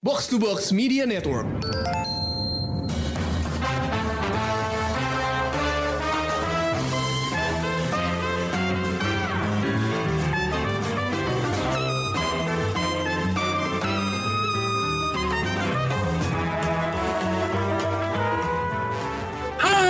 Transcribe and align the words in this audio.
Box 0.00 0.28
to 0.28 0.38
Box 0.38 0.70
Media 0.70 1.02
Network. 1.02 1.42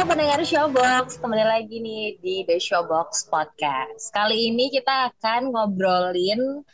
Pendengar 0.09 0.41
Showbox, 0.41 1.21
kembali 1.21 1.45
lagi 1.45 1.85
nih 1.85 2.17
di 2.25 2.41
The 2.49 2.57
Showbox 2.57 3.29
Podcast. 3.29 4.09
Kali 4.09 4.49
ini 4.49 4.73
kita 4.73 5.13
akan 5.13 5.53
ngobrolin 5.53 6.65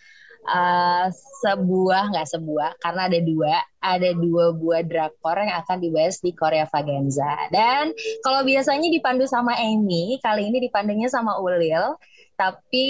uh, 0.49 1.07
sebuah, 1.45 2.15
nggak 2.15 2.29
sebuah, 2.37 2.71
karena 2.81 3.09
ada 3.09 3.21
dua, 3.21 3.55
ada 3.81 4.11
dua 4.17 4.57
buah 4.57 4.83
drakor 4.85 5.37
yang 5.41 5.61
akan 5.61 5.77
dibahas 5.81 6.21
di 6.21 6.33
Korea 6.33 6.65
Vaganza. 6.69 7.49
Dan 7.53 7.93
kalau 8.25 8.45
biasanya 8.45 8.89
dipandu 8.89 9.29
sama 9.29 9.57
Amy, 9.57 10.21
kali 10.21 10.49
ini 10.49 10.65
dipandunya 10.65 11.09
sama 11.09 11.37
Ulil. 11.41 11.97
Tapi 12.35 12.89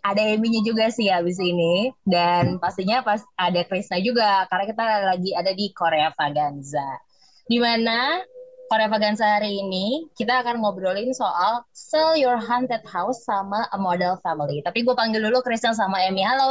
ada 0.00 0.24
Amy-nya 0.24 0.64
juga 0.64 0.88
sih 0.88 1.12
habis 1.12 1.36
ini. 1.36 1.92
Dan 2.00 2.56
pastinya 2.56 3.04
pas 3.04 3.20
ada 3.36 3.60
Krisna 3.66 4.00
juga, 4.00 4.48
karena 4.48 4.64
kita 4.70 4.84
lagi 5.12 5.30
ada 5.36 5.52
di 5.52 5.68
Korea 5.76 6.08
Vaganza. 6.16 7.04
Di 7.46 7.60
mana 7.60 8.18
Korea 8.66 8.90
Vaganza 8.90 9.38
hari 9.38 9.62
ini 9.62 10.10
kita 10.18 10.42
akan 10.42 10.58
ngobrolin 10.58 11.14
soal 11.14 11.62
Sell 11.70 12.18
Your 12.18 12.34
Haunted 12.34 12.82
House 12.82 13.22
sama 13.22 13.70
A 13.70 13.78
Model 13.78 14.18
Family. 14.26 14.58
Tapi 14.66 14.82
gue 14.82 14.90
panggil 14.90 15.22
dulu 15.22 15.38
Christian 15.46 15.70
sama 15.70 16.02
Emmy. 16.02 16.26
Halo. 16.26 16.50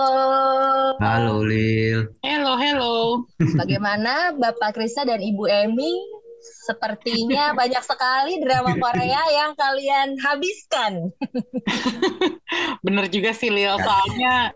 Halo 1.03 1.43
Lil. 1.43 2.07
Hello, 2.23 2.55
hello. 2.55 3.27
Bagaimana 3.59 4.31
Bapak 4.31 4.79
Krista 4.79 5.03
dan 5.03 5.19
Ibu 5.19 5.43
Emmy? 5.43 5.91
Sepertinya 6.63 7.51
banyak 7.59 7.83
sekali 7.83 8.39
drama 8.39 8.79
Korea 8.79 9.21
yang 9.35 9.51
kalian 9.59 10.15
habiskan. 10.23 11.11
Bener 12.85 13.11
juga 13.11 13.35
sih, 13.35 13.51
Lil. 13.51 13.75
Soalnya 13.75 14.55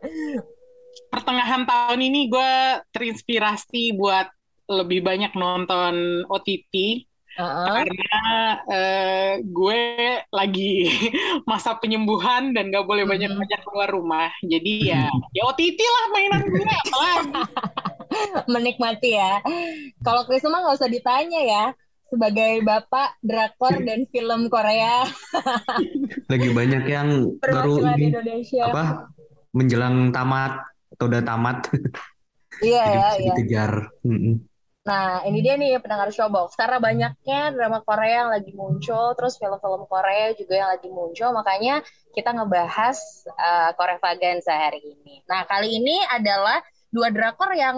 pertengahan 1.12 1.68
tahun 1.68 2.00
ini 2.08 2.32
gue 2.32 2.54
terinspirasi 2.96 4.00
buat 4.00 4.32
lebih 4.70 5.04
banyak 5.04 5.34
nonton 5.36 6.24
OTT 6.30 7.09
Uh-uh. 7.40 7.72
karena 7.80 8.20
eh, 8.68 9.32
gue 9.42 9.82
lagi 10.30 10.92
masa 11.50 11.74
penyembuhan 11.74 12.52
dan 12.52 12.68
gak 12.68 12.84
boleh 12.84 13.04
Mhm. 13.04 13.10
banyak-banyak 13.10 13.62
keluar 13.64 13.90
rumah. 13.90 14.28
Jadi 14.42 14.86
ya, 14.86 15.08
ya 15.32 15.42
OTT 15.46 15.80
lah 15.80 16.06
mainan 16.10 16.44
gue. 16.46 16.60
apalagi. 16.60 17.32
Menikmati 18.52 19.10
ya. 19.12 19.40
Kalau 20.00 20.24
Krista 20.24 20.48
mah 20.48 20.60
nggak 20.60 20.76
usah 20.76 20.90
ditanya 20.90 21.40
ya. 21.40 21.66
Sebagai 22.06 22.60
bapak 22.60 23.22
drakor 23.22 23.80
dan 23.80 24.10
film 24.10 24.50
Korea 24.50 25.06
Lagi 26.34 26.50
banyak 26.50 26.84
yang 26.84 27.38
baru 27.40 27.86
Indonesia. 27.94 28.66
apa 28.66 28.84
menjelang 29.50 30.10
tamat 30.10 30.58
atau 30.90 31.06
udah 31.06 31.22
tamat 31.22 31.70
Iya 32.60 32.82
jadi 32.82 32.98
ya, 32.98 33.08
iya. 33.14 33.30
dikejar. 33.32 33.72
Nah, 34.80 35.28
ini 35.28 35.44
dia 35.44 35.60
nih 35.60 35.78
pendengar 35.84 36.10
Showbox. 36.10 36.56
Karena 36.56 36.80
banyaknya 36.80 37.52
drama 37.52 37.84
Korea 37.84 38.26
yang 38.26 38.32
lagi 38.32 38.52
muncul, 38.56 39.12
terus 39.14 39.36
film-film 39.36 39.84
Korea 39.86 40.32
juga 40.34 40.54
yang 40.56 40.70
lagi 40.72 40.90
muncul, 40.90 41.30
makanya 41.36 41.84
kita 42.16 42.32
ngebahas 42.34 42.98
uh, 43.38 43.70
Korea 43.76 44.00
Vaganza 44.00 44.56
hari 44.56 44.82
ini. 44.82 45.22
Nah, 45.28 45.44
kali 45.46 45.78
ini 45.78 46.00
adalah 46.10 46.64
dua 46.90 47.14
drakor 47.14 47.54
yang 47.54 47.78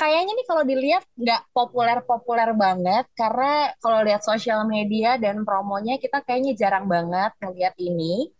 kayaknya 0.00 0.32
nih 0.34 0.46
kalau 0.48 0.62
dilihat 0.64 1.04
nggak 1.18 1.42
populer-populer 1.52 2.50
banget, 2.56 3.04
karena 3.12 3.74
kalau 3.82 4.00
lihat 4.06 4.22
sosial 4.24 4.64
media 4.64 5.20
dan 5.20 5.44
promonya 5.44 6.00
kita 6.00 6.24
kayaknya 6.24 6.56
jarang 6.56 6.86
banget 6.88 7.34
ngeliat 7.42 7.74
ini. 7.76 8.30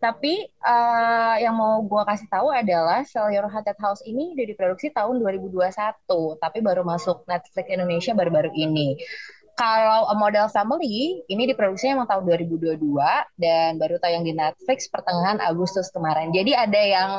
Tapi 0.00 0.48
eh, 0.48 1.34
yang 1.44 1.60
mau 1.60 1.84
gue 1.84 2.02
kasih 2.08 2.24
tahu 2.32 2.48
adalah 2.48 3.04
Sell 3.04 3.28
Your 3.36 3.52
Haunted 3.52 3.76
House 3.76 4.00
ini 4.08 4.32
udah 4.32 4.46
diproduksi 4.48 4.88
tahun 4.96 5.20
2021, 5.20 6.40
tapi 6.40 6.58
baru 6.64 6.88
masuk 6.88 7.28
Netflix 7.28 7.68
Indonesia 7.68 8.16
baru-baru 8.16 8.48
ini. 8.56 8.96
Kalau 9.60 10.08
A 10.08 10.16
Model 10.16 10.48
Family 10.48 11.20
ini 11.28 11.44
diproduksi 11.44 11.92
emang 11.92 12.08
tahun 12.08 12.24
2022 12.32 12.80
dan 13.36 13.76
baru 13.76 14.00
tayang 14.00 14.24
di 14.24 14.32
Netflix 14.32 14.88
pertengahan 14.88 15.36
Agustus 15.44 15.92
kemarin. 15.92 16.32
Jadi 16.32 16.56
ada 16.56 16.80
yang 16.80 17.10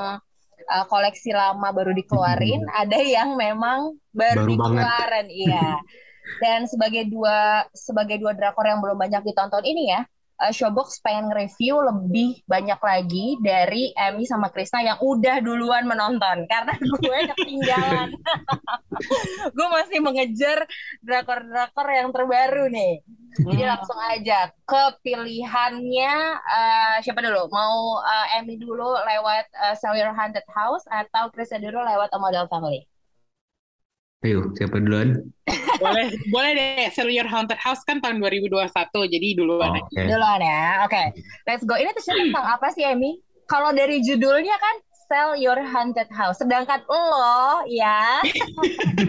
eh, 0.57 0.85
koleksi 0.89 1.37
lama 1.37 1.69
baru 1.69 1.93
dikeluarin, 1.93 2.65
ada 2.73 2.97
yang 2.97 3.37
memang 3.37 3.93
baru, 4.09 4.41
Baru 4.41 4.57
dikeluarin, 4.57 5.29
iya. 5.29 5.77
Dan 6.41 6.65
sebagai 6.65 7.05
dua 7.13 7.69
sebagai 7.77 8.17
dua 8.17 8.33
drakor 8.33 8.65
yang 8.65 8.81
belum 8.81 8.97
banyak 8.97 9.21
ditonton 9.21 9.61
ini 9.61 9.93
ya, 9.93 10.01
uh, 10.41 10.49
Showbox 10.49 10.99
pengen 11.05 11.29
review 11.29 11.77
lebih 11.77 12.41
banyak 12.49 12.81
lagi 12.81 13.37
dari 13.45 13.93
Emmy 13.93 14.25
sama 14.25 14.49
Krisna 14.49 14.81
yang 14.81 14.97
udah 14.99 15.39
duluan 15.45 15.85
menonton 15.85 16.49
karena 16.49 16.73
gue 16.75 17.17
ketinggalan. 17.37 18.09
gue 19.55 19.67
masih 19.69 19.99
mengejar 20.01 20.65
drakor-drakor 21.05 21.87
yang 21.93 22.09
terbaru 22.09 22.67
nih. 22.73 23.05
Jadi 23.47 23.63
Hmm. 23.63 23.71
langsung 23.73 23.95
aja 24.11 24.51
ke 24.67 24.83
pilihannya 25.07 26.13
uh, 26.35 26.97
siapa 26.99 27.23
dulu? 27.23 27.47
Mau 27.47 28.03
uh, 28.03 28.27
Emmy 28.35 28.59
dulu 28.59 28.91
lewat 28.91 29.45
uh, 29.55 29.75
Sell 29.79 29.95
Your 29.95 30.11
Haunted 30.11 30.45
House 30.51 30.83
atau 30.91 31.31
Krisna 31.31 31.63
dulu 31.63 31.79
lewat 31.79 32.11
A 32.11 32.19
Model 32.19 32.45
Family? 32.51 32.85
Ayo, 34.21 34.53
siapa 34.53 34.77
duluan? 34.77 35.17
boleh, 35.81 36.13
boleh 36.29 36.51
deh. 36.53 36.85
Sell 36.93 37.09
Your 37.09 37.25
Haunted 37.25 37.57
House 37.57 37.81
kan 37.81 37.97
tahun 37.97 38.21
2021, 38.21 38.69
jadi 39.09 39.27
duluan 39.33 39.73
aja. 39.73 39.81
Oke. 39.81 40.01
Duluan 40.05 40.39
ya. 40.45 40.85
Oke. 40.85 41.03
Let's 41.49 41.65
go. 41.65 41.73
Ini 41.73 41.89
tuh 41.97 42.05
tentang 42.05 42.45
apa 42.45 42.69
sih, 42.69 42.85
Emmy? 42.85 43.17
Kalau 43.49 43.73
dari 43.73 43.97
judulnya 44.05 44.53
kan 44.61 44.75
Sell 45.09 45.35
Your 45.41 45.57
Haunted 45.59 46.07
House. 46.13 46.39
Sedangkan 46.39 46.85
lo 46.87 47.67
ya 47.67 48.23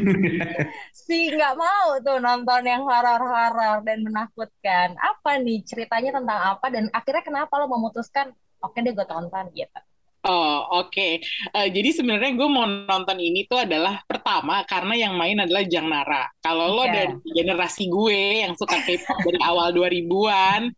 si 1.06 1.30
nggak 1.30 1.54
mau 1.54 1.94
tuh 2.02 2.18
nonton 2.18 2.66
yang 2.66 2.82
horor-horor 2.82 3.86
dan 3.86 4.02
menakutkan. 4.02 4.98
Apa 4.98 5.38
nih 5.38 5.62
ceritanya 5.62 6.18
tentang 6.18 6.58
apa 6.58 6.66
dan 6.74 6.90
akhirnya 6.90 7.22
kenapa 7.22 7.54
lo 7.62 7.70
memutuskan 7.70 8.34
oke 8.64 8.74
deh 8.82 8.90
gue 8.90 9.06
tonton 9.06 9.46
gitu. 9.54 9.80
Oh, 10.22 10.86
oke. 10.86 11.18
Eh, 11.50 11.68
jadi 11.74 11.90
sebenarnya 11.90 12.38
gue 12.38 12.46
mau 12.46 12.62
nonton 12.62 13.18
ini 13.18 13.42
tuh 13.50 13.66
adalah 13.66 14.06
pertama 14.06 14.62
karena 14.70 14.94
yang 14.94 15.18
main 15.18 15.34
adalah 15.42 15.66
Jang 15.66 15.90
Nara. 15.90 16.30
Kalau 16.38 16.70
lo 16.78 16.86
dari 16.86 17.10
generasi 17.26 17.90
gue 17.90 18.46
yang 18.46 18.54
suka 18.54 18.78
K-pop 18.86 19.18
dari 19.18 19.42
awal 19.42 19.74
2000-an, 19.74 20.70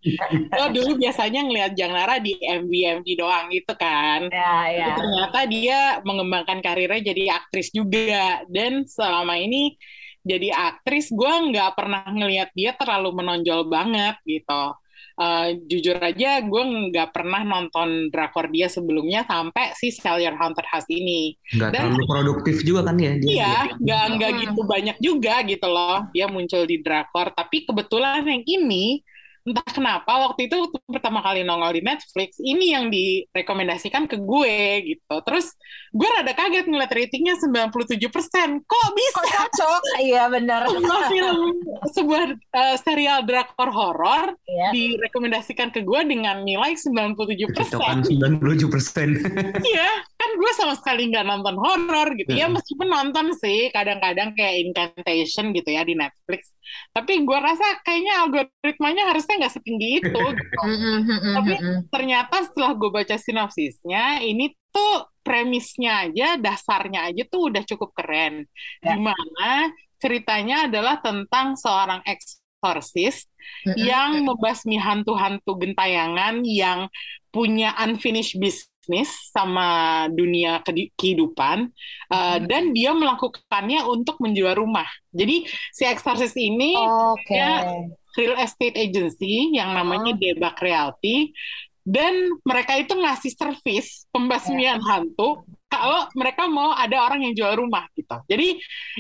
lo 0.49 0.73
dulu 0.73 0.97
biasanya 0.97 1.45
ngelihat 1.45 1.77
Jang 1.77 1.93
Nara 1.93 2.17
di 2.25 2.33
MV-MV 2.41 3.07
doang 3.21 3.53
gitu 3.53 3.73
kan. 3.77 4.33
Ya, 4.33 4.55
ya. 4.73 4.85
Tapi 4.89 4.91
ternyata 4.97 5.39
dia 5.45 5.79
mengembangkan 6.09 6.59
karirnya 6.65 7.13
jadi 7.13 7.37
aktris 7.37 7.69
juga. 7.69 8.41
Dan 8.49 8.89
selama 8.89 9.37
ini 9.37 9.77
jadi 10.25 10.57
aktris, 10.57 11.13
gue 11.13 11.53
nggak 11.53 11.77
pernah 11.77 12.01
ngelihat 12.09 12.49
dia 12.57 12.73
terlalu 12.81 13.13
menonjol 13.13 13.69
banget 13.69 14.17
gitu. 14.25 14.73
Eh, 15.15 15.63
jujur 15.71 15.95
aja, 16.03 16.43
gue 16.43 16.63
nggak 16.91 17.15
pernah 17.15 17.47
nonton 17.47 18.11
drakor 18.11 18.51
dia 18.51 18.67
sebelumnya 18.67 19.23
sampai 19.23 19.71
si 19.79 19.95
Sell 19.95 20.19
Your 20.19 20.35
Haunted 20.35 20.67
House 20.67 20.91
ini. 20.91 21.39
Nggak 21.55 21.71
Dan- 21.71 21.95
terlalu 21.95 22.05
produktif 22.11 22.67
juga 22.67 22.91
kan 22.91 22.99
ya 22.99 23.15
dia. 23.23 23.31
Iya, 23.31 23.57
nggak 23.79 24.05
nggak 24.19 24.33
gitu 24.43 24.61
banyak 24.67 24.97
juga 24.99 25.35
gitu 25.47 25.67
loh. 25.71 26.03
Dia 26.11 26.27
muncul 26.27 26.67
di 26.67 26.83
drakor, 26.83 27.31
tapi 27.31 27.63
kebetulan 27.63 28.27
yang 28.27 28.43
ini 28.43 29.07
entah 29.45 29.69
kenapa 29.69 30.09
waktu 30.09 30.49
itu 30.49 30.57
waktu 30.57 30.81
pertama 30.89 31.21
kali 31.21 31.45
nongol 31.45 31.77
di 31.77 31.85
Netflix, 31.85 32.41
ini 32.41 32.73
yang 32.73 32.89
direkomendasikan 32.89 34.09
ke 34.09 34.17
gue 34.17 34.57
gitu. 34.89 35.15
Terus 35.21 35.53
gue 35.93 36.09
rada 36.09 36.33
kaget 36.33 36.65
ngeliat 36.65 36.89
ratingnya 36.89 37.37
97%. 37.37 38.65
Kok 38.65 38.89
bisa 38.97 39.21
Kok 39.21 39.25
cocok? 39.29 39.83
Iya 40.01 40.33
benar. 40.33 40.65
sebuah 40.65 41.03
film, 41.09 41.41
sebuah 41.93 42.23
eh, 42.35 42.77
serial 42.81 43.21
drakor 43.23 43.69
horor 43.69 44.33
Iya. 44.45 44.69
direkomendasikan 44.73 45.69
ke 45.71 45.85
gue 45.85 46.01
dengan 46.05 46.41
nilai 46.41 46.73
97%. 46.73 47.53
Kecocokan 47.53 48.01
97%. 48.01 49.61
Iya, 49.61 49.91
kan 50.25 50.41
gue 50.41 50.53
sama 50.57 50.75
sekali 50.81 51.13
nggak 51.13 51.29
nonton 51.29 51.57
horor 51.61 52.09
gitu 52.17 52.33
ya, 52.33 52.49
Heeh. 52.49 52.57
meskipun 52.57 52.89
nonton 52.89 53.37
sih 53.37 53.69
kadang-kadang 53.69 54.33
kayak 54.33 54.65
Incantation 54.65 55.53
gitu 55.53 55.69
ya 55.69 55.85
di 55.85 55.93
Netflix. 55.93 56.57
Tapi 56.97 57.29
gue 57.29 57.39
rasa 57.39 57.85
kayaknya 57.85 58.25
algoritmanya 58.25 59.13
harusnya 59.13 59.45
nggak 59.45 59.55
setinggi 59.61 59.89
itu. 60.01 60.09
gitu. 60.09 60.59
Mm-mm, 60.65 60.99
mm-mm, 61.13 61.35
Tapi 61.37 61.53
ternyata 61.93 62.37
setelah 62.49 62.73
gue 62.73 62.89
baca 62.89 63.17
sinopsisnya, 63.21 64.25
ini 64.25 64.57
tuh 64.73 65.13
premisnya 65.21 66.09
aja, 66.09 66.41
dasarnya 66.41 67.13
aja 67.13 67.23
tuh 67.29 67.53
udah 67.53 67.63
cukup 67.69 67.93
keren. 67.93 68.49
Ya. 68.81 68.97
Di 68.97 68.99
mana 69.05 69.69
ceritanya 70.01 70.57
adalah 70.73 71.05
tentang 71.05 71.61
seorang 71.61 72.01
eksorsis 72.09 73.29
yang 73.77 74.25
membasmi 74.25 74.81
hantu-hantu 74.81 75.53
gentayangan 75.61 76.41
yang 76.49 76.89
punya 77.29 77.77
unfinished 77.77 78.41
business 78.41 78.74
bisnis 78.85 79.33
sama 79.33 80.05
dunia 80.13 80.61
kehidupan 81.01 81.73
uh, 82.13 82.37
dan 82.45 82.77
dia 82.77 82.93
melakukannya 82.93 83.81
untuk 83.89 84.21
menjual 84.21 84.61
rumah. 84.61 84.85
Jadi 85.09 85.49
si 85.73 85.89
Exorcist 85.89 86.37
ini 86.37 86.77
okay. 86.77 87.33
dia 87.33 87.51
real 88.13 88.37
estate 88.37 88.77
agency 88.77 89.57
yang 89.57 89.73
namanya 89.73 90.13
oh. 90.13 90.21
Debak 90.21 90.61
Realty 90.61 91.33
dan 91.81 92.37
mereka 92.45 92.77
itu 92.77 92.93
ngasih 92.93 93.33
servis 93.33 94.05
pembasmian 94.13 94.85
yeah. 94.85 94.85
hantu 94.85 95.49
kalau 95.79 96.03
mereka 96.15 96.43
mau 96.47 96.73
ada 96.75 96.97
orang 97.07 97.27
yang 97.27 97.35
jual 97.35 97.53
rumah 97.59 97.85
gitu. 97.95 98.17
Jadi 98.31 98.49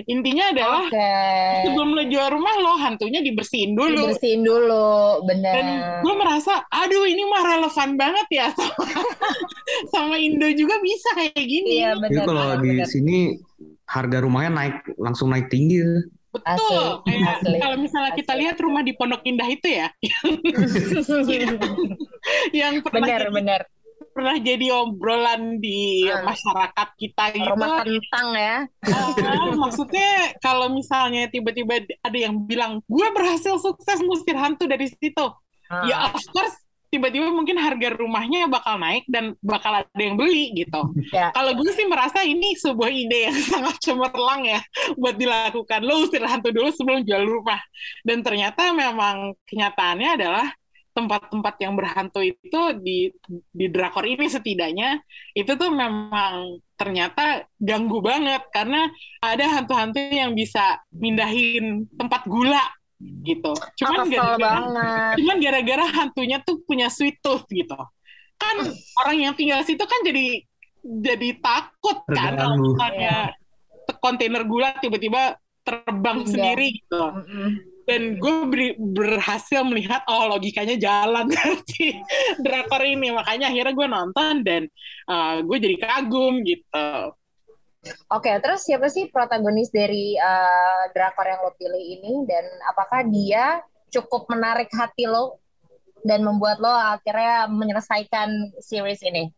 intinya 0.08 0.50
adalah 0.50 0.84
okay. 0.88 1.68
sebelum 1.68 1.94
lo 1.94 2.02
jual 2.06 2.28
rumah 2.32 2.54
lo 2.60 2.74
hantunya 2.80 3.20
dibersihin 3.22 3.74
dulu. 3.74 4.10
Dibersihin 4.10 4.42
dulu, 4.42 5.24
benar. 5.26 5.52
Dan 5.54 5.66
gue 6.02 6.14
merasa, 6.14 6.64
aduh 6.68 7.04
ini 7.06 7.22
mah 7.28 7.42
relevan 7.44 7.90
banget 7.96 8.26
ya 8.30 8.46
sama 8.52 8.86
sama 9.94 10.14
Indo 10.18 10.48
juga 10.52 10.78
bisa 10.80 11.08
kayak 11.16 11.44
gini. 11.44 11.82
Iya 11.82 11.96
benar. 11.98 12.10
Jadi 12.10 12.20
kalau 12.26 12.46
di 12.60 12.70
bener. 12.78 12.86
sini 12.88 13.18
harga 13.84 14.18
rumahnya 14.24 14.50
naik 14.52 14.76
langsung 14.96 15.30
naik 15.30 15.52
tinggi. 15.52 15.80
Betul, 16.34 16.50
asli, 16.50 17.14
kayak 17.14 17.30
asli. 17.38 17.58
kalau 17.62 17.76
misalnya 17.78 18.10
asli. 18.10 18.20
kita 18.26 18.32
lihat 18.34 18.56
rumah 18.58 18.82
di 18.82 18.90
Pondok 18.98 19.22
Indah 19.22 19.46
itu 19.46 19.70
ya, 19.70 19.86
yang 22.58 22.82
pernah 22.82 23.06
benar, 23.06 23.20
jadi, 23.22 23.30
benar. 23.30 23.60
Pernah 24.14 24.38
jadi 24.38 24.70
obrolan 24.70 25.58
di 25.58 26.06
hmm. 26.06 26.22
masyarakat 26.22 26.88
kita 26.94 27.24
gitu. 27.34 27.50
Rumah 27.50 27.82
kentang 27.82 28.28
ya. 28.38 28.56
Uh, 28.86 29.52
maksudnya 29.58 30.38
kalau 30.38 30.70
misalnya 30.70 31.26
tiba-tiba 31.26 31.82
ada 32.00 32.18
yang 32.18 32.38
bilang, 32.46 32.78
gue 32.86 33.08
berhasil 33.10 33.58
sukses 33.58 33.98
ngusir 33.98 34.38
hantu 34.38 34.70
dari 34.70 34.86
situ, 34.86 35.26
hmm. 35.68 35.84
ya 35.90 36.14
of 36.14 36.22
course 36.30 36.54
tiba-tiba 36.94 37.26
mungkin 37.34 37.58
harga 37.58 37.98
rumahnya 37.98 38.46
bakal 38.46 38.78
naik 38.78 39.02
dan 39.10 39.34
bakal 39.42 39.74
ada 39.82 39.98
yang 39.98 40.14
beli 40.14 40.54
gitu. 40.54 40.94
Ya. 41.10 41.34
Kalau 41.34 41.58
gue 41.58 41.66
sih 41.74 41.90
merasa 41.90 42.22
ini 42.22 42.54
sebuah 42.54 42.86
ide 42.86 43.26
yang 43.26 43.38
sangat 43.50 43.82
cemerlang 43.82 44.46
ya 44.46 44.62
buat 44.94 45.18
dilakukan. 45.18 45.82
Lo 45.82 46.06
usir 46.06 46.22
hantu 46.22 46.54
dulu 46.54 46.70
sebelum 46.70 47.02
jual 47.02 47.26
rumah. 47.26 47.58
Dan 48.06 48.22
ternyata 48.22 48.70
memang 48.70 49.34
kenyataannya 49.50 50.10
adalah 50.14 50.46
tempat-tempat 50.94 51.54
yang 51.58 51.74
berhantu 51.74 52.22
itu 52.22 52.60
di 52.78 53.10
di 53.50 53.66
drakor 53.66 54.06
ini 54.06 54.30
setidaknya 54.30 55.02
itu 55.34 55.58
tuh 55.58 55.74
memang 55.74 56.62
ternyata 56.78 57.50
ganggu 57.58 57.98
banget 57.98 58.46
karena 58.54 58.86
ada 59.18 59.58
hantu-hantu 59.58 59.98
yang 59.98 60.38
bisa 60.38 60.78
mindahin 60.94 61.90
tempat 61.98 62.22
gula 62.30 62.62
gitu. 63.26 63.52
Cuman 63.82 64.06
gara-gara 64.06 64.54
cuman 65.18 65.36
gara-gara 65.42 65.84
hantunya 65.98 66.38
tuh 66.46 66.62
punya 66.62 66.86
sweet 66.86 67.18
tooth 67.18 67.44
gitu. 67.50 67.76
Kan 68.38 68.56
orang 69.02 69.16
yang 69.18 69.34
tinggal 69.34 69.66
situ 69.66 69.82
kan 69.82 70.00
jadi 70.06 70.46
jadi 70.84 71.42
takut 71.42 72.06
kan 72.06 72.38
kalau 72.38 72.56
kontainer 73.98 74.46
gula 74.46 74.78
tiba-tiba 74.78 75.42
terbang 75.66 76.22
yeah. 76.22 76.30
sendiri 76.30 76.66
gitu. 76.70 77.02
Mm 77.02 77.24
-hmm. 77.26 77.73
Dan 77.84 78.16
gue 78.16 78.34
berhasil 78.80 79.60
melihat 79.64 80.00
oh 80.08 80.32
logikanya 80.32 80.80
jalan 80.80 81.28
si 81.68 81.92
drakor 82.40 82.80
ini 82.80 83.12
makanya 83.12 83.52
akhirnya 83.52 83.74
gue 83.76 83.88
nonton 83.88 84.34
dan 84.40 84.62
uh, 85.08 85.44
gue 85.44 85.56
jadi 85.60 85.76
kagum 85.80 86.40
gitu. 86.44 87.12
Oke, 87.84 88.32
okay, 88.32 88.40
terus 88.40 88.64
siapa 88.64 88.88
sih 88.88 89.12
protagonis 89.12 89.68
dari 89.68 90.16
uh, 90.16 90.88
drakor 90.96 91.28
yang 91.28 91.44
lo 91.44 91.52
pilih 91.52 91.84
ini 92.00 92.24
dan 92.24 92.44
apakah 92.72 93.04
dia 93.04 93.60
cukup 93.92 94.24
menarik 94.32 94.72
hati 94.72 95.04
lo 95.04 95.44
dan 96.00 96.24
membuat 96.24 96.64
lo 96.64 96.72
akhirnya 96.72 97.44
menyelesaikan 97.52 98.56
series 98.64 99.04
ini? 99.04 99.28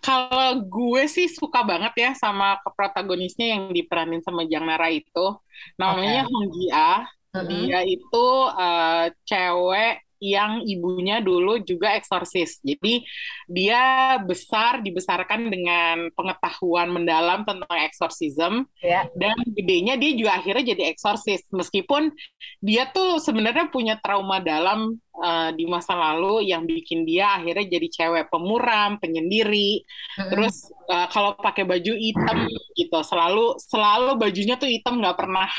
Kalau 0.00 0.64
gue 0.64 1.04
sih 1.04 1.28
suka 1.28 1.60
banget 1.60 1.92
ya 1.96 2.10
sama 2.16 2.56
protagonisnya 2.64 3.52
yang 3.52 3.62
diperanin 3.68 4.24
sama 4.24 4.48
Jang 4.48 4.64
Nara 4.64 4.88
itu. 4.88 5.36
Namanya 5.76 6.24
okay. 6.24 6.30
Hong 6.32 6.48
Jia. 6.56 6.92
Mm 7.36 7.40
-hmm. 7.44 7.48
Dia 7.68 7.80
itu 7.84 8.26
uh, 8.56 9.06
cewek 9.28 10.08
yang 10.18 10.66
ibunya 10.66 11.22
dulu 11.22 11.62
juga 11.62 11.94
eksorsis. 11.94 12.58
Jadi 12.62 13.06
dia 13.46 14.16
besar 14.22 14.82
dibesarkan 14.82 15.46
dengan 15.48 16.10
pengetahuan 16.14 16.90
mendalam 16.90 17.46
tentang 17.46 17.78
eksorsisme 17.86 18.66
yeah. 18.82 19.06
dan 19.14 19.34
gedenya 19.54 19.94
dia 19.94 20.12
juga 20.14 20.38
akhirnya 20.38 20.74
jadi 20.74 20.90
eksorsis 20.90 21.46
meskipun 21.54 22.10
dia 22.58 22.90
tuh 22.90 23.22
sebenarnya 23.22 23.70
punya 23.70 23.94
trauma 24.02 24.42
dalam 24.42 24.98
uh, 25.18 25.50
di 25.52 25.66
masa 25.66 25.94
lalu 25.94 26.48
yang 26.48 26.64
bikin 26.64 27.02
dia 27.02 27.38
akhirnya 27.38 27.66
jadi 27.78 27.88
cewek 27.90 28.24
pemuram, 28.30 28.96
penyendiri. 29.02 29.82
Mm-hmm. 29.82 30.30
Terus 30.30 30.70
uh, 30.88 31.06
kalau 31.10 31.34
pakai 31.36 31.66
baju 31.66 31.92
hitam 31.94 32.46
gitu, 32.74 32.98
selalu 33.02 33.58
selalu 33.58 34.16
bajunya 34.16 34.54
tuh 34.56 34.70
hitam 34.70 35.02
nggak 35.02 35.18
pernah 35.18 35.50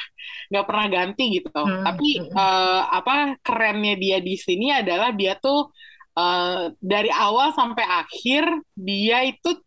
nggak 0.49 0.65
pernah 0.65 0.85
ganti 0.87 1.23
gitu. 1.39 1.51
Mm-hmm. 1.51 1.83
Tapi 1.85 2.09
uh, 2.33 2.81
apa 2.89 3.15
kerennya 3.43 3.95
dia 3.99 4.17
di 4.23 4.35
sini 4.39 4.71
adalah 4.73 5.11
dia 5.11 5.35
tuh 5.37 5.69
uh, 6.15 6.71
dari 6.79 7.11
awal 7.11 7.51
sampai 7.53 7.85
akhir 7.85 8.43
dia 8.75 9.27
itu 9.27 9.59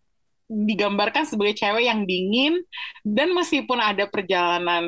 digambarkan 0.52 1.24
sebagai 1.24 1.56
cewek 1.56 1.88
yang 1.88 2.04
dingin 2.04 2.60
dan 3.00 3.32
meskipun 3.32 3.80
ada 3.80 4.04
perjalanan 4.04 4.84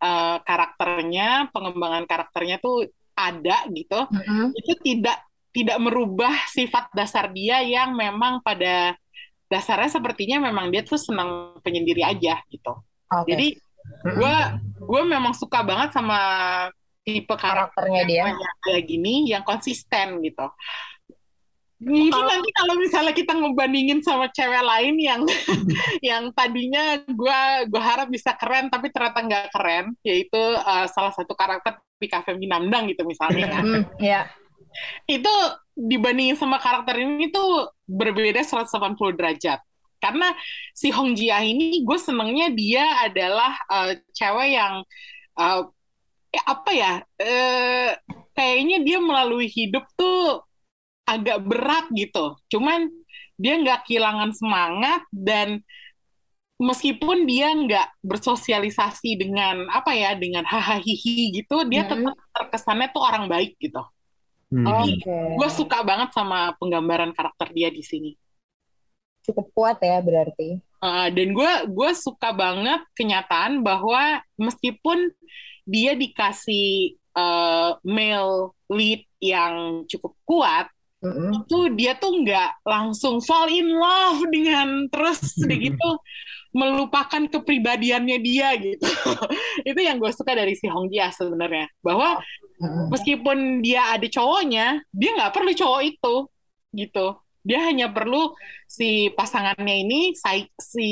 uh, 0.00 0.40
karakternya, 0.40 1.52
pengembangan 1.52 2.08
karakternya 2.08 2.56
tuh 2.64 2.88
ada 3.16 3.64
gitu 3.72 4.00
mm-hmm. 4.06 4.46
itu 4.52 4.72
tidak 4.84 5.18
tidak 5.56 5.78
merubah 5.80 6.36
sifat 6.52 6.92
dasar 6.92 7.32
dia 7.32 7.64
yang 7.64 7.96
memang 7.96 8.44
pada 8.44 8.92
dasarnya 9.48 9.88
sepertinya 9.88 10.52
memang 10.52 10.68
dia 10.68 10.84
tuh 10.84 11.00
senang 11.00 11.56
penyendiri 11.64 12.04
aja 12.04 12.44
gitu 12.52 12.76
okay. 13.08 13.24
jadi 13.32 13.48
gue 14.04 14.36
gue 14.84 15.02
memang 15.06 15.32
suka 15.32 15.64
banget 15.64 15.96
sama 15.96 16.18
tipe 17.06 17.32
karakternya 17.32 18.02
dia 18.04 18.24
kayak 18.66 18.84
gini 18.84 19.30
yang 19.30 19.46
konsisten 19.46 20.20
gitu 20.20 20.46
mungkin 21.76 22.10
kalau... 22.10 22.30
nanti 22.32 22.50
kalau 22.56 22.74
misalnya 22.80 23.14
kita 23.14 23.32
ngebandingin 23.36 24.00
sama 24.00 24.26
cewek 24.32 24.64
lain 24.64 24.96
yang 24.96 25.22
yang 26.08 26.24
tadinya 26.32 26.98
gue 27.04 27.40
gue 27.68 27.82
harap 27.82 28.08
bisa 28.08 28.34
keren 28.34 28.72
tapi 28.72 28.88
ternyata 28.90 29.20
nggak 29.22 29.46
keren 29.52 29.92
yaitu 30.02 30.40
uh, 30.40 30.88
salah 30.88 31.12
satu 31.12 31.36
karakter 31.36 31.78
Pika 31.96 32.22
Feminamdang 32.24 32.92
gitu 32.92 33.02
misalnya 33.08 33.46
kan. 33.50 33.64
yeah. 34.00 34.28
Itu 35.08 35.32
dibandingin 35.76 36.36
sama 36.36 36.60
karakter 36.60 37.00
ini 37.00 37.32
tuh 37.32 37.72
berbeda 37.88 38.44
180 38.44 39.16
derajat. 39.16 39.60
Karena 39.96 40.32
si 40.76 40.92
Hong 40.92 41.16
Jia 41.16 41.40
ini 41.40 41.80
gue 41.80 41.98
senengnya 41.98 42.52
dia 42.52 42.84
adalah 43.00 43.56
uh, 43.72 43.96
cewek 44.12 44.48
yang 44.52 44.84
uh, 45.40 45.64
eh, 46.32 46.44
apa 46.44 46.70
ya? 46.76 46.92
Uh, 47.16 47.90
kayaknya 48.36 48.84
dia 48.84 48.98
melalui 49.00 49.48
hidup 49.48 49.88
tuh 49.96 50.44
agak 51.08 51.40
berat 51.40 51.88
gitu. 51.96 52.36
Cuman 52.52 52.92
dia 53.40 53.56
nggak 53.60 53.88
kehilangan 53.88 54.36
semangat 54.36 55.04
dan 55.12 55.64
meskipun 56.56 57.28
dia 57.28 57.52
nggak 57.52 58.00
bersosialisasi 58.00 59.20
dengan 59.20 59.68
apa 59.68 59.92
ya 59.92 60.16
dengan 60.16 60.44
hahaha 60.48 60.80
gitu 60.80 61.56
dia 61.68 61.84
hmm. 61.84 61.90
tetap 61.92 62.16
terkesannya 62.32 62.88
tuh 62.96 63.04
orang 63.04 63.28
baik 63.28 63.60
gitu 63.60 63.84
hmm. 64.52 64.64
okay. 64.64 65.36
gue 65.36 65.48
suka 65.52 65.84
banget 65.84 66.16
sama 66.16 66.56
penggambaran 66.56 67.12
karakter 67.12 67.52
dia 67.52 67.68
di 67.68 67.84
sini 67.84 68.16
cukup 69.28 69.46
kuat 69.52 69.78
ya 69.84 70.00
berarti 70.00 70.56
uh, 70.80 71.08
dan 71.12 71.28
gue 71.36 71.52
gue 71.68 71.90
suka 71.92 72.32
banget 72.32 72.80
kenyataan 72.96 73.60
bahwa 73.60 74.24
meskipun 74.40 75.12
dia 75.68 75.92
dikasih 75.92 76.96
uh, 77.12 77.76
male 77.84 78.56
lead 78.72 79.04
yang 79.18 79.84
cukup 79.90 80.14
kuat 80.24 80.70
mm-hmm. 81.02 81.30
itu 81.42 81.58
dia 81.74 81.92
tuh 81.98 82.22
nggak 82.22 82.64
langsung 82.64 83.18
fall 83.18 83.50
in 83.50 83.66
love 83.76 84.22
dengan 84.30 84.86
terus 84.88 85.34
gitu 85.42 85.90
melupakan 86.56 87.22
kepribadiannya 87.28 88.18
dia 88.24 88.56
gitu. 88.56 88.80
itu 89.68 89.80
yang 89.84 90.00
gue 90.00 90.08
suka 90.08 90.32
dari 90.32 90.56
si 90.56 90.72
Hong 90.72 90.88
Jia 90.88 91.12
sebenarnya 91.12 91.68
bahwa 91.84 92.16
meskipun 92.88 93.60
dia 93.60 93.92
ada 93.92 94.08
cowoknya, 94.08 94.80
dia 94.88 95.10
nggak 95.20 95.36
perlu 95.36 95.52
cowok 95.52 95.82
itu 95.84 96.14
gitu. 96.72 97.06
Dia 97.46 97.62
hanya 97.68 97.92
perlu 97.92 98.34
si 98.66 99.12
pasangannya 99.14 99.86
ini 99.86 100.00
si, 100.16 100.50
si 100.58 100.88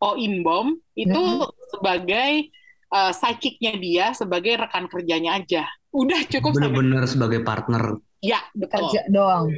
Oh 0.00 0.16
In 0.16 0.40
Bom 0.40 0.78
itu 0.96 1.12
mm-hmm. 1.12 1.68
sebagai 1.74 2.30
uh, 2.94 3.12
psychicnya 3.12 3.74
dia 3.76 4.06
sebagai 4.14 4.54
rekan 4.54 4.86
kerjanya 4.86 5.36
aja. 5.36 5.66
Udah 5.90 6.24
cukup 6.30 6.56
benar-benar 6.56 7.04
sebagai 7.10 7.42
partner. 7.42 7.98
Ya, 8.22 8.40
betul. 8.54 8.88
Kerja 8.88 9.02
doang. 9.10 9.52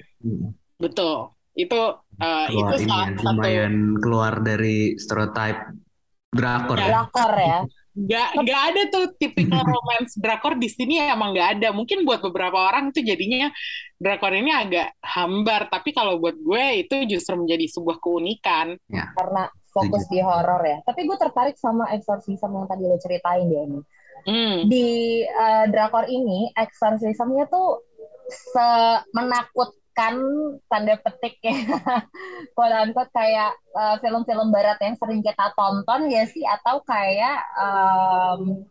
Betul 0.80 1.36
itu 1.54 1.80
uh, 2.22 2.46
itu 2.48 2.74
ini, 2.86 3.18
lumayan 3.20 3.74
keluar 3.98 4.38
dari 4.40 4.94
stereotype 4.96 5.74
drakor 6.30 6.78
ya. 6.78 6.88
Drakor 6.88 7.32
ya. 7.36 7.58
nggak 7.90 8.28
nggak 8.46 8.62
ada 8.70 8.82
tuh 8.86 9.04
tipikal 9.18 9.66
romance 9.66 10.14
drakor 10.14 10.54
di 10.54 10.70
sini 10.70 11.02
emang 11.02 11.34
nggak 11.34 11.58
ada 11.58 11.68
mungkin 11.74 12.06
buat 12.06 12.22
beberapa 12.22 12.70
orang 12.70 12.94
tuh 12.94 13.02
jadinya 13.02 13.50
drakor 13.98 14.30
ini 14.30 14.54
agak 14.54 14.94
hambar 15.02 15.66
tapi 15.66 15.90
kalau 15.90 16.22
buat 16.22 16.38
gue 16.38 16.86
itu 16.86 16.96
justru 17.10 17.34
menjadi 17.34 17.66
sebuah 17.66 17.98
keunikan 17.98 18.78
Ya. 18.86 19.10
karena 19.18 19.50
fokus 19.70 20.04
di 20.10 20.18
horor 20.20 20.62
ya. 20.66 20.78
Tapi 20.82 21.06
gue 21.06 21.16
tertarik 21.18 21.56
sama 21.56 21.88
exorcism 21.94 22.50
yang 22.52 22.66
tadi 22.66 22.84
lo 22.84 22.98
ceritain 22.98 23.46
dia 23.46 23.62
ini. 23.64 23.80
hmm. 24.26 24.56
Di 24.68 24.88
eh, 25.24 25.64
drakor 25.70 26.10
ini 26.10 26.50
exorcismnya 26.52 27.46
tuh 27.48 27.86
se 28.30 28.68
menakutkan 30.00 30.14
tanda 30.68 30.94
petik 30.96 31.36
ya. 31.44 31.52
Quote 32.56 32.76
unquote 32.88 33.12
kayak 33.12 33.52
eh, 33.76 33.96
film-film 34.00 34.48
barat 34.48 34.78
yang 34.80 34.96
sering 34.96 35.20
kita 35.20 35.52
tonton 35.52 36.08
ya 36.08 36.24
sih 36.24 36.44
atau 36.44 36.80
kayak 36.84 37.38
em, 37.60 38.64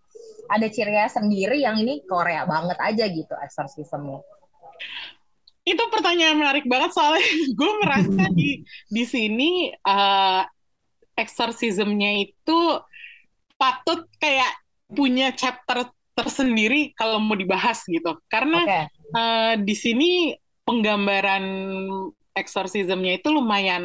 ada 0.49 0.67
ciri 0.67 0.93
khas 0.97 1.21
sendiri 1.21 1.61
yang 1.61 1.77
ini 1.77 2.01
Korea 2.09 2.49
banget 2.49 2.77
aja 2.81 3.05
gitu 3.05 3.33
exorcismnya. 3.45 4.21
itu 5.67 5.83
pertanyaan 5.91 6.39
menarik 6.39 6.65
banget 6.65 6.97
soalnya 6.97 7.21
gue 7.59 7.71
merasa 7.83 8.25
di 8.33 8.65
di 8.89 9.03
sini 9.05 9.69
eh 9.69 10.41
exorcismnya 11.13 12.25
itu 12.25 12.59
patut 13.59 14.07
kayak 14.17 14.49
punya 14.89 15.29
chapter 15.35 15.85
tersendiri 16.17 16.95
kalau 16.97 17.21
mau 17.21 17.37
dibahas 17.37 17.85
gitu 17.85 18.17
karena 18.31 18.65
Oke. 18.65 18.81
eh, 19.13 19.53
di 19.61 19.75
sini 19.77 20.11
penggambaran 20.69 21.43
exorcismnya 22.33 23.17
itu 23.17 23.27
lumayan 23.33 23.83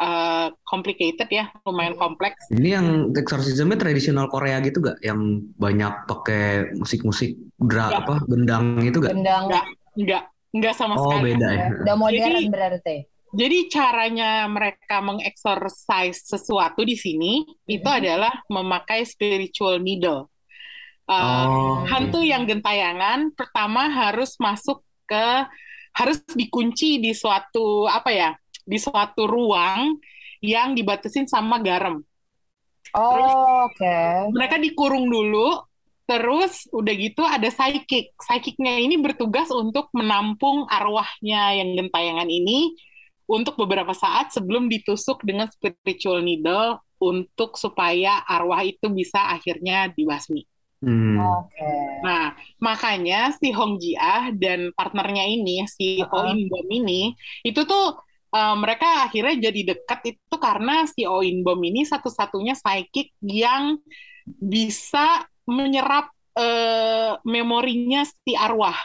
eh, 0.00 0.48
complicated 0.64 1.28
ya 1.28 1.50
lumayan 1.66 1.92
kompleks 1.94 2.48
Ini 2.48 2.68
yang 2.70 2.86
exorcismnya 3.12 3.76
tradisional 3.76 4.30
Korea 4.30 4.62
gitu 4.62 4.80
gak? 4.80 5.02
Yang 5.02 5.20
banyak 5.58 5.92
pakai 6.06 6.44
musik-musik 6.78 7.34
dra 7.58 7.90
Nggak. 7.90 8.00
apa 8.00 8.14
gendang 8.24 8.64
itu 8.80 8.98
gak? 9.02 9.12
Gendang 9.12 9.44
Nggak. 9.50 9.66
nggak 9.90 10.22
nggak 10.50 10.74
sama 10.74 10.94
Oh 10.96 11.10
sekali 11.10 11.34
beda 11.34 11.48
ya. 11.50 11.66
udah 11.82 11.96
modern 11.98 12.32
Jadi- 12.38 12.48
berarti. 12.48 12.96
Jadi 13.30 13.58
caranya 13.70 14.42
mereka 14.50 14.98
mengexorcise 14.98 16.26
sesuatu 16.26 16.82
di 16.82 16.98
sini 16.98 17.46
itu 17.64 17.86
Mhm. 17.86 17.98
adalah 18.02 18.34
memakai 18.50 19.06
spiritual 19.06 19.78
needle. 19.78 20.26
Uh, 21.06 21.46
Oh, 21.46 21.74
hantu 21.86 22.22
yang 22.22 22.42
gentayangan 22.42 23.30
pertama 23.34 23.86
harus 23.86 24.34
masuk 24.38 24.82
ke 25.06 25.26
harus 25.96 26.22
dikunci 26.32 27.02
di 27.02 27.12
suatu 27.14 27.86
apa 27.86 28.10
ya? 28.10 28.30
Di 28.62 28.78
suatu 28.78 29.26
ruang 29.26 29.98
yang 30.40 30.72
dibatasin 30.72 31.28
sama 31.28 31.60
garam. 31.60 32.00
Oh, 32.96 33.68
oke. 33.70 33.96
Mereka 34.34 34.58
dikurung 34.58 35.06
dulu, 35.06 35.62
terus 36.10 36.66
udah 36.74 36.94
gitu 36.98 37.22
ada 37.22 37.46
psychic. 37.46 38.16
Psychicnya 38.18 38.82
ini 38.82 38.98
bertugas 38.98 39.52
untuk 39.54 39.92
menampung 39.94 40.66
arwahnya 40.66 41.54
yang 41.60 41.78
gentayangan 41.78 42.26
ini 42.26 42.74
untuk 43.30 43.54
beberapa 43.54 43.94
saat 43.94 44.34
sebelum 44.34 44.66
ditusuk 44.66 45.22
dengan 45.22 45.46
spiritual 45.46 46.18
needle 46.18 46.82
untuk 46.98 47.54
supaya 47.54 48.26
arwah 48.26 48.66
itu 48.66 48.90
bisa 48.90 49.30
akhirnya 49.30 49.86
dibasmi. 49.94 50.49
Hmm. 50.80 51.20
Oke. 51.20 51.68
Nah, 52.00 52.32
makanya 52.56 53.36
si 53.36 53.52
Hong 53.52 53.76
Ji-ah 53.76 54.32
dan 54.32 54.72
partnernya 54.72 55.28
ini, 55.28 55.68
si 55.68 56.00
Oh 56.08 56.24
Uh-uh. 56.24 56.32
In 56.32 56.48
Bom 56.48 56.64
ini, 56.72 57.12
itu 57.44 57.60
tuh 57.68 58.00
eh, 58.32 58.56
mereka 58.56 59.04
akhirnya 59.04 59.36
jadi 59.52 59.60
dekat 59.76 60.00
itu 60.16 60.36
karena 60.40 60.88
si 60.88 61.04
Oh 61.04 61.20
In 61.20 61.44
Bom 61.44 61.60
ini 61.60 61.84
satu-satunya 61.84 62.56
psychic 62.56 63.12
yang 63.20 63.76
bisa 64.24 65.28
menyerap 65.44 66.08
eh, 66.40 67.12
memorinya 67.28 68.00
si 68.08 68.32
arwah. 68.32 68.76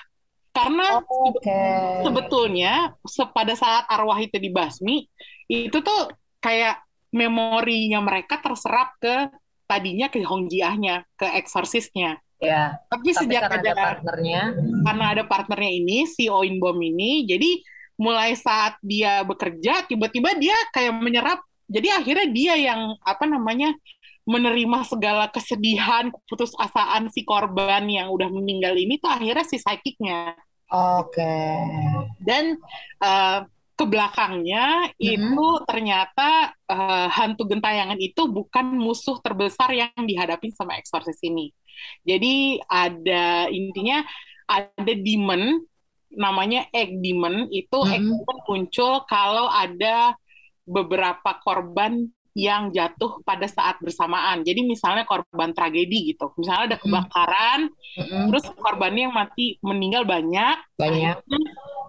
Karena 0.51 0.99
Oke. 1.07 1.59
sebetulnya 2.03 2.91
se- 3.07 3.31
pada 3.31 3.55
saat 3.55 3.87
arwah 3.87 4.19
itu 4.19 4.35
dibasmi, 4.35 5.07
itu 5.47 5.77
tuh 5.79 6.11
kayak 6.43 6.83
memorinya 7.15 8.03
mereka 8.03 8.43
terserap 8.43 8.95
ke 8.99 9.31
tadinya 9.65 10.07
ke 10.07 10.21
Hong 10.25 10.47
Ji-ahnya, 10.47 11.03
ke 11.17 11.25
eksorsisnya. 11.37 12.21
Ya, 12.39 12.77
Tapi, 12.91 13.15
tapi 13.15 13.25
sejak 13.25 13.47
karena 13.47 13.63
ada 13.63 13.73
partnernya, 13.73 14.41
karena 14.83 15.05
ada 15.15 15.23
partnernya 15.23 15.71
ini 15.71 15.97
si 16.03 16.27
Oin 16.27 16.59
Bom 16.59 16.75
ini 16.83 17.23
jadi 17.23 17.63
mulai 17.95 18.35
saat 18.35 18.75
dia 18.83 19.23
bekerja 19.23 19.87
tiba-tiba 19.87 20.35
dia 20.35 20.55
kayak 20.75 20.99
menyerap 20.99 21.39
jadi 21.65 21.95
akhirnya 21.95 22.27
dia 22.29 22.53
yang 22.59 22.81
apa 23.01 23.23
namanya 23.23 23.71
menerima 24.27 24.83
segala 24.83 25.31
kesedihan 25.31 26.11
keputusasaan 26.11 27.07
si 27.13 27.23
korban 27.23 27.87
yang 27.87 28.11
udah 28.11 28.27
meninggal 28.27 28.75
ini 28.75 28.99
tuh 28.99 29.09
akhirnya 29.09 29.47
si 29.47 29.55
psychicnya 29.61 30.35
oke. 30.69 31.37
dan 32.19 32.59
eh, 32.99 33.39
ke 33.75 33.83
belakangnya 33.83 34.87
Mhm. 34.95 35.35
itu 35.35 35.47
ternyata 35.67 36.55
eh, 36.65 37.07
hantu 37.11 37.43
gentayangan 37.45 37.99
itu 37.99 38.25
bukan 38.31 38.71
musuh 38.73 39.19
terbesar 39.19 39.69
yang 39.75 39.91
dihadapi 39.93 40.49
sama 40.55 40.79
eksorsis 40.79 41.19
ini. 41.21 41.51
Jadi 42.07 42.63
ada 42.65 43.51
intinya 43.51 44.01
ada 44.47 44.93
demon 44.95 45.59
namanya 46.15 46.71
egg 46.71 47.03
demon 47.03 47.51
itu 47.51 47.77
egg 47.85 47.99
Mhm. 47.99 48.15
demon 48.15 48.37
muncul 48.47 49.03
kalau 49.05 49.51
ada 49.51 50.15
beberapa 50.63 51.35
korban 51.43 52.07
yang 52.35 52.67
jatuh 52.67 53.23
pada 53.23 53.47
saat 53.47 53.79
bersamaan. 53.79 54.43
Jadi 54.43 54.67
misalnya 54.67 55.07
korban 55.07 55.55
tragedi 55.55 56.11
gitu. 56.11 56.35
Misalnya 56.35 56.75
ada 56.75 56.77
Mhm. 56.79 56.83
kebakaran, 56.83 57.59
Mm-mm. 57.95 58.27
terus 58.27 58.45
korbannya 58.59 59.07
yang 59.07 59.15
mati 59.15 59.55
meninggal 59.63 60.03
banyak, 60.03 60.57
Banyak. 60.75 61.15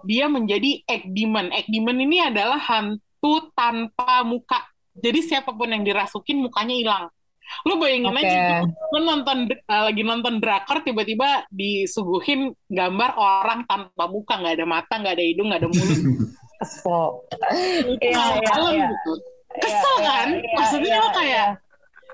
Dia 0.06 0.30
menjadi 0.30 0.80
egg 0.86 1.10
demon. 1.10 1.50
Egg 1.50 1.66
demon 1.68 1.98
ini 1.98 2.22
adalah 2.22 2.56
hantu 2.56 3.50
tanpa 3.52 4.22
muka. 4.22 4.62
Jadi 4.96 5.20
siapa 5.20 5.52
pun 5.52 5.68
yang 5.68 5.84
dirasukin 5.84 6.40
mukanya 6.40 6.74
hilang. 6.74 7.04
Lu 7.62 7.78
bayangin 7.78 8.10
Oke. 8.10 8.26
aja, 8.26 8.66
lu 8.90 9.06
nonton 9.06 9.46
uh, 9.46 9.82
lagi 9.86 10.02
nonton 10.02 10.42
drakor 10.42 10.82
tiba-tiba 10.82 11.46
disuguhin 11.46 12.50
gambar 12.66 13.14
orang 13.14 13.62
tanpa 13.70 14.10
muka, 14.10 14.34
nggak 14.42 14.54
ada 14.58 14.66
mata, 14.66 14.98
nggak 14.98 15.14
ada 15.14 15.24
hidung, 15.24 15.54
nggak 15.54 15.62
ada 15.62 15.70
mulut. 15.70 16.00
Kesel. 16.56 17.06
Iya, 18.02 18.24
nggak 18.40 18.56
iya, 18.56 18.70
iya. 18.72 18.86
gitu. 18.90 19.12
Iya, 19.14 19.60
Kesel 19.62 19.94
iya, 19.94 20.08
kan? 20.10 20.28
iya, 20.32 20.54
Maksudnya 20.58 20.90
iya, 20.90 20.98
lo 20.98 21.08
kayak 21.12 21.30
iya. 21.30 21.46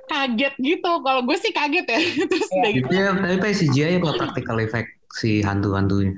kaget 0.04 0.54
gitu. 0.60 0.90
Kalau 1.00 1.20
gue 1.24 1.36
sih 1.40 1.52
kaget 1.54 1.86
ya. 1.88 2.00
Terus 2.30 2.50
Iya. 2.52 2.68
gitu, 2.76 2.86
Itu 2.90 2.92
ya, 2.92 3.08
tapi 3.16 3.36
pakai 3.40 3.56
CGI 3.56 3.94
apa 4.02 4.10
practical 4.20 4.56
effect 4.60 4.90
si 5.16 5.40
hantu-hantunya? 5.40 6.12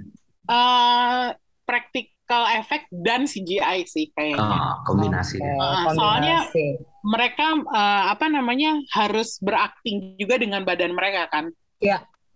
uh, 0.50 1.30
practical 1.74 2.14
effect 2.54 2.86
dan 2.94 3.26
CGI 3.26 3.82
sih 3.84 4.08
kayaknya. 4.08 4.38
Ah, 4.38 4.78
kombinasi. 4.84 5.42
Ah, 5.58 5.90
soalnya- 5.90 6.46
kombinasi. 6.46 6.66
mereka 7.04 7.46
eh, 7.52 8.04
apa 8.08 8.26
namanya 8.28 8.70
harus 8.90 9.36
berakting 9.38 10.14
juga 10.14 10.38
dengan 10.38 10.62
badan 10.62 10.94
mereka 10.94 11.26
kan 11.28 11.50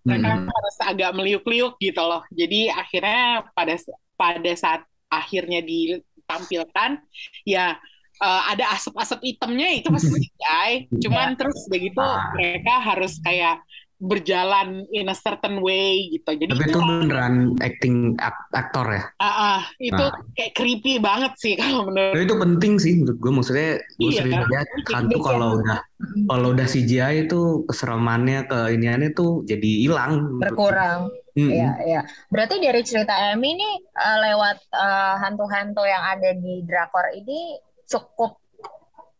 mereka 0.04 0.28
Hmm. 0.30 0.44
harus 0.44 0.76
agak 0.82 1.10
meliuk-liuk 1.12 1.76
gitu 1.78 2.00
loh 2.00 2.20
jadi 2.30 2.72
akhirnya 2.74 3.24
pada 3.50 3.80
pada 4.14 4.52
saat 4.54 4.80
akhirnya 5.08 5.60
ditampilkan 5.60 7.00
ya 7.44 7.80
eh, 8.18 8.42
ada 8.46 8.74
asap-asap 8.74 9.20
hitamnya 9.24 9.72
itu 9.72 9.88
pasti 9.88 10.10
CGI 10.12 10.72
cuman 11.02 11.32
terus 11.32 11.64
udah 11.64 11.80
gitu 11.80 12.00
Ah. 12.02 12.28
mereka 12.34 12.74
harus 12.84 13.16
kayak 13.20 13.64
berjalan 13.98 14.86
in 14.88 15.06
a 15.06 15.16
certain 15.16 15.58
way 15.58 16.06
gitu 16.08 16.30
jadi 16.30 16.46
Tapi 16.48 16.64
itu 16.64 16.78
beneran 16.78 17.34
acting 17.58 18.14
ak- 18.16 18.46
aktor 18.52 18.86
ya. 18.88 19.02
ah, 19.18 19.26
ah, 19.26 19.60
itu 19.76 19.98
Ah. 19.98 20.14
kayak 20.32 20.54
creepy 20.54 20.96
banget 20.96 21.34
sih 21.34 21.54
kalau 21.60 21.90
menurut 21.90 22.14
Tapi 22.14 22.22
itu 22.22 22.36
penting 22.38 22.72
sih 22.78 22.92
menurut 22.94 23.18
gue. 23.18 23.32
Maksudnya 23.32 23.70
gue 23.92 24.06
Iya. 24.08 24.18
sering 24.22 24.38
lihat 24.40 24.66
hantu 24.88 25.18
kalau 25.18 25.48
udah 25.58 25.78
kalau 26.24 26.46
udah 26.52 26.62
CGI 26.64 27.26
itu 27.26 27.40
keseramannya 27.66 28.46
ke 28.46 28.58
iniannya 28.72 29.10
tuh 29.12 29.42
jadi 29.42 29.70
hilang. 29.82 30.38
berkurang. 30.38 31.10
Mm-mm. 31.34 31.50
Iya, 31.50 31.70
iya. 31.84 32.00
Berarti 32.28 32.58
dari 32.58 32.82
cerita 32.82 33.14
Emmy 33.30 33.52
ini 33.52 33.70
eh, 33.82 34.18
lewat 34.24 34.58
eh, 34.64 35.14
hantu-hantu 35.18 35.82
yang 35.82 36.02
ada 36.08 36.34
di 36.34 36.62
drakor 36.62 37.10
ini 37.12 37.58
cukup 37.84 38.38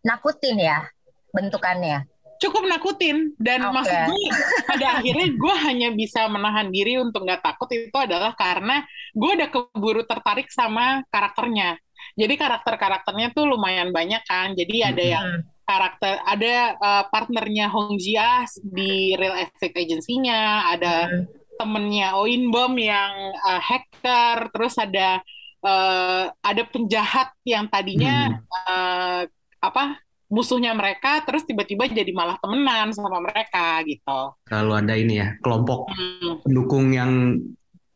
nakutin 0.01 0.57
ya 0.57 0.87
bentukannya. 1.29 2.07
Cukup 2.39 2.65
nakutin 2.67 3.35
dan 3.37 3.67
Oke. 3.67 3.75
maksud 3.83 3.99
gue 4.09 4.23
pada 4.65 4.87
akhirnya 4.99 5.29
gue 5.35 5.55
hanya 5.67 5.89
bisa 5.93 6.27
menahan 6.27 6.71
diri 6.71 6.97
untuk 6.99 7.27
nggak 7.27 7.43
takut 7.43 7.69
itu 7.75 7.95
adalah 7.95 8.33
karena 8.39 8.87
gue 9.13 9.31
udah 9.37 9.49
keburu 9.51 10.03
tertarik 10.07 10.47
sama 10.49 11.03
karakternya 11.11 11.77
jadi 12.15 12.35
karakter-karakternya 12.35 13.35
tuh 13.35 13.51
lumayan 13.51 13.91
banyak 13.91 14.23
kan 14.25 14.55
jadi 14.55 14.95
ada 14.95 15.03
Mhm. 15.03 15.13
yang 15.13 15.29
karakter 15.69 16.15
ada 16.25 16.55
uh, 16.81 17.05
partnernya 17.13 17.69
Hong 17.69 18.01
Jia 18.01 18.49
di 18.65 19.13
real 19.15 19.37
estate 19.37 19.77
agency-nya 19.77 20.73
ada 20.73 20.95
Hmm. 21.13 21.25
temennya 21.59 22.15
Oin 22.17 22.49
Bom 22.49 22.73
yang 22.79 23.13
uh, 23.45 23.61
hacker 23.61 24.49
terus 24.49 24.79
ada 24.79 25.21
uh, 25.61 26.31
ada 26.41 26.63
penjahat 26.65 27.35
yang 27.45 27.67
tadinya 27.69 28.33
Hmm. 28.33 28.41
uh, 28.65 29.21
apa 29.59 29.99
musuhnya 30.29 30.77
mereka 30.77 31.25
terus 31.25 31.45
tiba-tiba 31.49 31.89
jadi 31.89 32.13
malah 32.13 32.37
temenan 32.41 32.93
sama 32.93 33.21
mereka 33.21 33.81
gitu. 33.89 34.37
Kalau 34.45 34.75
ada 34.77 34.93
ini 34.93 35.21
ya 35.21 35.35
kelompok 35.41 35.89
hmm. 35.89 36.45
pendukung 36.45 36.93
yang 36.93 37.41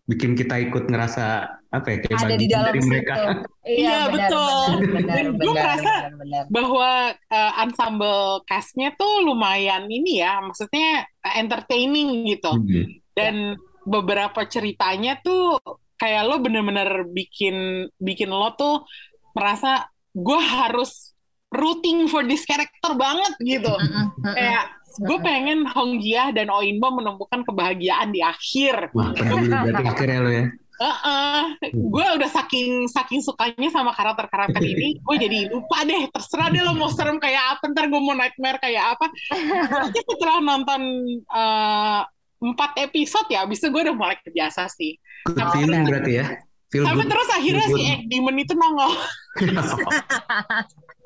bikin 0.08 0.34
kita 0.34 0.58
ikut 0.58 0.90
ngerasa 0.90 1.46
apa 1.72 1.86
ya 1.88 1.98
kayak 2.04 2.18
ada 2.20 2.36
di 2.36 2.46
dalam 2.50 2.68
dari 2.68 2.80
mereka. 2.84 3.14
Iya, 3.64 3.76
iya 3.78 3.98
betul. 4.10 4.56
Dan 5.08 5.26
gue 5.40 5.52
merasa 5.54 5.92
bahwa 6.52 6.90
uh, 7.16 7.52
ensemble 7.64 8.44
castnya 8.44 8.92
tuh 8.98 9.24
lumayan 9.24 9.88
ini 9.88 10.20
ya, 10.20 10.42
maksudnya 10.44 11.08
entertaining 11.22 12.28
gitu. 12.28 12.52
Hmm. 12.52 12.84
Dan 13.16 13.34
beberapa 13.88 14.44
ceritanya 14.46 15.16
tuh 15.24 15.56
kayak 15.96 16.26
lo 16.26 16.42
bener-bener 16.42 17.06
bikin 17.08 17.86
bikin 17.96 18.30
lo 18.30 18.52
tuh 18.58 18.84
merasa 19.32 19.86
gue 20.12 20.40
harus 20.42 21.14
rooting 21.52 22.08
for 22.08 22.24
this 22.24 22.42
character 22.48 22.92
banget 22.96 23.32
gitu. 23.44 23.72
kayak 24.24 24.82
gue 25.00 25.18
pengen 25.24 25.64
Hong 25.72 26.00
Jia 26.00 26.32
dan 26.36 26.52
Oinbo 26.52 26.92
menemukan 26.92 27.40
kebahagiaan 27.46 28.12
di 28.12 28.20
akhir. 28.20 28.92
Wah, 28.92 29.12
berarti 29.16 29.88
akhirnya 29.88 30.20
lo 30.20 30.32
ya. 30.32 30.46
Uh 30.82 30.88
-uh. 30.90 31.40
gue 31.62 32.06
udah 32.18 32.26
saking 32.26 32.90
saking 32.90 33.22
sukanya 33.22 33.70
sama 33.70 33.94
karakter 33.94 34.26
karakter 34.26 34.58
ini, 34.58 34.98
gue 34.98 35.16
jadi 35.20 35.38
lupa 35.52 35.86
deh. 35.86 36.10
Terserah 36.10 36.50
deh 36.50 36.58
lo 36.64 36.74
mau 36.74 36.90
serem 36.90 37.22
kayak 37.22 37.56
apa, 37.56 37.70
ntar 37.70 37.86
gue 37.86 38.00
mau 38.02 38.18
nightmare 38.18 38.58
kayak 38.58 38.98
apa. 38.98 39.06
Tapi 39.70 39.98
setelah 40.02 40.42
nonton 40.42 40.82
uh, 41.30 42.02
empat 42.42 42.82
episode 42.82 43.30
ya, 43.30 43.46
abis 43.46 43.62
itu 43.62 43.70
gue 43.70 43.82
udah 43.86 43.94
mulai 43.94 44.18
kebiasa 44.26 44.66
sih. 44.74 44.98
Good 45.30 45.54
feeling 45.54 45.86
berarti 45.86 46.12
ya. 46.18 46.26
Feel 46.72 46.88
Sampai 46.88 47.04
good. 47.04 47.12
terus 47.14 47.28
akhirnya 47.30 47.66
si 47.68 47.80
Egg 47.86 48.02
Demon 48.10 48.36
itu 48.42 48.52
nongol. 48.56 48.92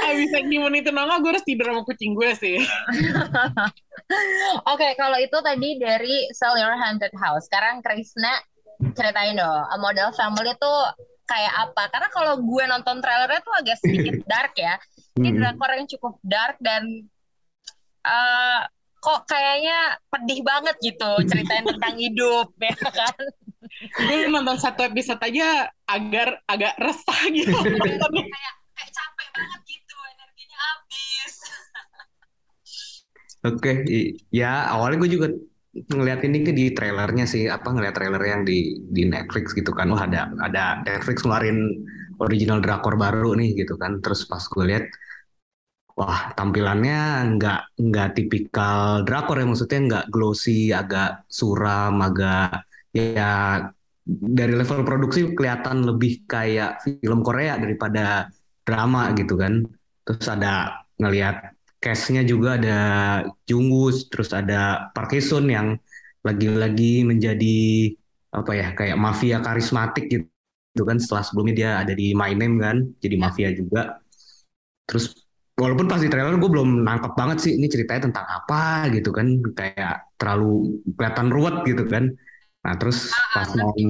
Abis 0.00 0.30
Demon 0.32 0.74
itu 0.74 0.90
nongol, 0.94 1.20
gue 1.22 1.30
harus 1.36 1.46
tidur 1.46 1.70
sama 1.70 1.82
kucing 1.82 2.14
gue 2.14 2.30
sih. 2.38 2.58
Oke, 4.70 4.76
okay, 4.80 4.92
kalau 4.98 5.18
itu 5.18 5.38
tadi 5.42 5.78
dari 5.78 6.30
Sell 6.34 6.58
Your 6.58 6.74
Haunted 6.74 7.14
House. 7.18 7.46
Sekarang 7.46 7.82
Krisna 7.82 8.38
ceritain 8.96 9.36
dong, 9.36 9.66
model 9.82 10.10
family 10.14 10.54
itu 10.54 10.74
kayak 11.28 11.54
apa? 11.70 11.82
Karena 11.94 12.08
kalau 12.10 12.34
gue 12.42 12.64
nonton 12.66 12.98
trailernya 12.98 13.40
tuh 13.42 13.54
agak 13.54 13.76
sedikit 13.78 14.18
dark 14.30 14.54
ya. 14.58 14.78
Ini 15.18 15.30
hmm. 15.30 15.38
drakor 15.38 15.70
yang 15.74 15.86
cukup 15.90 16.14
dark 16.26 16.56
dan 16.58 17.06
uh, 18.06 18.62
kok 19.00 19.20
kayaknya 19.24 19.96
pedih 20.12 20.44
banget 20.44 20.76
gitu 20.84 21.10
ceritain 21.24 21.64
tentang 21.64 21.96
hidup 22.04 22.52
ya 22.60 22.76
kan 22.76 23.16
gue 23.96 24.28
nonton 24.28 24.60
satu 24.60 24.84
episode 24.84 25.16
aja 25.24 25.72
agar 25.88 26.36
agak 26.44 26.76
resah 26.76 27.20
gitu 27.32 27.56
kayak 27.56 28.59
banget 29.34 29.60
gitu 29.66 29.96
energinya 30.14 30.58
habis 30.58 31.34
oke 33.48 33.60
okay. 33.60 33.74
ya 34.34 34.70
awalnya 34.70 35.06
gue 35.06 35.12
juga 35.16 35.28
ngeliat 35.70 36.26
ini 36.26 36.42
ke 36.42 36.50
di 36.50 36.74
trailernya 36.74 37.30
sih 37.30 37.46
apa 37.46 37.70
ngeliat 37.70 37.94
trailer 37.94 38.22
yang 38.26 38.42
di 38.42 38.82
di 38.90 39.06
Netflix 39.06 39.54
gitu 39.54 39.70
kan 39.70 39.86
wah 39.94 40.02
ada 40.02 40.26
ada 40.42 40.82
Netflix 40.82 41.22
ngeluarin 41.22 41.86
original 42.18 42.58
drakor 42.58 42.98
baru 42.98 43.38
nih 43.38 43.54
gitu 43.54 43.78
kan 43.78 44.02
terus 44.02 44.26
pas 44.26 44.42
gue 44.42 44.66
lihat 44.66 44.90
wah 45.94 46.34
tampilannya 46.34 47.38
nggak 47.38 47.60
nggak 47.86 48.08
tipikal 48.18 49.06
drakor 49.06 49.38
ya 49.38 49.46
maksudnya 49.46 49.80
nggak 49.86 50.06
glossy 50.10 50.74
agak 50.74 51.22
suram 51.30 52.02
agak 52.02 52.66
ya 52.90 53.62
dari 54.10 54.54
level 54.58 54.82
produksi 54.82 55.30
kelihatan 55.38 55.86
lebih 55.86 56.26
kayak 56.26 56.82
film 56.82 57.22
Korea 57.22 57.54
daripada 57.62 58.26
drama 58.70 59.10
gitu 59.18 59.34
kan. 59.34 59.66
Terus 60.06 60.26
ada 60.30 60.86
ngelihat 61.02 61.58
castnya 61.82 62.22
juga 62.22 62.54
ada 62.60 62.78
Jungwoo 63.48 63.90
terus 64.06 64.30
ada 64.30 64.92
Park 64.94 65.18
Hae 65.18 65.22
Sun 65.24 65.50
yang 65.50 65.74
lagi-lagi 66.22 67.02
menjadi 67.02 67.58
apa 68.30 68.52
ya 68.54 68.68
kayak 68.78 68.94
mafia 68.94 69.42
karismatik 69.42 70.06
gitu 70.06 70.82
kan. 70.86 71.02
Setelah 71.02 71.26
sebelumnya 71.26 71.54
dia 71.58 71.70
ada 71.82 71.90
di 71.90 72.14
My 72.14 72.30
Name 72.30 72.62
kan 72.62 72.76
jadi 73.02 73.18
ya. 73.18 73.22
mafia 73.26 73.48
juga. 73.50 73.98
Terus 74.86 75.10
walaupun 75.58 75.90
pas 75.90 75.98
di 75.98 76.06
trailer 76.06 76.38
gue 76.38 76.50
belum 76.50 76.86
nangkep 76.86 77.12
banget 77.18 77.38
sih 77.42 77.52
ini 77.58 77.66
ceritanya 77.66 78.06
tentang 78.06 78.26
apa 78.30 78.86
gitu 78.94 79.10
kan. 79.10 79.26
Kayak 79.58 80.06
terlalu 80.14 80.78
kelihatan 80.94 81.26
ruwet 81.34 81.56
gitu 81.66 81.84
kan. 81.90 82.14
Nah 82.60 82.74
terus 82.76 83.08
ah, 83.16 83.40
pas 83.40 83.48
nonton 83.56 83.88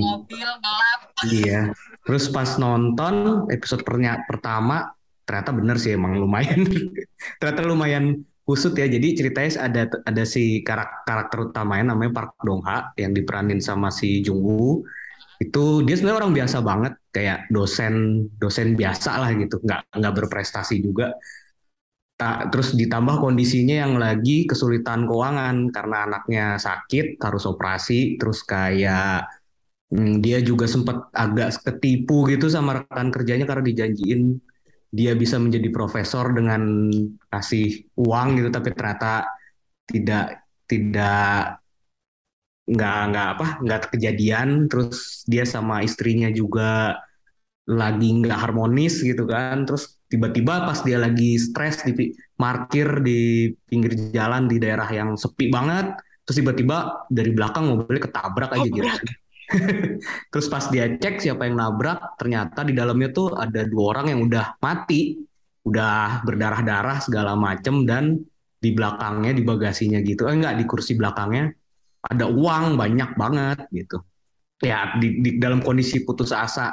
iya 1.27 1.75
terus 2.07 2.33
pas 2.33 2.57
nonton 2.57 3.47
episode 3.53 3.85
pernya 3.85 4.21
pertama 4.25 4.91
ternyata 5.29 5.51
bener 5.53 5.77
sih 5.79 5.95
emang 5.95 6.17
lumayan 6.19 6.65
ternyata 7.39 7.63
lumayan 7.67 8.25
kusut 8.51 8.75
ya. 8.75 8.91
Jadi 8.91 9.15
ceritanya 9.15 9.51
ada 9.63 9.83
ada 10.03 10.23
si 10.27 10.67
karakter, 10.67 11.07
karakter 11.07 11.39
utamanya 11.55 11.95
namanya 11.95 12.13
Park 12.19 12.43
Dong 12.43 12.67
Ha 12.67 12.91
yang 12.99 13.15
diperanin 13.15 13.63
sama 13.63 13.95
si 13.95 14.19
Jung 14.27 14.43
Woo 14.43 14.83
itu 15.41 15.81
dia 15.89 15.97
sebenarnya 15.97 16.21
orang 16.21 16.35
biasa 16.37 16.57
banget 16.61 16.93
kayak 17.17 17.49
dosen 17.49 18.27
dosen 18.43 18.75
biasa 18.75 19.11
lah 19.23 19.31
gitu. 19.39 19.63
Nggak 19.63 19.81
nggak 19.95 20.15
berprestasi 20.19 20.83
juga. 20.83 21.15
Terus 22.21 22.77
ditambah 22.77 23.17
kondisinya 23.17 23.81
yang 23.81 23.97
lagi 23.97 24.45
kesulitan 24.45 25.09
keuangan 25.09 25.73
karena 25.73 26.05
anaknya 26.05 26.61
sakit 26.61 27.17
harus 27.17 27.49
operasi 27.49 28.21
terus 28.21 28.45
kayak 28.45 29.25
hmm, 29.91 30.23
dia 30.25 30.39
juga 30.41 30.67
sempat 30.71 31.11
agak 31.13 31.61
ketipu 31.67 32.27
gitu 32.31 32.47
sama 32.51 32.83
rekan 32.83 33.11
kerjanya 33.11 33.47
karena 33.47 33.65
dijanjiin 33.67 34.39
dia 34.91 35.15
bisa 35.15 35.39
menjadi 35.39 35.71
profesor 35.71 36.35
dengan 36.35 36.91
kasih 37.31 37.87
uang 37.95 38.43
gitu 38.43 38.49
tapi 38.51 38.75
ternyata 38.75 39.23
tidak 39.87 40.47
tidak 40.67 41.63
nggak 42.71 42.99
nggak 43.11 43.29
apa 43.39 43.47
nggak 43.63 43.81
kejadian. 43.95 44.49
Terus 44.71 45.23
dia 45.27 45.47
sama 45.47 45.83
istrinya 45.87 46.31
juga 46.31 46.99
lagi 47.71 48.09
nggak 48.19 48.39
harmonis 48.39 49.03
gitu 49.03 49.27
kan. 49.31 49.63
Terus 49.63 50.01
tiba-tiba 50.11 50.67
pas 50.67 50.83
dia 50.83 50.99
lagi 50.99 51.39
stres 51.39 51.87
di 51.87 52.11
parkir 52.35 52.99
di 52.99 53.51
pinggir 53.71 53.95
jalan 54.11 54.51
di 54.51 54.59
daerah 54.59 54.91
yang 54.91 55.15
sepi 55.15 55.47
banget 55.55 55.95
terus 56.27 56.37
tiba-tiba 56.43 57.07
dari 57.07 57.31
belakang 57.31 57.71
mobilnya 57.71 58.11
ketabrak 58.11 58.51
aja 58.55 58.69
gitu 58.71 58.87
terus 60.31 60.47
pas 60.47 60.65
dia 60.71 60.87
cek 60.95 61.21
siapa 61.21 61.47
yang 61.47 61.59
nabrak 61.59 62.17
ternyata 62.17 62.63
di 62.63 62.75
dalamnya 62.75 63.11
tuh 63.11 63.35
ada 63.35 63.67
dua 63.67 63.97
orang 63.97 64.07
yang 64.17 64.21
udah 64.27 64.59
mati. 64.63 65.21
Udah 65.61 66.25
berdarah-darah 66.25 67.05
segala 67.05 67.37
macem 67.37 67.85
dan 67.85 68.17
di 68.61 68.71
belakangnya 68.73 69.37
di 69.37 69.45
bagasinya 69.45 70.01
gitu. 70.01 70.25
Eh 70.25 70.37
enggak 70.37 70.57
di 70.57 70.65
kursi 70.65 70.97
belakangnya 70.97 71.53
ada 72.01 72.25
uang 72.29 72.81
banyak 72.81 73.11
banget 73.17 73.59
gitu. 73.73 74.01
Ya 74.61 74.97
di, 74.97 75.21
di 75.21 75.31
dalam 75.37 75.61
kondisi 75.61 76.05
putus 76.05 76.33
asa 76.33 76.73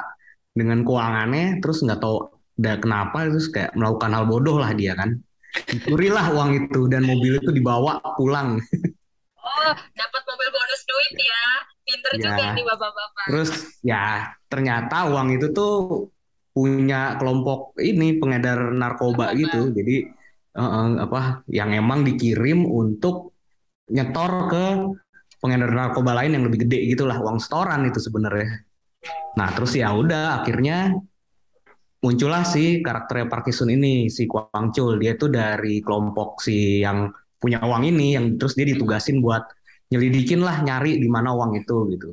dengan 0.52 0.84
keuangannya 0.84 1.60
terus 1.60 1.84
nggak 1.84 2.00
tahu 2.00 2.32
udah 2.58 2.74
kenapa 2.80 3.28
terus 3.28 3.48
kayak 3.52 3.76
melakukan 3.76 4.10
hal 4.12 4.24
bodoh 4.24 4.56
lah 4.56 4.72
dia 4.72 4.96
kan. 4.96 5.20
Dicurilah 5.68 6.32
uang 6.32 6.50
itu 6.68 6.80
dan 6.88 7.04
mobil 7.04 7.40
itu 7.40 7.50
dibawa 7.52 8.00
pulang. 8.16 8.56
Oh 9.48 9.72
dapat 9.96 10.22
mobil 10.28 10.48
bonus 10.52 10.82
duit 10.84 11.14
ya 11.24 11.44
pinter 11.88 12.12
ya. 12.20 12.22
juga 12.28 12.44
nih 12.52 12.64
bapak-bapak 12.68 13.24
terus 13.32 13.50
ya 13.80 14.36
ternyata 14.52 15.08
uang 15.08 15.28
itu 15.40 15.46
tuh 15.56 15.74
punya 16.52 17.16
kelompok 17.16 17.72
ini 17.80 18.20
pengedar 18.20 18.76
narkoba 18.76 19.32
Narkoba. 19.32 19.40
gitu 19.40 19.60
jadi 19.72 19.96
uh, 20.60 21.08
apa 21.08 21.46
yang 21.48 21.72
emang 21.72 22.04
dikirim 22.04 22.68
untuk 22.68 23.32
nyetor 23.88 24.32
ke 24.52 24.64
pengedar 25.40 25.70
narkoba 25.72 26.12
lain 26.18 26.36
yang 26.36 26.44
lebih 26.44 26.68
gede 26.68 26.92
gitulah 26.92 27.16
uang 27.16 27.40
setoran 27.40 27.88
itu 27.88 28.02
sebenarnya 28.02 28.68
nah 29.38 29.48
terus 29.54 29.72
ya 29.78 29.94
udah 29.94 30.42
akhirnya 30.42 30.92
muncullah 31.98 32.46
si 32.46 32.78
karakter 32.82 33.26
Parkinson 33.26 33.70
ini 33.74 34.06
si 34.10 34.26
Kwang 34.30 34.70
Chul 34.70 35.02
dia 35.02 35.18
tuh 35.18 35.30
dari 35.30 35.82
kelompok 35.82 36.42
si 36.42 36.82
yang 36.82 37.10
punya 37.38 37.62
uang 37.62 37.86
ini 37.86 38.18
yang 38.18 38.34
terus 38.34 38.58
dia 38.58 38.66
ditugasin 38.66 39.22
buat 39.22 39.46
nyelidikin 39.88 40.44
lah 40.44 40.60
nyari 40.60 41.00
di 41.00 41.08
mana 41.08 41.32
uang 41.32 41.58
itu 41.58 41.76
gitu. 41.92 42.10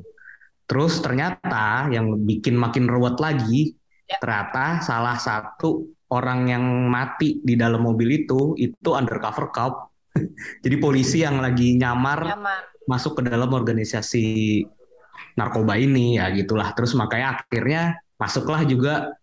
Terus 0.66 0.98
ternyata 0.98 1.86
yang 1.92 2.26
bikin 2.26 2.58
makin 2.58 2.90
ruwet 2.90 3.22
lagi 3.22 3.76
ya. 4.08 4.18
ternyata 4.18 4.82
salah 4.82 5.14
satu 5.14 5.86
orang 6.10 6.50
yang 6.50 6.64
mati 6.90 7.38
di 7.42 7.54
dalam 7.54 7.86
mobil 7.86 8.26
itu 8.26 8.56
itu 8.58 8.90
undercover 8.92 9.52
cop. 9.54 9.94
Jadi 10.64 10.76
polisi 10.80 11.22
yang 11.22 11.38
lagi 11.38 11.76
nyamar, 11.76 12.34
nyamar. 12.34 12.60
masuk 12.88 13.20
ke 13.20 13.30
dalam 13.30 13.52
organisasi 13.52 14.62
narkoba 15.38 15.78
ini 15.78 16.18
ya 16.18 16.32
gitulah. 16.34 16.72
Terus 16.74 16.96
makanya 16.98 17.40
akhirnya 17.40 18.00
masuklah 18.16 18.64
juga 18.64 19.14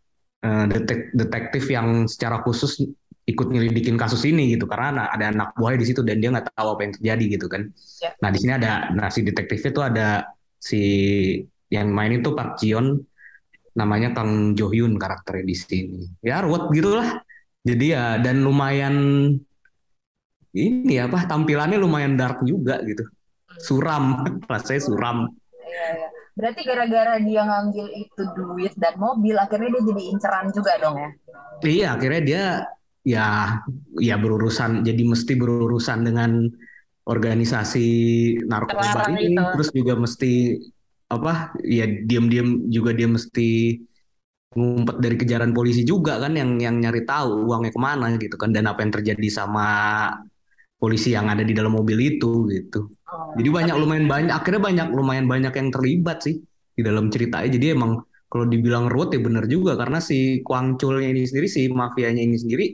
Eh, 0.44 0.66
detek, 0.68 1.16
detektif 1.16 1.72
yang 1.72 2.04
secara 2.04 2.44
khusus 2.44 2.76
ikut 3.24 3.48
nyelidikin 3.48 3.96
kasus 3.96 4.28
ini 4.28 4.52
gitu 4.52 4.68
karena 4.68 5.08
ada 5.08 5.32
anak 5.32 5.56
buahnya 5.56 5.80
di 5.80 5.88
situ 5.88 6.04
dan 6.04 6.20
dia 6.20 6.28
nggak 6.28 6.52
tahu 6.52 6.68
apa 6.76 6.82
yang 6.84 6.94
terjadi 7.00 7.26
gitu 7.40 7.48
kan. 7.48 7.62
Ya. 8.04 8.12
Nah 8.20 8.30
di 8.36 8.40
sini 8.40 8.52
ada 8.60 8.92
nah 8.92 9.08
si 9.08 9.24
detektif 9.24 9.64
itu 9.64 9.80
ada 9.80 10.28
si 10.60 10.82
yang 11.72 11.90
main 11.90 12.20
itu 12.20 12.36
Park 12.36 12.60
Jion 12.60 13.00
namanya 13.74 14.14
Kang 14.14 14.54
Jo 14.54 14.70
Hyun 14.70 15.00
karakternya 15.00 15.46
di 15.48 15.56
sini. 15.56 16.00
Ya 16.20 16.44
ruwet 16.44 16.68
gitulah. 16.76 17.24
Jadi 17.64 17.96
ya 17.96 18.20
dan 18.20 18.44
lumayan 18.44 18.96
ini 20.54 20.96
apa 21.02 21.26
tampilannya 21.26 21.80
lumayan 21.80 22.20
dark 22.20 22.44
juga 22.46 22.84
gitu. 22.84 23.08
Suram, 23.58 24.22
rasanya 24.52 24.82
suram. 24.84 25.18
Iya, 25.64 25.86
iya. 25.98 26.08
Berarti 26.34 26.62
gara-gara 26.66 27.22
dia 27.22 27.42
ngambil 27.46 27.88
itu 27.94 28.24
duit 28.34 28.74
dan 28.82 28.98
mobil, 28.98 29.38
akhirnya 29.38 29.70
dia 29.78 29.84
jadi 29.94 30.04
inceran 30.10 30.50
juga 30.50 30.72
dong 30.82 30.98
ya? 30.98 31.10
Iya, 31.62 31.88
akhirnya 31.94 32.22
dia 32.26 32.44
ya 33.04 33.60
ya 34.00 34.16
berurusan. 34.18 34.82
Jadi 34.84 35.04
mesti 35.04 35.34
berurusan 35.36 36.08
dengan 36.08 36.48
organisasi 37.04 37.88
narkoba 38.48 38.80
Terlarang 38.80 39.16
ini. 39.20 39.36
itu. 39.36 39.44
terus 39.56 39.70
juga 39.76 39.94
mesti 40.00 40.32
apa 41.12 41.52
ya 41.62 41.86
diam-diam 41.86 42.72
juga 42.72 42.96
dia 42.96 43.06
mesti 43.12 43.76
ngumpet 44.54 44.98
dari 45.04 45.16
kejaran 45.20 45.52
polisi 45.52 45.84
juga 45.84 46.22
kan 46.22 46.34
yang 46.38 46.58
yang 46.62 46.80
nyari 46.80 47.04
tahu 47.04 47.50
uangnya 47.50 47.74
ke 47.74 47.80
mana 47.82 48.06
gitu 48.18 48.38
kan 48.40 48.54
dan 48.56 48.70
apa 48.70 48.86
yang 48.86 48.94
terjadi 48.94 49.28
sama 49.30 49.66
polisi 50.80 51.12
yang 51.16 51.28
ada 51.32 51.44
di 51.44 51.52
dalam 51.56 51.74
mobil 51.76 51.96
itu 52.00 52.48
gitu. 52.52 52.92
Oh, 53.08 53.34
jadi 53.36 53.50
banyak 53.52 53.76
tapi- 53.76 53.84
lumayan 53.84 54.08
banyak 54.08 54.34
akhirnya 54.34 54.62
banyak 54.62 54.88
lumayan 54.94 55.26
banyak 55.28 55.54
yang 55.56 55.70
terlibat 55.74 56.24
sih 56.24 56.40
di 56.74 56.82
dalam 56.82 57.08
ceritanya. 57.12 57.50
Jadi 57.52 57.66
emang 57.76 58.00
kalau 58.32 58.46
dibilang 58.50 58.90
ruwet 58.90 59.14
ya 59.14 59.22
bener 59.22 59.46
juga 59.46 59.78
karena 59.78 60.02
si 60.02 60.42
Kuangculnya 60.42 61.12
ini 61.14 61.28
sendiri 61.30 61.48
si 61.52 61.68
mafianya 61.70 62.24
ini 62.26 62.38
sendiri 62.40 62.66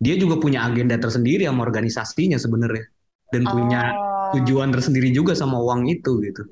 dia 0.00 0.14
juga 0.18 0.38
punya 0.40 0.66
agenda 0.66 0.96
tersendiri 0.98 1.46
sama 1.46 1.62
organisasinya 1.64 2.38
sebenarnya 2.38 2.84
dan 3.30 3.42
punya 3.46 3.82
Oh. 3.94 4.32
tujuan 4.40 4.72
tersendiri 4.72 5.12
juga 5.12 5.36
sama 5.36 5.60
uang 5.60 5.86
itu 5.86 6.18
gitu 6.24 6.44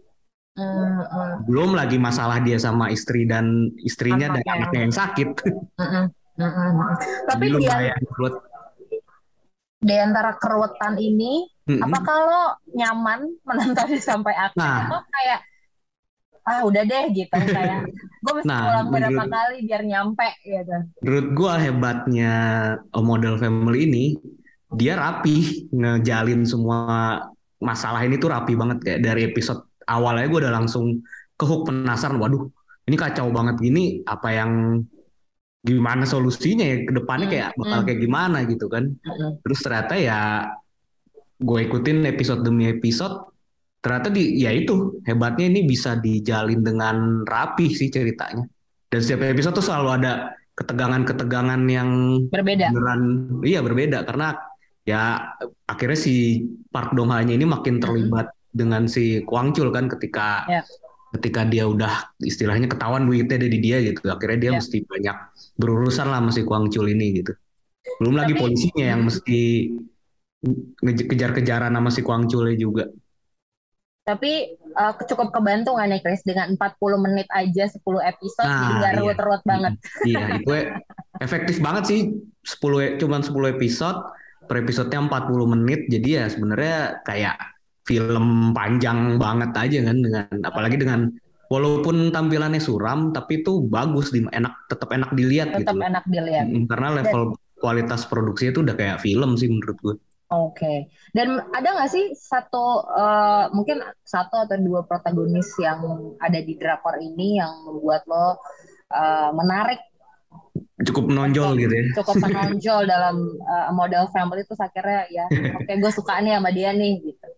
Hmm, 0.53 1.01
hmm, 1.01 1.49
belum 1.49 1.73
lagi 1.73 1.97
masalah 1.97 2.37
dia 2.45 2.61
sama 2.61 2.93
istri 2.93 3.25
dan 3.25 3.73
istrinya 3.81 4.29
dan 4.29 4.45
Anaknya. 4.45 4.53
anaknya 4.61 4.81
yang 4.85 4.93
sakit 4.93 5.29
hmm, 5.49 5.81
hmm, 5.81 6.07
hmm, 6.37 6.53
hmm. 6.53 6.93
Tapi 7.25 7.45
Jadi 7.49 7.65
di, 9.83 9.95
antara 9.99 10.37
keruwetan 10.39 10.95
ini, 11.01 11.49
Mm-mm. 11.67 11.83
apakah 11.83 12.17
lo 12.23 12.45
nyaman 12.77 13.33
menontonnya 13.43 13.99
sampai 14.13 14.37
akhir? 14.37 14.61
Nah. 14.61 14.87
Atau 14.93 15.01
kayak, 15.09 15.39
ah 16.43 16.61
udah 16.63 16.83
deh 16.83 17.05
gitu, 17.13 17.31
kayak 17.31 17.87
gue 18.19 18.33
mesti 18.35 18.47
Nah, 18.47 18.61
ulang 18.67 18.89
berapa 18.91 19.11
menurut- 19.15 19.31
kali 19.31 19.57
biar 19.63 19.83
nyampe 19.83 20.29
gitu. 20.43 20.77
menurut 21.01 21.27
gua 21.33 21.53
hebatnya 21.57 22.33
A 22.89 22.99
Model 22.99 23.39
Family 23.39 23.81
ini 23.87 24.05
dia 24.73 24.95
rapi 24.95 25.69
ngejalin 25.71 26.43
semua 26.43 27.19
masalah 27.59 28.03
ini 28.03 28.17
tuh 28.17 28.31
rapi 28.31 28.55
banget 28.55 28.79
kayak 28.81 29.01
dari 29.01 29.23
episode 29.25 29.63
awalnya 29.85 30.27
gua 30.27 30.41
udah 30.43 30.55
langsung 30.57 30.99
ke 31.33 31.45
hook 31.45 31.67
penasaran 31.67 32.19
waduh 32.19 32.51
ini 32.83 32.97
kacau 32.97 33.31
banget 33.31 33.59
gini 33.59 33.85
apa 34.03 34.29
yang 34.31 34.83
gimana 35.61 36.03
solusinya 36.03 36.67
ya 36.67 36.83
ke 36.83 36.93
depannya 36.93 37.27
kayak 37.27 37.49
Hmm, 37.55 37.59
bakal 37.63 37.79
hmm. 37.79 37.87
kayak 37.87 38.01
gimana 38.01 38.39
gitu 38.45 38.67
kan 38.67 38.85
Mm-mm. 38.91 39.31
terus 39.41 39.63
ternyata 39.63 39.95
ya 39.95 40.21
gue 41.39 41.59
ikutin 41.63 42.03
episode 42.05 42.43
demi 42.43 42.67
episode 42.67 43.31
ternyata 43.83 44.09
di 44.09 44.39
ya 44.39 44.55
itu 44.55 45.03
hebatnya 45.03 45.51
ini 45.51 45.67
bisa 45.67 45.99
dijalin 45.99 46.63
dengan 46.63 47.27
rapi 47.27 47.67
sih 47.75 47.91
ceritanya. 47.91 48.47
Dan 48.87 48.99
setiap 49.03 49.27
episode 49.27 49.59
tuh 49.59 49.67
selalu 49.67 49.89
ada 49.99 50.13
ketegangan-ketegangan 50.55 51.61
yang 51.67 51.89
Berbeda. 52.31 52.71
beneran 52.71 53.03
iya 53.43 53.59
berbeda. 53.59 54.07
Karena 54.07 54.39
ya 54.87 55.35
akhirnya 55.67 55.99
si 55.99 56.45
Park 56.71 56.95
Dong 56.95 57.11
Ha-nya 57.11 57.35
ini 57.35 57.43
makin 57.43 57.83
terlibat 57.83 58.31
dengan 58.53 58.87
si 58.87 59.25
Kwang 59.27 59.51
Chul 59.51 59.73
kan 59.75 59.91
ketika 59.91 60.45
Ya. 60.47 60.63
ketika 61.13 61.43
dia 61.45 61.65
udah 61.69 62.13
istilahnya 62.23 62.69
ketahuan 62.69 63.05
duitnya 63.05 63.41
ada 63.41 63.49
di 63.51 63.59
dia 63.59 63.83
gitu. 63.83 64.07
Akhirnya 64.07 64.39
dia 64.39 64.51
Ya. 64.55 64.57
mesti 64.63 64.79
banyak 64.87 65.17
berurusan 65.59 66.07
lah 66.07 66.21
sama 66.23 66.31
si 66.31 66.45
Kwang 66.47 66.71
Chul 66.71 66.93
ini 66.93 67.19
gitu. 67.19 67.33
Belum 67.99 68.15
lagi 68.15 68.37
Tapi- 68.37 68.43
polisinya 68.47 68.85
yang 68.95 69.01
mesti 69.09 69.41
kejar-kejaran 70.83 71.73
sama 71.73 71.91
si 71.91 72.01
Kwang 72.03 72.27
Chul 72.29 72.55
juga 72.57 72.87
Tapi 74.03 74.59
eh, 74.59 74.93
cukup 75.07 75.31
kebantu 75.31 75.79
nggak 75.79 75.89
nih 75.89 76.01
Chris 76.03 76.27
dengan 76.27 76.59
40 76.59 77.05
menit 77.07 77.29
aja 77.31 77.71
10 77.71 77.79
episode 78.03 78.51
Nah, 78.51 78.59
jadi 78.59 78.73
nggak 78.83 78.93
iya. 78.93 78.99
ruwet-ruwet 78.99 79.43
banget. 79.47 79.73
iya 80.03 80.23
itu 80.43 80.51
e- 80.51 80.71
efektif 81.23 81.57
banget 81.63 81.85
sih 81.87 82.01
10 82.43 82.83
e- 82.83 82.95
cuman 82.99 83.23
10 83.23 83.55
episode 83.55 83.99
per 84.51 84.59
episodenya 84.59 85.07
40 85.07 85.55
menit 85.55 85.81
jadi 85.87 86.09
ya 86.19 86.25
sebenarnya 86.27 86.99
kayak 87.07 87.37
film 87.87 88.51
panjang 88.51 89.23
banget 89.23 89.51
aja 89.55 89.79
kan 89.87 89.97
dengan 90.03 90.27
apalagi 90.47 90.77
dengan 90.83 91.01
walaupun 91.47 92.11
tampilannya 92.11 92.59
suram 92.59 93.15
tapi 93.15 93.47
itu 93.47 93.63
bagus 93.71 94.11
di 94.11 94.27
enak 94.27 94.67
tetap 94.67 94.91
enak 94.91 95.15
dilihat 95.15 95.55
Tetap 95.55 95.79
gitu 95.79 95.79
enak 95.79 96.05
dilihat. 96.11 96.47
Karena 96.67 96.89
level 97.03 97.39
kualitas 97.63 98.03
produksinya 98.11 98.51
itu 98.51 98.61
udah 98.67 98.75
kayak 98.75 98.99
film 98.99 99.39
sih 99.39 99.47
menurut 99.47 99.79
gue 99.79 99.95
Oke. 100.33 100.89
Dan 101.13 101.37
ada 101.53 101.69
nggak 101.77 101.91
sih 101.93 102.17
satu 102.17 102.89
eh, 102.89 103.45
mungkin 103.53 103.85
satu 104.01 104.49
atau 104.49 104.57
dua 104.57 104.81
protagonis 104.89 105.53
yang 105.61 106.17
ada 106.17 106.41
di 106.41 106.57
drakor 106.57 106.97
ini 106.97 107.37
yang 107.37 107.53
membuat 107.69 108.09
lo 108.09 108.41
eh, 108.89 109.31
menarik 109.37 109.81
cukup 110.83 111.15
menonjol 111.15 111.55
gitu 111.61 111.73
ya 111.73 111.85
cukup 112.03 112.17
menonjol 112.27 112.83
dalam 112.89 113.17
eh, 113.39 113.71
model 113.77 114.09
family 114.11 114.43
itu 114.43 114.57
akhirnya 114.57 115.07
ya 115.13 115.25
oke 115.31 115.73
gue 115.79 115.93
suka 115.93 116.19
nih 116.25 116.41
sama 116.41 116.51
dia 116.51 116.75
nih 116.75 116.99
gitu. 117.05 117.29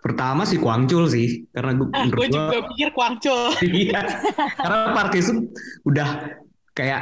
pertama 0.00 0.44
si 0.44 0.56
Kwang 0.60 0.84
Chul 0.84 1.08
sih 1.08 1.48
karena 1.52 1.76
gue 1.80 1.88
Ah, 1.92 2.04
menurut 2.04 2.20
gue 2.20 2.28
gue 2.28 2.36
juga 2.36 2.60
pikir 2.68 2.88
Kwangcul. 2.92 3.56
Iya. 3.88 4.00
Karena 4.36 4.92
Park 4.92 5.16
udah 5.88 6.08
kayak 6.76 7.00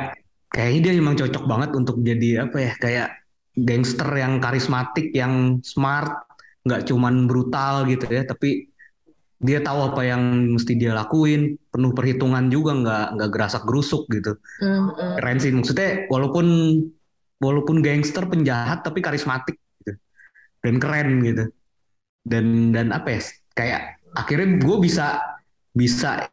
kayaknya 0.52 0.80
dia 0.86 0.92
memang 1.02 1.18
cocok 1.18 1.44
banget 1.50 1.70
untuk 1.74 1.96
jadi 1.98 2.46
apa 2.46 2.56
ya 2.62 2.72
kayak 2.78 3.08
gangster 3.52 4.08
yang 4.16 4.40
karismatik, 4.40 5.12
yang 5.12 5.60
smart, 5.60 6.24
nggak 6.64 6.88
cuman 6.88 7.28
brutal 7.28 7.84
gitu 7.84 8.08
ya, 8.08 8.24
tapi 8.24 8.72
dia 9.42 9.58
tahu 9.58 9.90
apa 9.90 10.06
yang 10.06 10.54
mesti 10.54 10.78
dia 10.78 10.94
lakuin, 10.94 11.58
penuh 11.74 11.90
perhitungan 11.90 12.46
juga, 12.46 12.78
nggak 12.78 13.06
nggak 13.18 13.30
gerasak 13.34 13.62
gerusuk 13.66 14.06
gitu. 14.08 14.38
Hmm, 14.62 14.94
hmm. 14.94 15.14
Keren 15.18 15.38
sih 15.42 15.50
maksudnya 15.50 16.06
walaupun 16.06 16.46
walaupun 17.42 17.82
gangster 17.82 18.22
penjahat 18.30 18.86
tapi 18.86 19.02
karismatik 19.02 19.58
gitu. 19.82 19.98
Dan 20.62 20.78
keren 20.78 21.26
gitu. 21.26 21.44
Dan 22.22 22.70
dan 22.70 22.94
apa 22.94 23.18
ya 23.18 23.20
kayak 23.58 23.82
akhirnya 24.14 24.62
gue 24.62 24.76
bisa 24.78 25.18
bisa 25.74 26.30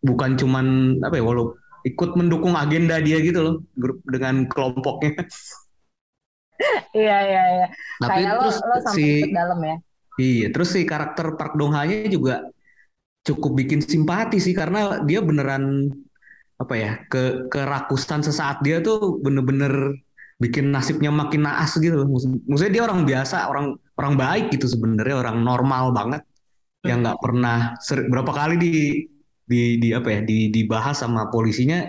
bukan 0.00 0.40
cuman 0.40 0.96
apa 1.04 1.20
ya 1.20 1.24
walau 1.28 1.52
ikut 1.84 2.16
mendukung 2.16 2.56
agenda 2.56 2.96
dia 3.04 3.20
gitu 3.20 3.44
loh 3.44 3.54
grup 3.76 4.00
dengan 4.08 4.48
kelompoknya. 4.48 5.20
Iya 6.96 7.16
iya 7.28 7.42
iya. 7.54 7.66
Tapi 8.02 8.22
Kayak 8.22 8.32
lo 8.38 8.42
terus 8.42 8.56
lo 8.68 8.76
sampai 8.86 8.96
si 8.98 9.04
dalam 9.38 9.58
ya. 9.70 9.76
iya 10.18 10.46
terus 10.52 10.68
si 10.74 10.80
karakter 10.82 11.26
Park 11.38 11.52
Dong 11.58 11.72
Ha-nya 11.76 12.10
juga 12.10 12.34
cukup 13.26 13.52
bikin 13.60 13.80
simpati 13.84 14.38
sih 14.40 14.54
karena 14.56 15.02
dia 15.08 15.20
beneran 15.22 15.64
apa 16.62 16.74
ya 16.74 16.90
ke 17.12 17.50
kerakusan 17.52 18.20
sesaat 18.26 18.62
dia 18.66 18.82
tuh 18.82 19.20
bener-bener 19.24 19.94
bikin 20.42 20.70
nasibnya 20.74 21.10
makin 21.10 21.42
naas 21.46 21.74
gitu 21.78 21.94
loh. 21.98 22.06
Maksudnya 22.50 22.72
dia 22.80 22.84
orang 22.88 23.02
biasa, 23.06 23.36
orang 23.50 23.66
orang 23.98 24.14
baik 24.18 24.44
gitu 24.54 24.66
sebenarnya, 24.70 25.16
orang 25.22 25.36
normal 25.42 25.84
banget 25.94 26.22
yang 26.86 27.02
nggak 27.04 27.18
pernah 27.22 27.74
ser- 27.82 28.06
berapa 28.10 28.32
kali 28.34 28.54
di 28.58 28.72
di 29.48 29.78
di 29.82 29.88
apa 29.96 30.08
ya 30.14 30.20
di 30.22 30.50
dibahas 30.54 30.96
sama 31.02 31.28
polisinya 31.32 31.88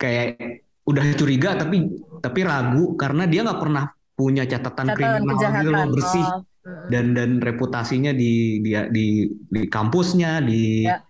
kayak 0.00 0.63
udah 0.84 1.04
curiga 1.16 1.56
tapi 1.56 1.88
tapi 2.20 2.40
ragu 2.44 2.96
karena 3.00 3.24
dia 3.24 3.40
nggak 3.44 3.60
pernah 3.60 3.84
punya 4.14 4.44
catatan, 4.46 4.86
Catatan 4.92 5.24
kriminal 5.26 5.50
gitu 5.60 5.70
loh 5.74 5.86
bersih 5.90 6.26
Oh, 6.64 6.80
dan 6.88 7.12
dan 7.12 7.44
reputasinya 7.44 8.16
di 8.16 8.56
di 8.64 8.72
di, 8.88 9.04
di 9.52 9.60
kampusnya 9.68 10.40
di 10.40 10.88
Ya. 10.88 11.04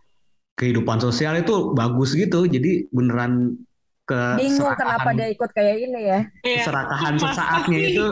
kehidupan 0.58 0.98
sosial 0.98 1.38
itu 1.38 1.70
bagus 1.78 2.10
gitu. 2.18 2.42
Jadi 2.50 2.90
beneran 2.90 3.54
ke 4.02 4.20
Bingung 4.34 4.74
kenapa 4.74 5.14
dia 5.14 5.30
ikut 5.30 5.50
kayak 5.54 5.76
ini 5.78 6.00
ya. 6.10 6.20
Iya. 6.42 6.58
keserakahan 6.58 7.14
sesaatnya 7.22 7.78
itu. 7.86 8.06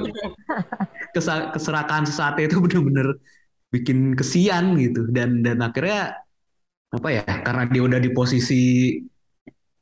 Kesa- 1.10 1.50
keserakahan 1.50 2.06
sesaatnya 2.06 2.46
itu 2.46 2.56
bener-bener 2.62 3.18
bikin 3.74 4.14
kesian 4.14 4.78
gitu. 4.78 5.10
Dan 5.10 5.42
dan 5.42 5.58
akhirnya 5.66 6.22
apa 6.94 7.08
ya 7.10 7.24
karena 7.26 7.64
dia 7.74 7.82
udah 7.82 7.98
di 7.98 8.10
posisi 8.14 8.62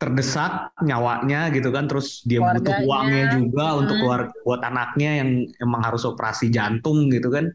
terdesak 0.00 0.72
nyawanya 0.80 1.52
gitu 1.52 1.68
kan 1.68 1.84
terus 1.84 2.24
dia 2.24 2.40
butuh 2.40 2.72
Keluarganya. 2.72 2.88
uangnya 2.88 3.24
juga 3.36 3.66
untuk 3.76 3.94
Hmm. 3.94 4.02
keluar 4.02 4.20
buat 4.42 4.60
anaknya 4.64 5.10
yang 5.20 5.30
emang 5.60 5.82
harus 5.84 6.08
operasi 6.08 6.48
jantung 6.48 7.12
gitu 7.12 7.28
kan 7.28 7.52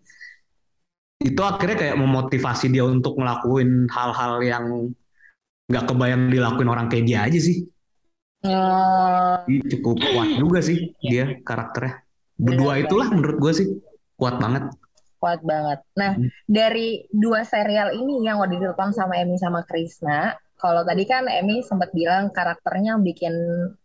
itu 1.20 1.42
akhirnya 1.42 1.74
kayak 1.74 1.98
memotivasi 1.98 2.70
dia 2.70 2.86
untuk 2.86 3.18
ngelakuin 3.18 3.90
hal-hal 3.90 4.34
yang 4.46 4.66
nggak 5.66 5.86
kebayang 5.90 6.30
dilakuin 6.30 6.70
orang 6.70 6.86
kayak 6.86 7.06
dia 7.10 7.20
aja 7.26 7.40
sih 7.42 7.66
Ih, 9.50 9.62
cukup 9.74 9.98
kuat 9.98 10.38
juga 10.38 10.62
sih 10.62 10.94
dia 11.02 11.42
karakternya. 11.42 12.06
Berdua 12.38 12.78
Benar 12.78 12.84
itulah 12.86 13.08
menurut 13.10 13.38
gue 13.42 13.54
sih 13.58 13.68
kuat 14.14 14.38
banget. 14.38 14.70
kuat 15.18 15.42
banget. 15.42 15.80
Nah, 15.98 16.14
Hmm. 16.14 16.30
dari 16.46 17.10
dua 17.10 17.42
serial 17.42 17.98
ini 17.98 18.22
yang 18.22 18.38
udah 18.38 18.54
ditonton 18.54 18.94
sama 18.94 19.18
Emi 19.18 19.42
sama 19.42 19.66
Krisna, 19.66 20.38
kalau 20.56 20.88
tadi 20.88 21.04
kan 21.04 21.28
Emmy 21.28 21.60
sempat 21.62 21.91
bilang 21.91 22.32
karakternya 22.32 22.96
bikin 23.04 23.34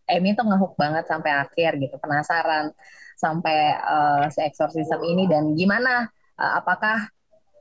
Emmy 0.07 0.31
tuh 0.33 0.47
ngehook 0.47 0.79
banget 0.79 1.03
sampai 1.07 1.31
akhir 1.43 1.77
gitu, 1.77 1.95
penasaran 1.99 2.71
sampai 3.19 3.75
uh, 3.77 4.25
si 4.33 4.41
eksorsisme 4.41 5.03
ini 5.05 5.29
dan 5.29 5.53
gimana 5.53 6.09
uh, 6.39 6.51
apakah 6.57 7.11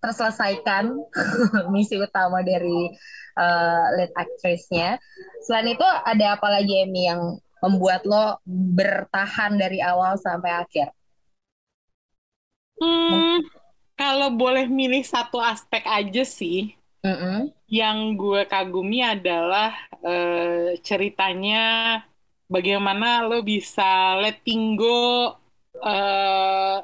terselesaikan 0.00 0.96
misi 1.74 2.00
utama 2.00 2.40
dari 2.40 2.88
uh, 3.36 3.84
lead 4.00 4.12
actress-nya. 4.16 4.96
Selain 5.44 5.76
itu 5.76 5.84
ada 5.84 6.40
apa 6.40 6.48
lagi 6.48 6.80
Emmy 6.80 7.04
yang 7.04 7.36
membuat 7.60 8.08
lo 8.08 8.40
bertahan 8.48 9.60
dari 9.60 9.84
awal 9.84 10.16
sampai 10.16 10.64
akhir? 10.64 10.88
Hmm, 12.80 13.44
kalau 13.92 14.32
boleh 14.32 14.64
milih 14.64 15.04
satu 15.04 15.36
aspek 15.36 15.84
aja 15.84 16.24
sih, 16.24 16.72
mm 17.04 17.16
-hmm. 17.16 17.38
yang 17.68 18.16
gue 18.16 18.44
kagumi 18.48 19.04
adalah 19.04 19.72
uh, 20.04 20.76
ceritanya 20.84 21.98
bagaimana 22.50 23.24
lo 23.24 23.40
bisa 23.46 24.18
letting 24.18 24.74
go 24.74 25.34
uh, 25.80 26.76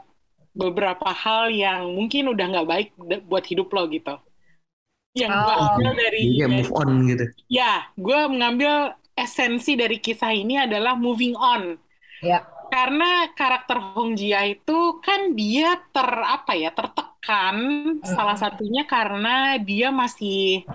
beberapa 0.57 1.13
hal 1.13 1.53
yang 1.53 1.93
mungkin 1.93 2.33
udah 2.33 2.47
nggak 2.49 2.69
baik 2.69 2.89
buat 3.29 3.45
hidup 3.45 3.69
lo 3.75 3.85
gitu. 3.93 4.17
Yang 5.17 5.33
oh. 5.33 5.43
gue 5.45 5.55
ambil 5.57 5.93
dari, 5.97 6.23
ya, 6.37 6.47
move 6.49 6.73
on 6.77 6.91
gitu. 7.09 7.25
Ya, 7.49 7.73
gue 7.97 8.21
mengambil 8.29 8.93
esensi 9.17 9.73
dari 9.73 9.97
kisah 9.97 10.33
ini 10.33 10.61
adalah 10.61 10.93
moving 10.93 11.33
on. 11.37 11.81
Ya. 12.21 12.45
Karena 12.67 13.31
karakter 13.33 13.79
Hong 13.95 14.19
Jia 14.19 14.45
itu 14.47 15.01
kan 15.01 15.33
dia 15.33 15.79
ter 15.91 16.09
apa 16.09 16.53
ya 16.55 16.71
tertekan 16.75 17.57
uh. 18.03 18.07
salah 18.07 18.37
satunya 18.39 18.85
karena 18.85 19.57
dia 19.61 19.89
masih 19.95 20.67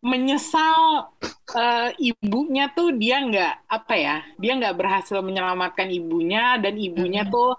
menyesal 0.00 1.12
uh, 1.52 1.90
ibunya 2.00 2.72
tuh 2.72 2.96
dia 2.96 3.20
nggak 3.20 3.68
apa 3.68 3.94
ya 4.00 4.16
dia 4.40 4.56
nggak 4.56 4.72
berhasil 4.72 5.20
menyelamatkan 5.20 5.92
ibunya 5.92 6.56
dan 6.56 6.72
ibunya 6.80 7.28
hmm. 7.28 7.32
tuh 7.32 7.52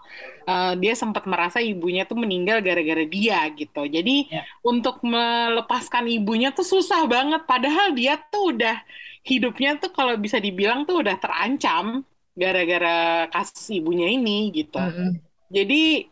uh, 0.50 0.74
dia 0.74 0.98
sempat 0.98 1.30
merasa 1.30 1.62
ibunya 1.62 2.02
tuh 2.10 2.18
meninggal 2.18 2.66
gara-gara 2.66 3.06
dia 3.06 3.46
gitu 3.54 3.86
jadi 3.86 4.26
yeah. 4.26 4.46
untuk 4.66 5.06
melepaskan 5.06 6.10
ibunya 6.10 6.50
tuh 6.50 6.66
susah 6.66 7.06
banget 7.06 7.46
padahal 7.46 7.94
dia 7.94 8.18
tuh 8.18 8.58
udah 8.58 8.82
hidupnya 9.22 9.78
tuh 9.78 9.94
kalau 9.94 10.18
bisa 10.18 10.42
dibilang 10.42 10.90
tuh 10.90 11.06
udah 11.06 11.22
terancam 11.22 12.02
gara-gara 12.36 13.28
kasus 13.30 13.67
ibunya 13.72 14.08
ini 14.08 14.52
gitu 14.56 14.80
hmm. 14.80 15.20
jadi 15.52 16.12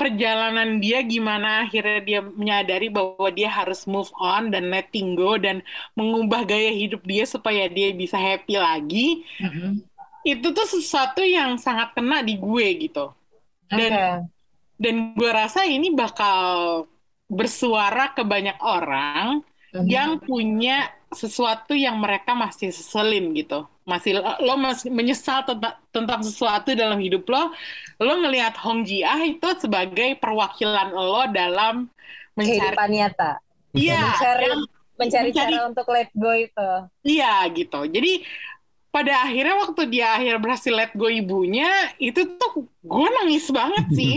perjalanan 0.00 0.80
dia 0.80 1.04
gimana 1.04 1.68
akhirnya 1.68 2.00
dia 2.00 2.20
menyadari 2.24 2.88
bahwa 2.88 3.28
dia 3.28 3.52
harus 3.52 3.84
move 3.84 4.08
on 4.16 4.48
dan 4.48 4.72
letting 4.72 5.12
go 5.12 5.36
dan 5.36 5.60
mengubah 5.92 6.48
gaya 6.48 6.72
hidup 6.72 7.04
dia 7.04 7.28
supaya 7.28 7.68
dia 7.68 7.92
bisa 7.92 8.16
happy 8.16 8.56
lagi 8.56 9.28
mm-hmm. 9.36 9.84
itu 10.24 10.46
tuh 10.56 10.64
sesuatu 10.64 11.20
yang 11.20 11.60
sangat 11.60 11.92
kena 11.92 12.24
di 12.24 12.40
gue 12.40 12.88
gitu 12.88 13.12
dan 13.68 13.92
okay. 13.92 14.16
dan 14.80 14.94
gue 15.12 15.28
rasa 15.28 15.68
ini 15.68 15.92
bakal 15.92 16.88
bersuara 17.28 18.16
ke 18.16 18.24
banyak 18.24 18.56
orang 18.64 19.44
mm-hmm. 19.44 19.84
yang 19.84 20.16
punya 20.16 20.88
sesuatu 21.10 21.74
yang 21.74 21.98
mereka 21.98 22.38
masih 22.38 22.70
seselin 22.70 23.34
gitu. 23.34 23.66
Masih 23.82 24.22
lo 24.22 24.54
masih 24.54 24.88
menyesal 24.94 25.42
tentang 25.42 25.74
tentang 25.90 26.20
sesuatu 26.22 26.70
dalam 26.78 27.02
hidup 27.02 27.26
lo 27.26 27.50
lo 27.98 28.12
ngelihat 28.22 28.54
Hong 28.62 28.86
Ji 28.86 29.02
Ah 29.02 29.18
itu 29.18 29.46
sebagai 29.58 30.14
perwakilan 30.22 30.94
lo 30.94 31.26
dalam 31.34 31.90
mencari 32.38 32.62
kehidupan 32.62 32.90
nyata. 32.94 33.30
Iya 33.74 34.02
mencari, 34.06 34.44
yang, 34.46 34.62
mencari 34.98 35.28
mencari 35.30 35.50
cara 35.54 35.66
untuk 35.66 35.86
let 35.90 36.10
go 36.14 36.30
itu. 36.30 36.70
Iya 37.02 37.34
gitu. 37.50 37.80
Jadi 37.90 38.12
pada 38.90 39.26
akhirnya 39.26 39.54
waktu 39.66 39.82
dia 39.90 40.06
akhir 40.14 40.34
berhasil 40.42 40.74
let 40.74 40.94
go 40.94 41.06
ibunya 41.10 41.70
itu 41.98 42.26
tuh 42.38 42.70
gue 42.86 43.08
nangis 43.22 43.50
banget 43.50 43.86
sih. 43.98 44.14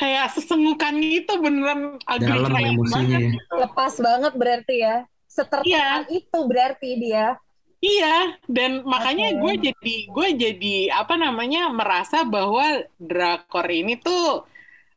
Kayak 0.00 0.32
sesengukan 0.34 0.96
itu 0.98 1.30
beneran 1.36 2.00
agak 2.08 2.48
banget 2.48 3.38
gitu. 3.38 3.54
lepas 3.54 3.92
banget 4.02 4.32
berarti 4.34 4.82
ya 4.82 5.06
setertekan 5.32 6.04
iya. 6.04 6.12
itu 6.12 6.38
berarti 6.44 6.90
dia 7.00 7.40
Iya, 7.82 8.38
dan 8.46 8.86
makanya 8.86 9.34
okay. 9.34 9.40
gue 9.42 9.54
jadi 9.58 9.96
gue 10.06 10.28
jadi 10.38 10.76
apa 10.94 11.18
namanya 11.18 11.66
merasa 11.66 12.22
bahwa 12.22 12.62
drakor 12.94 13.66
ini 13.66 13.98
tuh 13.98 14.46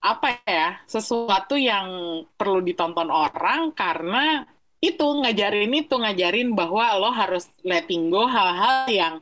apa 0.05 0.37
ya 0.45 0.77
sesuatu 0.85 1.57
yang 1.57 2.21
perlu 2.37 2.61
ditonton 2.61 3.09
orang 3.09 3.73
karena 3.73 4.45
itu 4.77 5.01
ngajarin 5.01 5.73
itu 5.73 5.97
ngajarin 5.97 6.53
bahwa 6.53 6.93
lo 7.01 7.09
harus 7.09 7.49
letting 7.65 8.13
go 8.13 8.29
hal-hal 8.29 8.85
yang 8.85 9.15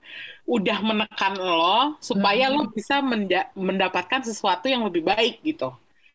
udah 0.43 0.84
menekan 0.84 1.39
lo 1.39 1.95
supaya 2.04 2.52
hmm. 2.52 2.56
lo 2.60 2.63
bisa 2.67 2.99
menda 2.99 3.47
mendapatkan 3.56 4.28
sesuatu 4.28 4.67
yang 4.67 4.84
lebih 4.84 5.08
baik 5.08 5.39
gitu. 5.39 5.71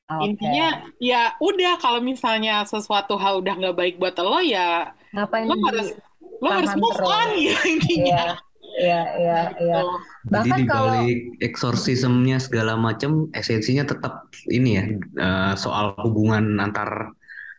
Okay. 0.08 0.24
Intinya 0.24 0.68
ya 0.96 1.36
udah 1.36 1.76
kalau 1.84 2.00
misalnya 2.00 2.64
sesuatu 2.64 3.20
hal 3.20 3.44
udah 3.44 3.54
nggak 3.60 3.76
baik 3.76 3.94
buat 4.00 4.16
lo 4.24 4.40
ya 4.40 4.96
Ngapain 5.12 5.44
lo 5.44 5.54
harus 5.68 5.92
lo 6.40 6.48
harus 6.48 6.72
move 6.80 6.96
on 7.04 7.28
ya 7.52 7.58
intinya 7.68 8.24
Iya, 8.78 9.02
iya, 9.18 9.40
iya. 9.58 9.76
Gitu. 9.82 9.96
Bahkan 10.28 10.46
Jadi 10.46 10.62
di 10.62 10.68
balik 10.70 10.70
kalau 10.70 11.02
eksorsismnya 11.42 12.38
segala 12.38 12.78
macam, 12.78 13.26
esensinya 13.34 13.82
tetap 13.82 14.30
ini 14.46 14.70
ya 14.78 14.84
uh, 15.18 15.52
soal 15.58 15.98
hubungan 16.04 16.62
antar 16.62 17.10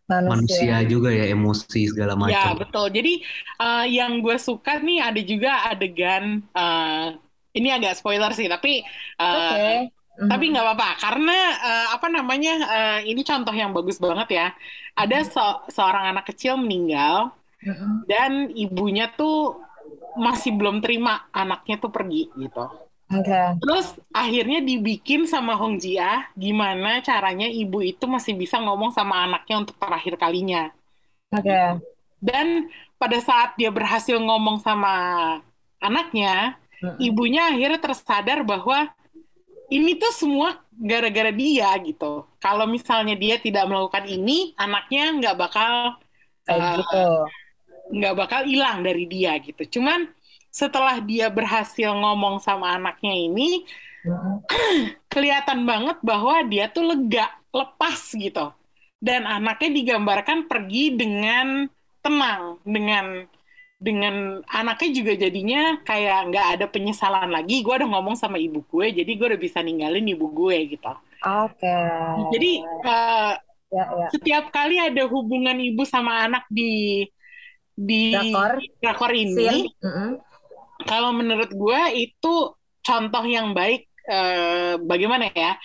manusia. 0.07 0.29
manusia 0.31 0.75
juga 0.87 1.09
ya, 1.11 1.27
emosi 1.27 1.91
segala 1.91 2.15
ya, 2.15 2.19
macam. 2.23 2.39
Ya 2.39 2.49
betul. 2.55 2.85
Jadi 2.95 3.13
uh, 3.59 3.85
yang 3.89 4.23
gue 4.23 4.37
suka 4.39 4.79
nih 4.79 4.99
ada 5.03 5.21
juga 5.21 5.51
adegan 5.67 6.45
uh, 6.55 7.19
ini 7.51 7.67
agak 7.73 7.99
spoiler 7.99 8.31
sih, 8.31 8.47
tapi 8.47 8.85
uh, 9.19 9.35
okay. 9.35 9.77
Tapi 10.27 10.51
nggak 10.51 10.65
apa-apa 10.67 10.89
karena 10.99 11.37
uh, 11.63 11.87
apa 11.95 12.07
namanya 12.11 12.53
uh, 12.67 12.99
ini 13.07 13.23
contoh 13.23 13.55
yang 13.55 13.71
bagus 13.71 14.01
banget 14.01 14.27
ya. 14.35 14.47
Ada 14.99 15.23
se 15.23 15.45
seorang 15.71 16.11
anak 16.11 16.27
kecil 16.33 16.59
meninggal 16.59 17.31
dan 18.07 18.51
ibunya 18.51 19.07
tuh 19.15 19.63
masih 20.19 20.55
belum 20.55 20.83
terima 20.83 21.27
anaknya 21.31 21.79
tuh 21.79 21.91
pergi 21.91 22.27
gitu. 22.35 22.65
Okay. 23.09 23.57
Terus 23.57 23.97
akhirnya 24.13 24.61
dibikin 24.61 25.25
sama 25.25 25.57
Hong 25.57 25.81
Jia 25.81 26.29
gimana 26.37 27.01
caranya 27.01 27.49
ibu 27.49 27.81
itu 27.81 28.05
masih 28.05 28.37
bisa 28.37 28.61
ngomong 28.61 28.93
sama 28.93 29.25
anaknya 29.25 29.65
untuk 29.65 29.75
terakhir 29.81 30.13
kalinya. 30.19 30.69
Oke. 31.33 31.49
Okay. 31.49 31.67
Dan 32.21 32.69
pada 33.01 33.17
saat 33.23 33.57
dia 33.57 33.73
berhasil 33.73 34.13
ngomong 34.19 34.61
sama 34.61 34.93
anaknya, 35.81 36.59
mm-hmm. 36.83 36.99
ibunya 37.01 37.49
akhirnya 37.49 37.79
tersadar 37.81 38.45
bahwa 38.45 38.91
ini 39.69 39.97
tuh 39.97 40.13
semua 40.13 40.57
gara-gara 40.73 41.29
dia 41.29 41.69
gitu. 41.81 42.25
Kalau 42.41 42.65
misalnya 42.65 43.13
dia 43.13 43.37
tidak 43.37 43.69
melakukan 43.69 44.05
ini, 44.09 44.53
anaknya 44.57 45.13
nggak 45.17 45.35
bakal 45.37 45.97
uh, 46.49 46.75
gitu 46.77 47.05
nggak 47.89 48.15
bakal 48.15 48.41
hilang 48.45 48.85
dari 48.85 49.09
dia 49.09 49.37
gitu. 49.41 49.79
Cuman 49.79 50.09
setelah 50.49 51.01
dia 51.01 51.29
berhasil 51.29 51.89
ngomong 51.89 52.41
sama 52.41 52.77
anaknya 52.77 53.13
ini, 53.13 53.65
kelihatan 55.13 55.65
banget 55.65 55.97
bahwa 56.05 56.45
dia 56.45 56.69
tuh 56.69 56.93
lega, 56.93 57.29
lepas 57.49 58.13
gitu. 58.13 58.53
Dan 58.99 59.25
anaknya 59.25 59.69
digambarkan 59.73 60.45
pergi 60.45 60.93
dengan 60.93 61.65
tenang, 62.03 62.61
dengan 62.63 63.25
dengan 63.79 64.43
anaknya 64.51 64.89
juga 64.91 65.13
jadinya 65.15 65.79
kayak 65.87 66.19
nggak 66.29 66.47
ada 66.59 66.65
penyesalan 66.67 67.31
lagi. 67.31 67.63
Gue 67.63 67.79
udah 67.79 67.89
ngomong 67.89 68.19
sama 68.19 68.35
ibu 68.35 68.59
gue, 68.67 68.91
jadi 68.91 69.07
gue 69.07 69.27
udah 69.31 69.41
bisa 69.41 69.63
ninggalin 69.63 70.03
ibu 70.03 70.27
gue 70.27 70.75
gitu. 70.75 70.91
Oke. 71.23 71.63
Okay. 71.63 72.27
Jadi 72.35 72.51
uh, 72.83 73.33
ya, 73.71 73.83
ya. 73.87 74.07
setiap 74.11 74.45
kali 74.51 74.83
ada 74.83 75.07
hubungan 75.07 75.55
ibu 75.55 75.87
sama 75.87 76.27
anak 76.27 76.43
di 76.51 77.07
di 77.79 78.11
drakor, 78.11 78.59
drakor 78.83 79.11
ini, 79.15 79.71
mm 79.71 79.87
-hmm. 79.87 80.09
kalau 80.83 81.15
menurut 81.15 81.47
gue 81.47 81.81
itu 81.95 82.51
contoh 82.83 83.23
yang 83.23 83.55
baik 83.55 83.87
eh, 84.03 84.75
bagaimana 84.83 85.31
ya 85.31 85.55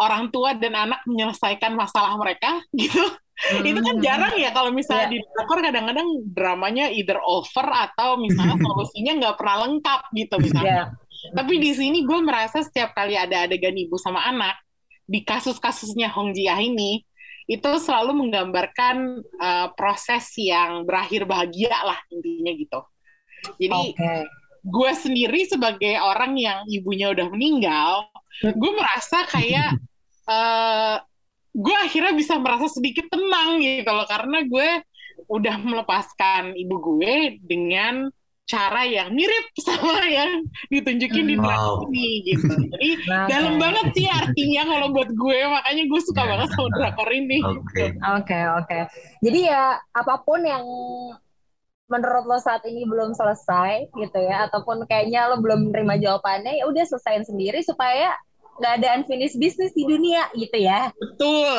orang 0.00 0.32
tua 0.32 0.56
dan 0.56 0.72
anak 0.74 1.04
menyelesaikan 1.04 1.76
masalah 1.76 2.16
mereka 2.16 2.58
gitu. 2.80 3.04
Hmm. 3.40 3.64
itu 3.64 3.80
kan 3.80 3.96
jarang 4.04 4.36
ya 4.36 4.52
kalau 4.52 4.68
misalnya 4.68 5.08
yeah. 5.08 5.14
di 5.16 5.18
drakor 5.32 5.58
kadang-kadang 5.64 6.08
dramanya 6.28 6.92
either 6.92 7.16
over 7.24 7.64
atau 7.64 8.20
misalnya 8.20 8.60
solusinya 8.68 9.12
nggak 9.16 9.36
pernah 9.40 9.56
lengkap 9.64 10.00
gitu 10.12 10.34
misalnya. 10.36 10.92
Yeah. 10.92 11.32
Tapi 11.36 11.54
di 11.56 11.72
sini 11.72 12.04
gue 12.04 12.20
merasa 12.20 12.60
setiap 12.60 12.92
kali 12.92 13.16
ada 13.16 13.48
adegan 13.48 13.76
ibu 13.76 13.96
sama 13.96 14.24
anak 14.28 14.60
di 15.08 15.24
kasus-kasusnya 15.24 16.12
Hong 16.12 16.36
Jia 16.36 16.60
ini 16.60 17.00
itu 17.50 17.70
selalu 17.82 18.14
menggambarkan 18.14 18.96
uh, 19.42 19.68
proses 19.74 20.30
yang 20.38 20.86
berakhir 20.86 21.26
bahagia 21.26 21.74
lah 21.82 21.98
intinya 22.14 22.52
gitu. 22.54 22.80
Jadi 23.58 23.82
okay. 23.96 24.22
gue 24.62 24.92
sendiri 24.94 25.48
sebagai 25.50 25.98
orang 25.98 26.38
yang 26.38 26.62
ibunya 26.70 27.10
udah 27.10 27.26
meninggal, 27.26 28.06
gue 28.44 28.72
merasa 28.76 29.26
kayak 29.26 29.82
uh, 30.30 31.02
gue 31.60 31.76
akhirnya 31.76 32.16
bisa 32.16 32.40
merasa 32.40 32.66
sedikit 32.72 33.06
tenang 33.12 33.60
gitu 33.60 33.90
loh 33.92 34.08
karena 34.08 34.40
gue 34.48 34.68
udah 35.28 35.56
melepaskan 35.60 36.56
ibu 36.56 36.76
gue 36.80 37.38
dengan 37.44 38.08
cara 38.50 38.82
yang 38.82 39.14
mirip 39.14 39.46
sama 39.66 40.02
yang 40.10 40.42
ditunjukin 40.72 41.22
di 41.28 41.36
Wow. 41.38 41.44
drakor 41.46 41.86
ini 41.86 42.08
gitu. 42.34 42.50
Jadi 42.50 42.90
Nah, 43.10 43.26
dalam 43.30 43.54
banget 43.62 43.86
sih 43.94 44.06
artinya 44.10 44.62
kalau 44.66 44.90
buat 44.90 45.10
gue, 45.12 45.38
makanya 45.46 45.84
gue 45.86 46.00
suka 46.02 46.22
banget 46.26 46.48
sama 46.50 46.68
drakor 46.74 47.10
ini. 47.14 47.38
Oke. 47.46 47.84
Oke, 48.18 48.38
oke. 48.58 48.78
Jadi 49.22 49.40
ya 49.46 49.78
apa 49.94 50.14
pun 50.26 50.42
yang 50.42 50.66
menurut 51.90 52.24
lo 52.26 52.38
saat 52.38 52.62
ini 52.66 52.86
belum 52.86 53.14
selesai 53.14 53.90
gitu 53.94 54.18
ya, 54.18 54.46
ataupun 54.50 54.86
kayaknya 54.86 55.26
lo 55.30 55.42
belum 55.42 55.70
menerima 55.70 55.98
jawabannya, 56.06 56.62
ya 56.62 56.64
udah 56.70 56.84
selesain 56.86 57.26
sendiri 57.26 57.62
supaya 57.66 58.14
nggak 58.60 58.72
ada 58.84 58.88
unfinished 59.00 59.40
business 59.40 59.72
di 59.72 59.88
dunia 59.88 60.28
gitu 60.36 60.54
ya. 60.60 60.92
Betul. 60.92 61.56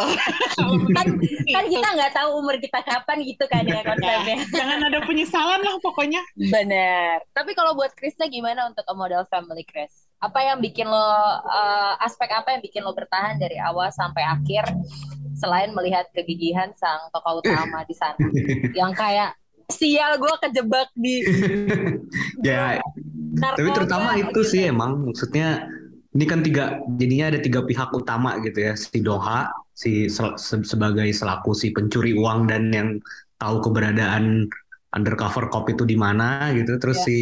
Kan 0.96 1.08
kan 1.50 1.66
kita 1.66 1.88
nggak 1.98 2.14
tahu 2.14 2.30
umur 2.38 2.56
kita 2.62 2.80
kapan 2.86 3.18
gitu 3.26 3.44
kan 3.50 3.66
ya 3.66 3.82
konsepnya. 3.82 4.38
Jangan 4.60 4.80
ada 4.86 5.00
penyesalan 5.04 5.62
lah 5.66 5.76
pokoknya. 5.82 6.22
Bener. 6.38 7.26
Tapi 7.34 7.58
kalau 7.58 7.74
buat 7.74 7.92
Krisna 7.98 8.30
gimana 8.30 8.70
untuk 8.70 8.86
a 8.86 8.94
model 8.94 9.26
family 9.34 9.66
Chris? 9.66 10.06
Apa 10.22 10.46
yang 10.46 10.62
bikin 10.62 10.86
lo 10.86 11.10
eh, 11.50 12.06
aspek 12.06 12.30
apa 12.30 12.54
yang 12.54 12.62
bikin 12.62 12.86
lo 12.86 12.94
bertahan 12.94 13.42
dari 13.42 13.58
awal 13.58 13.90
sampai 13.90 14.22
akhir 14.22 14.70
selain 15.34 15.74
melihat 15.74 16.06
kegigihan 16.14 16.70
sang 16.78 17.10
tokoh 17.10 17.42
utama 17.42 17.82
di 17.90 17.96
sana 17.98 18.22
yang 18.80 18.94
kayak 18.94 19.34
sial 19.74 20.20
gue 20.22 20.34
kejebak 20.46 20.92
di 20.94 21.24
Ya, 22.46 22.78
narkoba 23.40 23.58
tapi 23.58 23.70
terutama 23.74 24.10
itu 24.20 24.30
gitu. 24.30 24.42
sih 24.46 24.62
emang 24.68 25.08
maksudnya 25.08 25.66
ini 26.12 26.26
kan 26.28 26.39
tiga 26.43 26.63
jadinya 27.00 27.32
ada 27.32 27.39
tiga 27.39 27.63
pihak 27.63 27.89
utama 27.95 28.36
gitu 28.43 28.60
ya 28.67 28.74
si 28.76 29.00
Doha 29.00 29.47
si 29.71 30.12
sel- 30.12 30.36
se- 30.36 30.67
sebagai 30.67 31.08
selaku 31.15 31.56
si 31.56 31.71
pencuri 31.71 32.12
uang 32.13 32.52
dan 32.52 32.67
yang 32.71 32.89
tahu 33.39 33.63
keberadaan 33.63 34.45
undercover 34.91 35.47
cop 35.47 35.71
itu 35.71 35.88
di 35.88 35.95
mana 35.95 36.52
gitu 36.52 36.76
terus 36.84 37.00
Ya. 37.02 37.06
si 37.08 37.17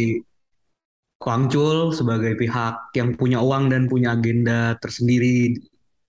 Kwang 1.20 1.52
Chul 1.52 1.92
sebagai 1.92 2.32
pihak 2.34 2.96
yang 2.96 3.12
punya 3.14 3.38
uang 3.44 3.68
dan 3.68 3.86
punya 3.92 4.16
agenda 4.16 4.74
tersendiri 4.80 5.52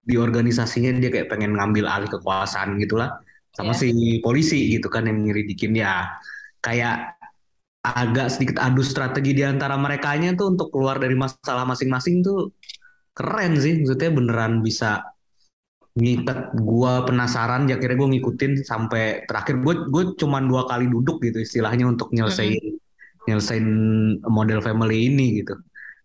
di 0.02 0.16
organisasinya 0.18 0.98
dia 0.98 1.12
kayak 1.14 1.30
pengen 1.30 1.54
ngambil 1.60 1.86
alih 1.86 2.10
kekuasaan 2.10 2.80
gitulah 2.82 3.20
sama 3.54 3.76
Ya. 3.76 3.80
si 3.84 3.88
polisi 4.24 4.72
gitu 4.74 4.88
kan 4.88 5.06
yang 5.06 5.20
nyelidikin 5.22 5.76
ya 5.76 6.08
kayak 6.64 7.20
agak 7.82 8.30
sedikit 8.30 8.62
adu 8.62 8.86
strategi 8.86 9.34
di 9.34 9.42
antara 9.42 9.74
merekanya 9.74 10.38
tuh 10.38 10.54
untuk 10.54 10.70
keluar 10.70 11.02
dari 11.02 11.18
masalah 11.18 11.66
masing-masing 11.66 12.22
tuh 12.22 12.54
keren 13.18 13.58
sih. 13.58 13.82
Maksudnya 13.82 14.10
beneran 14.14 14.62
bisa 14.62 15.02
ngikat 15.92 16.56
gua 16.56 17.04
penasaran 17.04 17.68
ya 17.68 17.76
akhirnya 17.76 18.00
gue 18.00 18.10
ngikutin 18.18 18.52
sampai 18.64 19.26
terakhir. 19.26 19.60
Gue 19.66 19.90
gue 19.90 20.04
cuman 20.16 20.46
dua 20.48 20.70
kali 20.70 20.88
duduk 20.88 21.20
gitu 21.26 21.42
istilahnya 21.42 21.90
untuk 21.90 22.14
nyelesain 22.14 22.56
nyelesain 23.26 23.68
model 24.30 24.62
family 24.62 25.10
ini 25.10 25.42
gitu. 25.42 25.58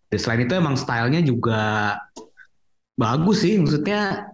Dan 0.09 0.17
selain 0.17 0.43
itu 0.49 0.53
emang 0.57 0.75
stylenya 0.75 1.21
juga 1.21 1.95
bagus 2.97 3.45
sih. 3.45 3.61
Maksudnya 3.61 4.33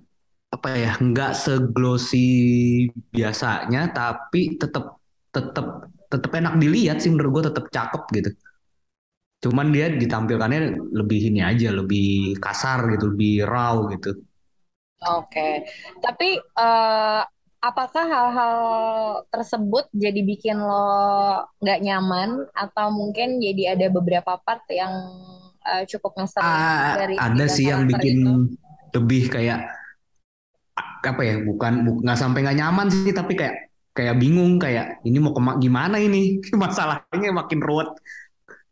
apa 0.54 0.70
ya 0.78 0.94
nggak 1.02 1.34
seglossy 1.34 2.30
biasanya 3.10 3.90
tapi 3.90 4.54
tetap 4.54 5.02
tetap 5.34 5.90
tetap 6.14 6.32
enak 6.40 6.54
dilihat 6.64 6.98
sih 7.02 7.10
menurut 7.14 7.32
gue 7.38 7.44
tetap 7.50 7.66
cakep 7.76 8.04
gitu. 8.18 8.30
Cuman 9.44 9.68
dia 9.76 9.86
ditampilkannya 10.02 10.60
lebih 11.00 11.20
ini 11.30 11.40
aja 11.52 11.68
lebih 11.80 12.06
kasar 12.44 12.80
gitu 12.94 13.06
lebih 13.14 13.32
raw 13.52 13.76
gitu. 13.94 14.10
Oke, 15.04 15.68
tapi 16.00 16.40
eh, 16.40 17.22
apakah 17.68 18.04
hal-hal 18.14 18.58
tersebut 19.34 19.84
jadi 19.92 20.20
bikin 20.24 20.56
lo 20.64 20.88
nggak 21.60 21.80
nyaman? 21.84 22.30
Atau 22.56 22.88
mungkin 23.00 23.28
jadi 23.44 23.76
ada 23.76 23.88
beberapa 23.92 24.40
part 24.46 24.64
yang 24.72 24.94
eh, 25.68 25.84
cukup 25.92 26.12
ngeselin 26.24 26.48
Ah, 26.48 26.90
dari 26.96 27.18
ada 27.26 27.46
sih 27.56 27.66
yang 27.72 27.82
bikin 27.90 28.18
itu? 28.20 28.32
lebih 28.94 29.22
kayak 29.34 29.58
apa 31.04 31.22
ya 31.30 31.36
bukan 31.48 31.74
bu- 31.86 32.00
nggak 32.04 32.18
sampai 32.22 32.40
nggak 32.44 32.58
nyaman 32.60 32.88
sih 32.94 33.12
tapi 33.14 33.34
kayak 33.40 33.56
kayak 33.94 34.18
bingung 34.20 34.58
kayak 34.58 35.00
ini 35.06 35.18
mau 35.22 35.34
kema 35.34 35.58
gimana 35.62 36.02
ini? 36.02 36.42
Masalahnya 36.64 37.30
makin 37.34 37.60
ruwet. 37.62 37.90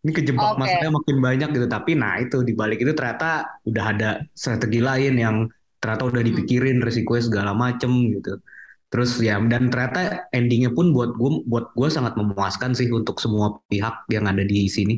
Ini 0.01 0.17
kejebak 0.17 0.57
Oke. 0.57 0.65
masalahnya 0.65 0.93
makin 0.97 1.17
banyak 1.21 1.49
gitu. 1.53 1.67
Tapi 1.69 1.91
nah 1.93 2.17
itu 2.17 2.41
di 2.41 2.57
balik 2.57 2.81
itu 2.81 2.89
ternyata 2.97 3.61
udah 3.69 3.85
ada 3.85 4.09
strategi 4.33 4.81
lain 4.81 5.13
yang 5.13 5.45
ternyata 5.77 6.09
udah 6.09 6.25
dipikirin 6.25 6.81
resikonya 6.81 7.23
segala 7.29 7.51
macem 7.53 8.09
gitu. 8.09 8.41
Terus 8.89 9.21
ya 9.21 9.37
dan 9.45 9.69
ternyata 9.69 10.25
endingnya 10.33 10.73
pun 10.73 10.89
buat 10.89 11.13
gue 11.13 11.45
buat 11.45 11.69
gue 11.77 11.87
sangat 11.93 12.17
memuaskan 12.17 12.73
sih 12.73 12.89
untuk 12.89 13.21
semua 13.21 13.61
pihak 13.69 14.09
yang 14.09 14.25
ada 14.25 14.41
di 14.41 14.65
sini. 14.65 14.97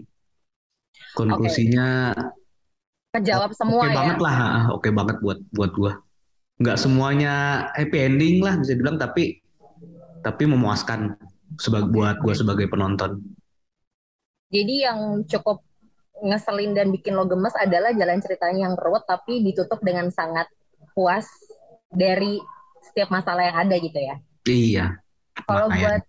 Konklusinya 1.19 2.15
Kejawab 3.13 3.53
Oke 3.53 3.61
semua 3.61 3.85
ya. 3.85 3.93
banget 3.93 4.17
lah, 4.25 4.35
ah, 4.41 4.65
oke 4.73 4.89
banget 4.89 5.21
buat 5.21 5.37
buat 5.53 5.71
gua. 5.77 6.01
Nggak 6.57 6.81
semuanya 6.81 7.33
happy 7.77 7.97
ending 8.09 8.41
lah 8.41 8.57
bisa 8.57 8.73
dibilang, 8.73 8.97
tapi 8.97 9.37
tapi 10.23 10.47
memuaskan 10.47 11.19
sebagai 11.59 11.91
buat 11.91 12.17
gua 12.23 12.33
sebagai 12.33 12.71
penonton. 12.71 13.19
Jadi 14.49 14.85
yang 14.85 15.21
cukup 15.27 15.61
ngeselin 16.23 16.71
dan 16.71 16.89
bikin 16.93 17.17
lo 17.17 17.27
gemes 17.27 17.53
adalah 17.59 17.91
jalan 17.91 18.23
ceritanya 18.23 18.71
yang 18.71 18.75
ruwet 18.79 19.03
tapi 19.03 19.43
ditutup 19.43 19.83
dengan 19.83 20.07
sangat 20.07 20.47
puas 20.95 21.27
dari 21.91 22.39
setiap 22.85 23.09
masalah 23.11 23.49
yang 23.49 23.57
ada 23.67 23.75
gitu 23.81 23.99
ya. 23.99 24.15
Iya. 24.47 24.85
Kalau 25.43 25.67
buat 25.67 26.01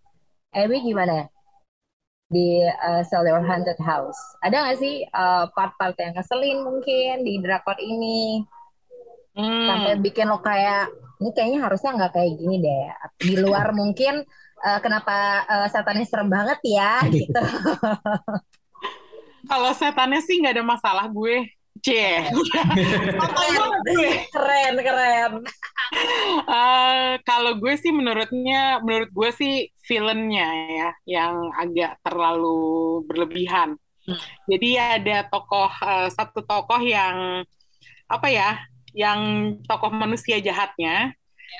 Abby 0.54 0.78
gimana? 0.84 1.26
Di 2.28 2.66
uh, 2.66 3.02
Sell 3.04 3.26
Your 3.26 3.42
Haunted 3.42 3.78
House. 3.80 4.18
Ada 4.44 4.64
nggak 4.64 4.78
sih 4.80 5.04
uh, 5.12 5.48
part-part 5.52 5.96
yang 5.98 6.14
ngeselin 6.16 6.62
mungkin 6.62 7.24
di 7.24 7.40
drakor 7.40 7.76
ini? 7.80 8.44
Hmm. 9.34 9.66
Sampai 9.66 9.98
bikin 9.98 10.30
lo 10.30 10.38
kayak, 10.38 10.90
ini 11.18 11.30
kayaknya 11.34 11.58
harusnya 11.66 11.90
nggak 11.94 12.12
kayak 12.14 12.32
gini 12.38 12.56
deh. 12.62 12.86
Di 13.18 13.34
luar 13.38 13.74
mungkin 13.80 14.22
uh, 14.62 14.78
kenapa 14.80 15.44
uh, 15.46 15.66
setannya 15.68 16.06
serem 16.06 16.30
banget 16.30 16.58
ya 16.64 17.02
gitu. 17.10 17.36
Kalau 19.50 19.70
setannya 19.76 20.24
sih 20.24 20.40
nggak 20.40 20.56
ada 20.56 20.64
masalah 20.64 21.04
gue. 21.10 21.44
C. 21.84 21.90
Keren, 24.32 24.74
keren. 24.80 25.32
Eh, 26.48 27.12
kalau 27.28 27.60
gue 27.60 27.74
sih 27.76 27.92
menurutnya, 27.92 28.80
menurut 28.80 29.12
gue 29.12 29.30
sih 29.36 29.68
villainnya 29.84 30.48
ya, 30.70 30.90
yang 31.04 31.52
agak 31.52 32.00
terlalu 32.00 33.04
berlebihan. 33.04 33.76
Hmm. 34.08 34.16
Jadi 34.48 34.80
ada 34.80 35.28
tokoh, 35.28 35.68
eh, 35.68 36.08
satu 36.08 36.40
tokoh 36.46 36.80
yang 36.80 37.44
apa 38.08 38.28
ya, 38.32 38.64
yang 38.94 39.54
tokoh 39.66 39.90
manusia 39.90 40.38
jahatnya, 40.38 41.12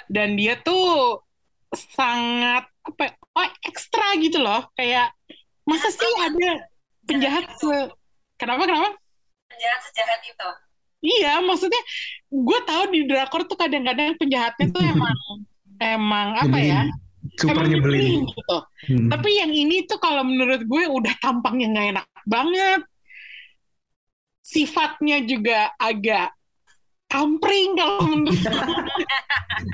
dan 0.06 0.38
dia 0.38 0.54
tuh 0.56 1.20
sangat 1.74 2.70
apa, 2.86 3.02
ya, 3.10 3.12
oh 3.18 3.48
ekstra 3.66 4.14
gitu 4.22 4.38
loh, 4.38 4.70
kayak 4.78 5.10
masa 5.66 5.90
sih 5.90 6.14
ada 6.22 6.70
penjahat 7.02 7.50
se, 7.58 7.90
kenapa 8.38 8.70
kenapa? 8.70 8.94
Penjahat 9.50 9.80
sejahat 9.90 10.20
itu. 10.22 10.50
Iya, 11.04 11.44
maksudnya 11.44 11.82
gue 12.32 12.58
tahu 12.64 12.82
di 12.94 13.00
drakor 13.04 13.44
tuh 13.44 13.60
kadang-kadang 13.60 14.16
penjahatnya 14.16 14.72
tuh 14.72 14.80
emang 14.80 15.18
emang 15.76 16.28
apa 16.38 16.58
ya? 16.62 16.80
Super 17.36 17.60
emang 17.60 17.68
nyebelin. 17.68 18.24
gitu. 18.24 18.58
Hmm. 18.88 19.08
Tapi 19.12 19.30
yang 19.36 19.52
ini 19.52 19.84
tuh 19.84 20.00
kalau 20.00 20.24
menurut 20.24 20.64
gue 20.64 20.82
udah 20.88 21.14
tampangnya 21.20 21.66
nggak 21.76 21.88
enak 21.98 22.06
banget. 22.24 22.80
Sifatnya 24.44 25.24
juga 25.24 25.72
agak 25.76 26.32
kampring 27.14 27.78
kalau 27.78 28.02
menurut 28.10 28.42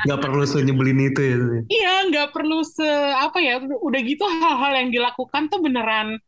Nggak 0.04 0.20
perlu 0.20 0.44
senyebelin 0.44 1.00
itu 1.08 1.20
ya. 1.24 1.36
Iya, 1.66 1.94
nggak 2.12 2.28
perlu 2.36 2.60
se 2.60 2.84
apa 3.16 3.40
ya, 3.40 3.60
udah 3.60 4.00
gitu 4.04 4.24
hal-hal 4.28 4.72
yang 4.76 4.90
dilakukan 4.92 5.48
tuh 5.48 5.60
beneran 5.64 6.20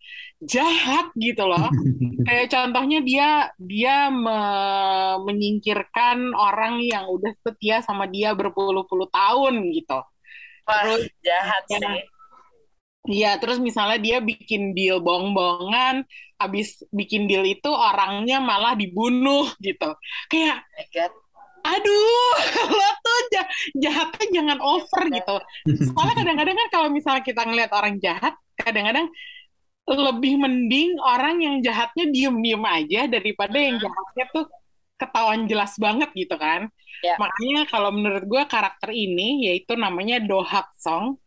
jahat 0.42 1.12
gitu 1.14 1.44
loh. 1.46 1.68
Kayak 2.27 2.48
contohnya 2.51 2.98
dia 3.05 3.29
dia 3.61 4.09
me- 4.09 5.20
menyingkirkan 5.29 6.33
orang 6.33 6.81
yang 6.83 7.07
udah 7.12 7.33
setia 7.44 7.85
sama 7.85 8.09
dia 8.09 8.33
berpuluh-puluh 8.33 9.09
tahun 9.12 9.68
gitu. 9.75 10.01
Terus 10.62 11.03
jahat 11.20 11.62
ya, 11.68 11.79
Iya, 13.02 13.34
terus 13.42 13.58
misalnya 13.58 13.98
dia 13.98 14.18
bikin 14.22 14.78
deal 14.78 15.02
bong-bongan, 15.02 16.06
habis 16.38 16.86
bikin 16.94 17.26
deal 17.26 17.42
itu 17.42 17.66
orangnya 17.66 18.38
malah 18.38 18.78
dibunuh 18.78 19.50
gitu. 19.58 19.90
Kayak 20.31 20.62
aduh, 21.62 22.35
lo 22.79 22.90
tuh 23.02 23.20
ja- 23.35 23.50
jahatnya 23.74 24.27
jangan 24.31 24.58
over 24.62 25.02
gitu. 25.10 25.37
Soalnya 25.90 26.14
kadang-kadang 26.14 26.56
kan 26.58 26.68
kalau 26.70 26.88
misalnya 26.94 27.22
kita 27.27 27.42
ngelihat 27.42 27.70
orang 27.74 27.98
jahat, 27.98 28.35
kadang-kadang 28.54 29.10
lebih 29.83 30.38
mending 30.38 30.94
orang 31.02 31.42
yang 31.42 31.56
jahatnya 31.58 32.06
diem-diem 32.06 32.62
aja 32.62 33.10
daripada 33.10 33.58
yang 33.58 33.83
jahatnya 33.83 34.24
tuh 34.31 34.46
ketahuan 34.94 35.50
jelas 35.50 35.74
banget 35.74 36.06
gitu 36.14 36.38
kan. 36.38 36.70
Ya. 37.02 37.18
Makanya 37.18 37.66
kalau 37.66 37.90
menurut 37.90 38.22
gue 38.31 38.42
karakter 38.46 38.94
ini 38.94 39.50
yaitu 39.50 39.74
namanya 39.74 40.22
Do 40.22 40.38
Hak 40.38 40.70
Song 40.79 41.18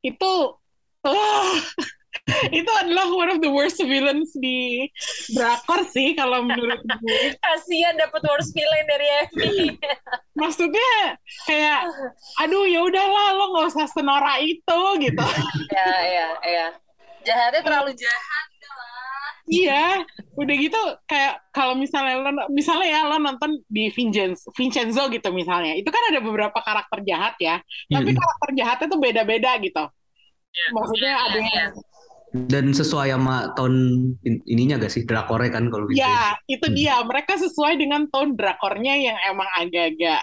itu 0.00 0.59
oh, 1.04 1.54
itu 2.58 2.70
adalah 2.82 3.06
one 3.10 3.30
of 3.32 3.40
the 3.42 3.50
worst 3.50 3.80
villains 3.80 4.34
di 4.38 4.86
drakor 5.34 5.82
sih 5.88 6.14
kalau 6.14 6.44
menurut 6.44 6.80
gue. 6.82 7.22
Kasihan 7.44 7.96
dapat 7.98 8.22
worst 8.26 8.52
villain 8.54 8.86
dari 8.86 9.06
Emi. 9.26 9.54
Maksudnya 10.40 11.18
kayak 11.48 11.88
aduh 12.40 12.64
ya 12.66 12.80
udahlah 12.84 13.26
lo 13.36 13.44
nggak 13.56 13.66
usah 13.74 13.86
senora 13.90 14.40
itu 14.40 14.80
gitu. 15.00 15.26
ya 15.72 15.90
ya 16.06 16.28
ya. 16.44 16.66
Jahatnya 17.20 17.60
terlalu 17.60 17.92
jahat 17.92 18.50
Iya, 19.50 20.06
udah 20.38 20.54
gitu 20.62 20.78
kayak 21.10 21.42
kalau 21.50 21.74
misalnya 21.74 22.22
lo 22.22 22.30
misalnya 22.54 22.86
ya 22.86 23.00
lo 23.10 23.18
nonton 23.18 23.58
di 23.66 23.90
Vincenzo, 23.90 24.46
Vincenzo 24.54 25.10
gitu 25.10 25.34
misalnya, 25.34 25.74
itu 25.74 25.90
kan 25.90 26.14
ada 26.14 26.22
beberapa 26.22 26.54
karakter 26.62 27.02
jahat 27.02 27.34
ya, 27.42 27.58
tapi 27.90 28.14
karakter 28.14 28.50
jahatnya 28.54 28.86
tuh 28.86 29.00
beda-beda 29.02 29.50
gitu. 29.58 29.90
Yeah. 30.50 30.70
Maksudnya 30.74 31.14
ada 31.14 31.38
yang 31.40 31.70
dan 32.30 32.70
sesuai 32.70 33.10
sama 33.10 33.50
tahun 33.58 33.74
ininya 34.46 34.78
gak 34.78 34.92
sih 34.94 35.02
drakornya 35.02 35.50
kan 35.50 35.66
kalau 35.66 35.90
gitu. 35.90 35.98
Ya, 35.98 36.38
itu 36.46 36.62
hmm. 36.62 36.76
dia. 36.78 36.94
Mereka 37.02 37.34
sesuai 37.42 37.74
dengan 37.74 38.06
tahun 38.06 38.38
drakornya 38.38 38.94
yang 38.94 39.18
emang 39.26 39.50
agak-agak 39.58 40.22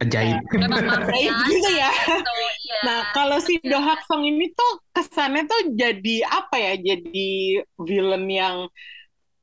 ajaib. 0.00 0.40
ajaib 1.12 1.34
gitu 1.44 1.70
ya. 1.76 1.92
Gitu, 1.92 2.32
iya. 2.64 2.80
Nah, 2.88 2.98
kalau 3.12 3.36
si 3.44 3.60
Dohak 3.60 4.00
Song 4.08 4.24
ini 4.24 4.48
tuh 4.56 4.72
kesannya 4.96 5.44
tuh 5.44 5.76
jadi 5.76 6.16
apa 6.24 6.56
ya? 6.56 6.72
Jadi 6.80 7.60
villain 7.84 8.24
yang 8.24 8.56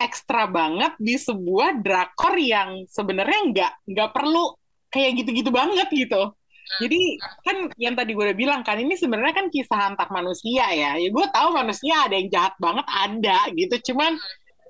ekstra 0.01 0.49
banget 0.49 0.97
di 0.97 1.15
sebuah 1.15 1.79
drakor 1.79 2.35
yang 2.41 2.83
sebenarnya 2.89 3.39
nggak 3.53 3.73
nggak 3.85 4.09
perlu 4.11 4.57
kayak 4.89 5.21
gitu-gitu 5.21 5.53
banget 5.53 5.87
gitu. 5.93 6.33
Jadi 6.81 7.01
kan 7.45 7.57
yang 7.79 7.95
tadi 7.95 8.11
gue 8.11 8.25
udah 8.25 8.37
bilang 8.37 8.61
kan 8.65 8.77
ini 8.81 8.97
sebenarnya 8.99 9.35
kan 9.35 9.47
kisah 9.53 9.93
antar 9.93 10.09
manusia 10.11 10.65
ya. 10.73 10.97
Ya 10.99 11.09
gue 11.09 11.27
tahu 11.31 11.49
manusia 11.55 12.05
ada 12.05 12.15
yang 12.17 12.29
jahat 12.29 12.55
banget 12.59 12.85
ada 12.89 13.39
gitu. 13.53 13.75
Cuman 13.93 14.17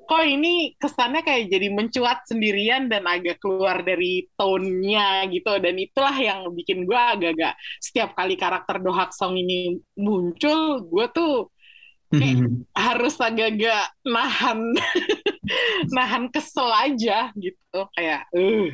kok 0.05 0.21
ini 0.21 0.77
kesannya 0.77 1.25
kayak 1.25 1.49
jadi 1.49 1.67
mencuat 1.73 2.29
sendirian 2.29 2.85
dan 2.85 3.09
agak 3.09 3.41
keluar 3.41 3.81
dari 3.81 4.29
tone-nya 4.37 5.25
gitu. 5.33 5.57
Dan 5.57 5.75
itulah 5.81 6.13
yang 6.13 6.45
bikin 6.53 6.85
gue 6.85 6.99
agak-agak 6.99 7.57
setiap 7.81 8.13
kali 8.13 8.37
karakter 8.37 8.77
Dohak 8.79 9.11
Song 9.11 9.33
ini 9.35 9.81
muncul, 9.97 10.85
gue 10.85 11.05
tuh 11.09 11.49
kayak 12.13 12.37
harus 12.77 13.17
agak-agak 13.17 13.91
nahan 14.05 14.59
nahan 15.95 16.29
kesel 16.29 16.69
aja 16.69 17.33
gitu 17.35 17.79
kayak 17.97 18.29
uh 18.31 18.69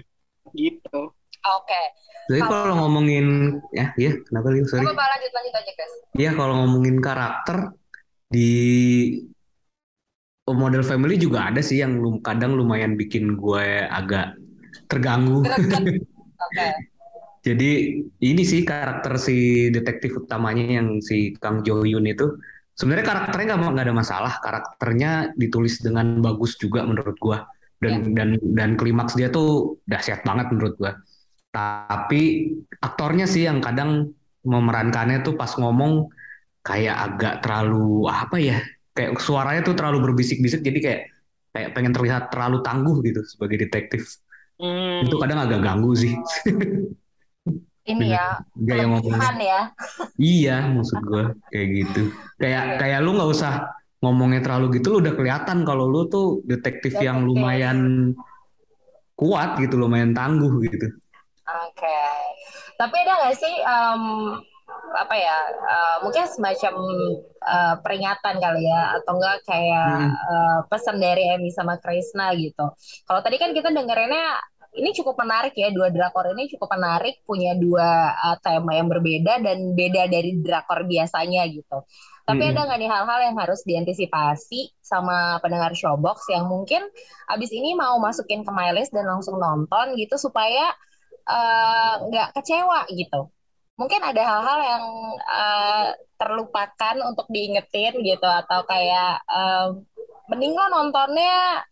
gitu. 0.51 1.15
Oke. 1.41 1.69
Okay. 1.69 1.85
Jadi 2.29 2.41
kalau 2.45 2.75
ngomongin 2.85 3.57
ya, 3.73 3.91
ya 3.97 4.13
kenapa 4.29 4.53
nih? 4.53 4.63
Sorry. 4.69 4.85
Apa 4.85 4.93
lanjut 4.93 5.31
lanjut 5.33 5.53
aja, 5.57 5.71
guys. 5.73 5.93
Iya, 6.15 6.31
kalau 6.37 6.53
ngomongin 6.63 6.97
karakter 7.01 7.57
di 8.31 8.51
model 10.47 10.83
family 10.83 11.15
juga 11.17 11.49
ada 11.49 11.59
sih 11.63 11.79
yang 11.81 11.97
kadang 12.21 12.55
lumayan 12.55 12.93
bikin 12.95 13.35
gue 13.35 13.89
agak 13.89 14.37
terganggu. 14.85 15.41
Oke. 15.47 15.99
Okay. 16.53 16.73
Jadi 17.41 17.71
ini 18.21 18.43
sih 18.45 18.61
karakter 18.61 19.17
si 19.17 19.67
detektif 19.73 20.13
utamanya 20.13 20.77
yang 20.77 21.01
si 21.01 21.33
Kang 21.41 21.65
Jo 21.65 21.81
Yun 21.81 22.05
itu 22.05 22.37
sebenarnya 22.77 23.05
karakternya 23.09 23.57
nggak 23.57 23.85
ada 23.89 23.95
masalah. 23.97 24.33
Karakternya 24.45 25.33
ditulis 25.33 25.81
dengan 25.81 26.21
bagus 26.21 26.53
juga 26.61 26.85
menurut 26.85 27.17
gue 27.17 27.37
dan 27.81 27.93
yeah. 28.05 28.13
dan 28.13 28.29
dan 28.53 28.69
klimaks 28.77 29.17
dia 29.17 29.33
tuh 29.33 29.81
dahsyat 29.89 30.21
banget 30.21 30.53
menurut 30.53 30.77
gue 30.77 30.91
tapi 31.51 32.55
aktornya 32.79 33.27
sih 33.27 33.45
yang 33.45 33.59
kadang 33.59 34.15
memerankannya 34.41 35.21
tuh 35.21 35.35
pas 35.35 35.51
ngomong 35.59 36.09
kayak 36.63 36.95
agak 36.95 37.33
terlalu 37.43 38.07
apa 38.07 38.37
ya 38.39 38.57
kayak 38.95 39.19
suaranya 39.19 39.61
tuh 39.61 39.75
terlalu 39.75 40.11
berbisik-bisik 40.11 40.63
jadi 40.63 40.79
kayak 40.79 41.01
kayak 41.51 41.69
pengen 41.75 41.91
terlihat 41.91 42.31
terlalu 42.31 42.63
tangguh 42.63 42.97
gitu 43.03 43.21
sebagai 43.27 43.67
detektif. 43.67 44.19
Hmm. 44.61 45.01
itu 45.01 45.17
kadang 45.17 45.41
agak 45.41 45.57
ganggu 45.65 45.89
sih. 45.97 46.13
Ini 47.81 48.13
ya 48.13 48.45
gaya 48.69 48.85
ngomong. 48.85 49.17
ya. 49.41 49.73
Iya 50.21 50.69
maksud 50.69 51.01
gue 51.01 51.23
kayak 51.49 51.67
gitu. 51.81 52.01
Kayak 52.37 52.77
kayak 52.77 52.99
lu 53.01 53.17
nggak 53.17 53.31
usah 53.33 53.53
ngomongnya 54.01 54.41
terlalu 54.41 54.81
gitu 54.81 54.97
lu 54.97 54.97
udah 55.05 55.13
kelihatan 55.13 55.61
kalau 55.61 55.85
lu 55.89 56.09
tuh 56.09 56.41
detektif 56.45 56.97
yang 56.97 57.21
lumayan 57.21 58.11
kuat 59.13 59.61
gitu 59.61 59.77
lumayan 59.77 60.17
tangguh 60.17 60.49
gitu 60.65 60.89
Oke. 61.51 61.83
Okay. 61.83 62.15
Tapi 62.79 62.95
ada 63.03 63.13
nggak 63.19 63.35
sih 63.37 63.55
um, 63.67 64.03
apa 64.91 65.15
ya 65.15 65.37
uh, 65.67 65.97
mungkin 66.03 66.27
semacam 66.27 66.73
uh, 67.43 67.75
peringatan 67.83 68.35
kali 68.39 68.63
ya 68.67 68.99
atau 68.99 69.19
enggak 69.19 69.37
kayak 69.47 69.95
hmm. 69.99 70.15
uh, 70.15 70.59
pesan 70.67 70.99
dari 70.99 71.27
Emi 71.31 71.51
sama 71.51 71.79
Krisna 71.79 72.31
gitu. 72.35 72.71
Kalau 73.07 73.21
tadi 73.23 73.35
kan 73.39 73.55
kita 73.55 73.71
dengerinnya 73.71 74.39
ini 74.71 74.95
cukup 74.95 75.19
menarik 75.19 75.51
ya 75.59 75.67
dua 75.67 75.91
drakor 75.91 76.31
ini 76.31 76.47
cukup 76.47 76.71
menarik 76.71 77.19
punya 77.27 77.51
dua 77.59 78.15
uh, 78.15 78.37
tema 78.39 78.79
yang 78.79 78.87
berbeda 78.87 79.43
dan 79.43 79.75
beda 79.75 80.07
dari 80.07 80.39
drakor 80.39 80.87
biasanya 80.87 81.43
gitu. 81.51 81.83
Tapi 82.23 82.43
hmm. 82.47 82.51
ada 82.55 82.59
nggak 82.69 82.79
nih 82.79 82.91
hal-hal 82.91 83.19
yang 83.27 83.35
harus 83.35 83.59
diantisipasi 83.67 84.71
sama 84.79 85.41
pendengar 85.43 85.75
Showbox 85.75 86.31
yang 86.31 86.47
mungkin 86.47 86.87
abis 87.27 87.51
ini 87.51 87.75
mau 87.75 87.99
masukin 87.99 88.47
ke 88.47 88.51
my 88.51 88.71
list 88.71 88.95
dan 88.95 89.07
langsung 89.07 89.35
nonton 89.35 89.99
gitu 89.99 90.15
supaya 90.15 90.71
nggak 92.09 92.29
uh, 92.29 92.33
kecewa 92.35 92.85
gitu. 92.91 93.29
Mungkin 93.79 94.01
ada 94.03 94.21
hal-hal 94.21 94.59
yang 94.61 94.85
uh, 95.25 95.87
terlupakan 96.21 96.95
untuk 97.07 97.25
diingetin 97.33 97.97
gitu 98.05 98.27
atau 98.29 98.61
kayak 98.69 99.25
uh, 99.25 99.73
mending 100.29 100.53
lo 100.53 100.69
nontonnya 100.69 101.65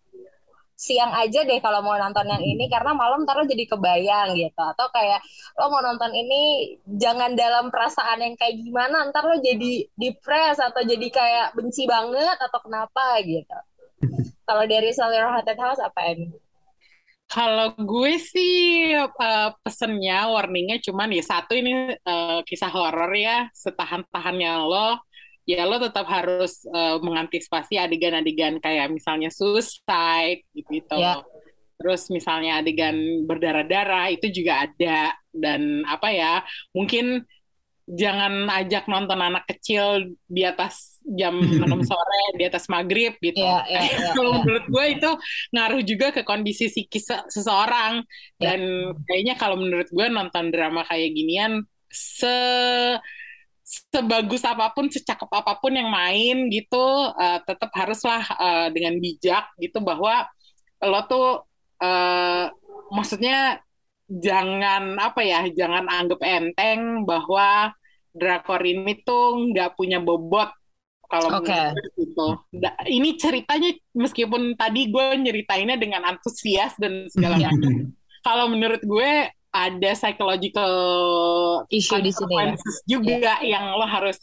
siang 0.79 1.11
aja 1.11 1.43
deh 1.43 1.59
kalau 1.59 1.83
mau 1.83 1.99
nonton 1.99 2.23
yang 2.23 2.39
ini 2.39 2.71
karena 2.71 2.95
malam 2.95 3.27
ntar 3.27 3.35
lo 3.35 3.45
jadi 3.45 3.67
kebayang 3.67 4.31
gitu. 4.39 4.61
Atau 4.63 4.87
kayak 4.95 5.19
lo 5.59 5.67
mau 5.69 5.83
nonton 5.83 6.09
ini 6.15 6.73
jangan 6.87 7.35
dalam 7.35 7.67
perasaan 7.67 8.23
yang 8.23 8.33
kayak 8.39 8.63
gimana 8.63 9.11
ntar 9.11 9.27
lo 9.27 9.37
jadi 9.43 9.85
depres 9.99 10.57
atau 10.57 10.81
jadi 10.81 11.07
kayak 11.11 11.47
benci 11.53 11.83
banget 11.83 12.37
atau 12.39 12.59
kenapa 12.63 13.19
gitu. 13.27 13.59
Kalau 14.47 14.63
dari 14.65 14.89
Your 14.95 15.29
Haunted 15.29 15.59
House 15.59 15.83
apa 15.83 16.15
ini? 16.15 16.48
Kalau 17.29 17.77
gue 17.77 18.17
sih 18.17 18.89
uh, 18.97 19.53
pesennya, 19.61 20.33
warningnya 20.33 20.81
cuman 20.81 21.13
ya 21.13 21.21
satu 21.21 21.53
ini 21.53 21.93
uh, 22.01 22.41
kisah 22.41 22.73
horor 22.73 23.13
ya, 23.13 23.45
setahan-tahannya 23.53 24.65
lo, 24.65 24.97
ya 25.45 25.69
lo 25.69 25.77
tetap 25.77 26.09
harus 26.09 26.65
uh, 26.73 26.97
mengantisipasi 26.97 27.77
adegan-adegan 27.77 28.57
kayak 28.57 28.89
misalnya 28.89 29.29
suicide 29.29 30.41
gitu-gitu. 30.57 30.97
Yeah. 30.97 31.21
Terus 31.77 32.09
misalnya 32.09 32.65
adegan 32.65 32.97
berdarah-darah 33.29 34.09
itu 34.09 34.33
juga 34.33 34.65
ada 34.65 35.13
dan 35.29 35.85
apa 35.85 36.09
ya, 36.09 36.41
mungkin 36.73 37.29
jangan 37.89 38.45
ajak 38.53 38.85
nonton 38.85 39.17
anak 39.17 39.49
kecil 39.49 40.13
di 40.29 40.45
atas 40.45 41.01
jam 41.01 41.41
6 41.65 41.89
sore, 41.89 42.23
di 42.37 42.45
atas 42.45 42.69
maghrib 42.69 43.17
gitu. 43.17 43.41
Yeah, 43.41 43.65
yeah, 43.65 43.83
yeah, 43.89 44.13
Kalau 44.13 44.31
yeah. 44.37 44.41
menurut 44.45 44.65
gue 44.69 44.85
itu 44.93 45.11
ngaruh 45.57 45.81
juga 45.81 46.07
ke 46.13 46.21
kondisi 46.21 46.69
psikis 46.69 47.09
seseorang. 47.33 48.05
Yeah. 48.37 48.53
Dan 48.53 48.59
kayaknya 49.09 49.35
kalau 49.41 49.57
menurut 49.57 49.89
gue 49.89 50.05
nonton 50.05 50.53
drama 50.53 50.85
kayak 50.85 51.09
ginian 51.17 51.65
se 51.89 52.37
sebagus 53.69 54.41
apa 54.45 54.73
pun, 54.73 54.89
secakep 54.89 55.29
apa 55.29 55.61
pun 55.61 55.73
yang 55.73 55.93
main 55.93 56.49
gitu, 56.49 56.85
uh, 57.13 57.37
tetap 57.45 57.69
haruslah 57.77 58.25
uh, 58.37 58.67
dengan 58.73 58.97
bijak 58.97 59.45
gitu 59.61 59.77
bahwa 59.77 60.25
lo 60.81 61.05
tuh 61.05 61.45
uh, 61.77 62.49
maksudnya 62.89 63.61
jangan 64.09 64.97
apa 64.97 65.21
ya, 65.21 65.45
jangan 65.53 65.85
anggap 65.85 66.17
enteng 66.25 67.05
bahwa 67.05 67.69
drakor 68.13 68.61
ini 68.65 69.01
tuh 69.05 69.49
nggak 69.51 69.77
punya 69.79 70.01
bobot 70.01 70.49
kalau 71.09 71.41
okay. 71.41 71.73
gitu. 71.97 72.37
Ini 72.85 73.17
ceritanya 73.17 73.73
meskipun 73.97 74.53
tadi 74.53 74.93
gue 74.93 75.17
nyeritainnya 75.17 75.81
dengan 75.81 76.05
antusias 76.05 76.77
dan 76.77 77.09
segala 77.09 77.41
iya. 77.41 77.49
macam. 77.49 77.97
kalau 78.27 78.45
menurut 78.51 78.81
gue 78.85 79.33
ada 79.49 79.91
psychological 79.97 80.73
issue 81.73 81.97
di 82.05 82.13
sini 82.13 82.35
ya. 82.37 82.53
juga 82.85 83.41
yeah. 83.41 83.57
yang 83.57 83.73
lo 83.73 83.89
harus 83.89 84.21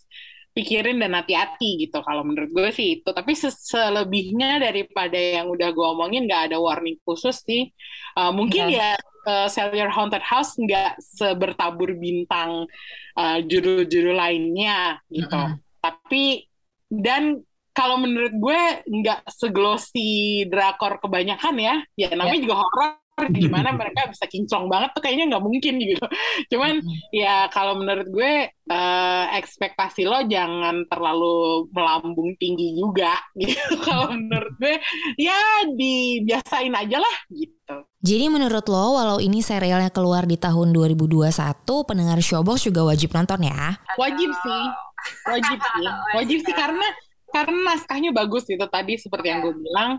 pikirin 0.54 1.02
dan 1.02 1.12
hati-hati 1.12 1.84
gitu 1.84 2.00
kalau 2.00 2.24
menurut 2.24 2.48
gue 2.48 2.70
sih 2.72 3.02
itu 3.02 3.10
tapi 3.12 3.36
selebihnya 3.36 4.62
daripada 4.62 5.18
yang 5.18 5.52
udah 5.52 5.68
gue 5.74 5.86
omongin 5.98 6.24
nggak 6.24 6.52
ada 6.52 6.56
warning 6.56 6.96
khusus 7.04 7.42
sih 7.44 7.68
uh, 8.16 8.32
mungkin 8.32 8.72
yeah. 8.72 8.96
ya 8.96 9.15
uh, 9.26 9.50
Sell 9.50 9.74
Your 9.74 9.90
Haunted 9.90 10.22
House 10.22 10.54
nggak 10.56 11.02
sebertabur 11.02 11.92
bintang 11.98 12.70
uh, 13.18 13.38
judul-judul 13.42 14.16
lainnya 14.16 15.02
gitu 15.10 15.34
mm 15.34 15.50
-hmm. 15.52 15.60
tapi 15.82 16.46
dan 16.88 17.42
kalau 17.76 18.00
menurut 18.00 18.32
gue 18.32 18.62
nggak 18.88 19.28
seglosi 19.28 20.46
drakor 20.48 20.96
kebanyakan 21.02 21.54
ya 21.60 21.76
ya 21.98 22.08
namanya 22.14 22.40
yeah. 22.40 22.44
juga 22.48 22.54
horor 22.64 23.05
gimana 23.24 23.72
mereka 23.80 24.12
bisa 24.12 24.28
kinclong 24.28 24.68
banget 24.68 24.92
tuh 24.92 25.00
kayaknya 25.00 25.24
nggak 25.32 25.44
mungkin 25.44 25.74
gitu. 25.90 26.06
Cuman 26.52 26.84
ya 27.10 27.48
kalau 27.48 27.80
menurut 27.80 28.08
gue 28.12 28.32
uh, 28.68 29.24
ekspektasi 29.32 30.04
lo 30.04 30.20
jangan 30.28 30.84
terlalu 30.86 31.66
melambung 31.72 32.36
tinggi 32.36 32.76
juga 32.76 33.16
gitu. 33.40 33.80
Kalau 33.80 34.12
menurut 34.12 34.54
gue 34.60 34.76
ya 35.16 35.64
dibiasain 35.72 36.72
aja 36.76 36.98
lah 37.00 37.16
gitu. 37.32 37.74
Jadi 38.06 38.24
menurut 38.30 38.66
lo 38.70 39.00
walau 39.00 39.18
ini 39.18 39.42
serialnya 39.42 39.90
keluar 39.90 40.28
di 40.28 40.38
tahun 40.38 40.70
2021 40.70 41.26
pendengar 41.88 42.18
Showbox 42.22 42.68
juga 42.68 42.86
wajib 42.86 43.10
nonton 43.16 43.42
ya? 43.42 43.80
Wajib 43.98 44.30
sih. 44.30 44.64
Wajib 45.26 45.58
sih. 45.58 45.86
Wajib 46.14 46.38
sih 46.46 46.54
karena 46.54 46.86
karena 47.34 47.74
naskahnya 47.74 48.14
bagus 48.14 48.46
gitu 48.46 48.62
tadi 48.70 48.96
seperti 48.96 49.28
yang 49.28 49.42
gue 49.42 49.54
bilang 49.58 49.98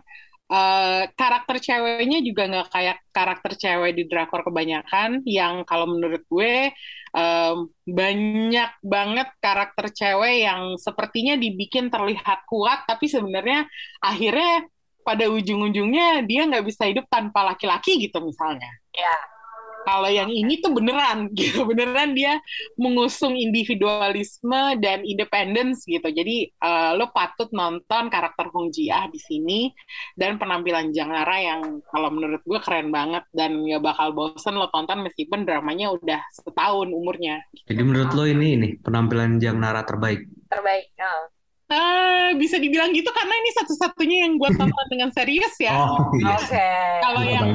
uh, 0.52 1.04
karakter 1.14 1.58
ceweknya 1.60 2.20
juga 2.24 2.43
nggak 2.48 2.68
kayak 2.72 2.98
karakter 3.12 3.52
cewek 3.56 3.91
di 3.95 4.04
drakor 4.08 4.43
kebanyakan 4.48 5.24
yang 5.28 5.64
kalau 5.68 5.88
menurut 5.88 6.24
gue 6.28 6.72
um, 7.16 7.72
banyak 7.88 8.72
banget 8.84 9.28
karakter 9.39 9.86
cewek 9.91 10.48
yang 10.48 10.76
sepertinya 10.80 11.36
dibikin 11.36 11.91
terlihat 11.91 12.48
kuat 12.48 12.84
tapi 12.88 13.08
sebenarnya 13.08 13.68
akhirnya 14.04 14.68
pada 15.08 15.32
ujung-ujungnya 15.32 16.28
dia 16.28 16.43
nggak 16.43 16.68
bisa 16.68 16.84
hidup 16.84 17.08
tanpa 17.08 17.48
laki-laki 17.48 17.95
gitu 17.95 18.20
misalnya. 18.20 18.68
Ya. 18.91 19.36
Kalau 19.88 20.11
yang 20.11 20.27
ini 20.27 20.59
tuh 20.59 20.75
beneran 20.75 21.31
gitu, 21.39 21.63
beneran 21.63 22.11
dia 22.11 22.43
mengusung 22.75 23.39
individualisme 23.39 24.75
dan 24.83 25.07
independence 25.07 25.88
gitu. 25.88 26.03
Jadi 26.11 26.51
uh, 26.59 26.99
lo 26.99 27.07
patut 27.15 27.47
nonton 27.55 28.11
karakter 28.11 28.51
Hong 28.51 28.67
Ji 28.75 28.91
Ah 28.91 29.07
di 29.07 29.15
sini 29.15 29.71
dan 30.19 30.35
penampilan 30.35 30.91
Jangara 30.91 31.39
yang 31.39 31.79
kalau 31.88 32.11
menurut 32.11 32.43
gue 32.43 32.59
keren 32.59 32.91
banget 32.91 33.23
dan 33.31 33.63
ya 33.63 33.79
bakal 33.79 34.11
bosen 34.11 34.59
lo 34.59 34.67
tonton 34.67 35.07
meskipun 35.07 35.47
dramanya 35.47 35.95
udah 35.95 36.19
setahun 36.35 36.91
umurnya. 36.91 37.39
Jadi 37.63 37.79
menurut 37.79 38.11
lo 38.11 38.27
ini 38.27 38.59
ini 38.59 38.69
penampilan 38.83 39.39
Jangara 39.39 39.88
terbaik? 39.88 40.27
Terbaik. 40.51 40.91
Oh. 40.99 41.36
Uh, 41.68 42.32
bisa 42.39 42.55
dibilang 42.63 42.95
gitu 42.95 43.11
karena 43.11 43.36
ini 43.43 43.51
satu-satunya 43.59 44.18
yang 44.24 44.39
gue 44.39 44.47
tonton 44.55 44.88
dengan 44.93 45.11
serius 45.11 45.51
ya. 45.59 45.76
Oh, 45.76 46.07
iya. 46.15 46.39
Oke. 46.39 46.47
Okay. 46.47 46.84
Kalau 47.03 47.22
yang 47.28 47.47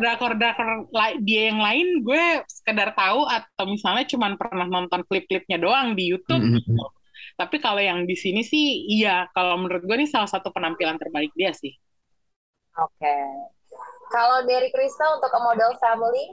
drakor-drakor 0.00 0.68
dia 1.20 1.52
yang 1.52 1.60
lain, 1.60 2.00
gue 2.00 2.24
sekedar 2.48 2.96
tahu 2.96 3.28
atau 3.28 3.64
misalnya 3.68 4.08
cuma 4.08 4.32
pernah 4.32 4.64
nonton 4.64 5.04
klip-klipnya 5.04 5.60
doang 5.60 5.92
di 5.92 6.08
YouTube. 6.08 6.40
Mm 6.40 6.56
-hmm. 6.56 6.88
Tapi 7.36 7.60
kalau 7.60 7.84
yang 7.84 8.08
di 8.08 8.16
sini 8.16 8.40
sih, 8.40 8.88
iya. 8.88 9.28
Kalau 9.36 9.60
menurut 9.60 9.84
gue 9.84 9.96
ini 10.00 10.08
salah 10.08 10.26
satu 10.26 10.48
penampilan 10.48 10.96
terbaik 10.96 11.30
dia 11.36 11.52
sih. 11.52 11.76
Oke. 12.80 12.96
Okay. 12.96 13.28
Kalau 14.08 14.48
dari 14.48 14.72
Krista 14.72 15.04
untuk 15.12 15.28
a 15.28 15.40
model 15.44 15.76
family? 15.76 16.24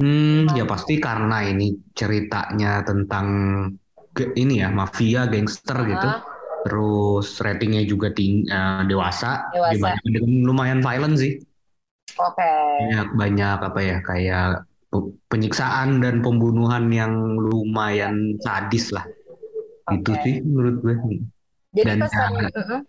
Hmm, 0.00 0.46
ya 0.54 0.64
pasti 0.68 1.00
karena 1.00 1.44
ini 1.48 1.76
ceritanya 1.96 2.84
tentang 2.84 3.26
ini 4.36 4.62
ya 4.64 4.68
mafia 4.70 5.26
gangster 5.30 5.78
uh 5.78 5.86
gitu 5.86 6.10
terus 6.60 7.40
ratingnya 7.40 7.88
juga 7.88 8.12
ting 8.12 8.44
uh, 8.52 8.84
dewasa, 8.84 9.48
dewasa. 9.48 9.96
Banyak, 9.96 10.44
lumayan 10.44 10.84
violent 10.84 11.16
sih 11.16 11.40
oke 12.20 12.36
okay. 12.36 12.84
banyak 12.84 13.08
banyak 13.16 13.58
apa 13.64 13.80
ya 13.80 13.96
kayak 14.04 14.48
penyiksaan 15.30 16.02
dan 16.02 16.20
pembunuhan 16.20 16.90
yang 16.90 17.38
lumayan 17.38 18.36
sadis 18.42 18.90
lah 18.90 19.06
okay. 19.86 20.02
itu 20.02 20.12
sih 20.26 20.34
menurut 20.42 20.76
gue 20.82 20.96
Jadi 21.70 21.86
dan 21.86 21.98
pesan, 22.02 22.30
ya, 22.34 22.48
uh-huh. 22.50 22.80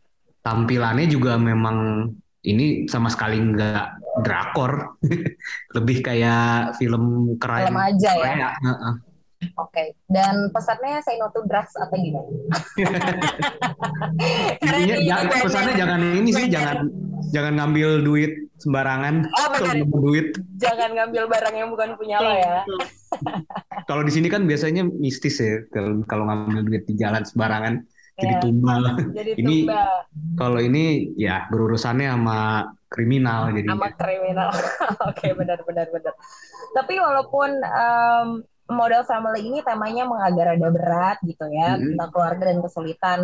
tampilannya 0.41 1.05
juga 1.05 1.38
memang 1.38 2.09
ini 2.41 2.89
sama 2.89 3.13
sekali 3.13 3.38
nggak 3.38 4.01
drakor 4.26 4.97
lebih 5.78 6.01
kayak 6.01 6.76
film 6.82 7.38
keren 7.38 7.69
film 7.69 7.78
aja 7.78 8.11
ya 8.17 8.49
uh-uh. 8.57 9.11
Oke, 9.41 9.73
okay. 9.73 9.87
dan 10.05 10.53
pesannya 10.53 11.01
saya 11.01 11.17
no 11.17 11.33
to 11.33 11.41
drugs 11.49 11.73
atau 11.73 11.97
gimana? 11.97 12.29
Intinya 14.61 14.97
jangan, 15.01 15.41
pesannya 15.41 15.73
jangan 15.73 15.99
ini 16.13 16.29
sih, 16.29 16.45
jangan 16.45 16.77
jangan 17.33 17.53
ngambil 17.57 18.05
duit 18.05 18.31
sembarangan. 18.61 19.25
Oh, 19.33 19.47
benar. 19.49 19.81
duit. 19.81 20.37
Jangan 20.61 20.93
ngambil 20.93 21.25
barang 21.25 21.55
yang 21.57 21.73
bukan 21.73 21.97
punya 21.97 22.21
lo 22.21 22.37
ya. 22.37 22.61
kalau 23.89 24.05
di 24.05 24.13
sini 24.13 24.29
kan 24.29 24.45
biasanya 24.45 24.85
mistis 24.85 25.41
ya, 25.41 25.65
kalau 25.73 26.05
kalau 26.05 26.29
ngambil 26.29 26.61
duit 26.61 26.85
di 26.85 26.93
jalan 27.01 27.25
sembarangan 27.25 27.81
yeah. 27.81 28.21
jadi 28.21 28.33
tumbal. 28.45 28.81
Jadi 29.09 29.31
ini 29.41 29.65
kalau 30.37 30.61
ini 30.61 31.17
ya 31.17 31.49
berurusannya 31.49 32.13
sama 32.13 32.69
kriminal 32.93 33.49
jadi. 33.57 33.73
Sama 33.73 33.89
kriminal. 33.97 34.53
Oke, 35.09 35.17
okay, 35.17 35.31
benar 35.33 35.65
benar 35.65 35.89
benar. 35.89 36.13
Tapi 36.71 36.93
walaupun 37.01 37.49
um, 37.65 38.45
model 38.72 39.03
family 39.05 39.45
ini 39.45 39.59
temanya 39.61 40.07
mengagak 40.07 40.55
rada 40.55 40.69
berat 40.72 41.17
gitu 41.22 41.45
ya 41.51 41.76
mm-hmm. 41.76 41.95
tentang 41.95 42.09
keluarga 42.09 42.43
dan 42.49 42.57
kesulitan 42.63 43.19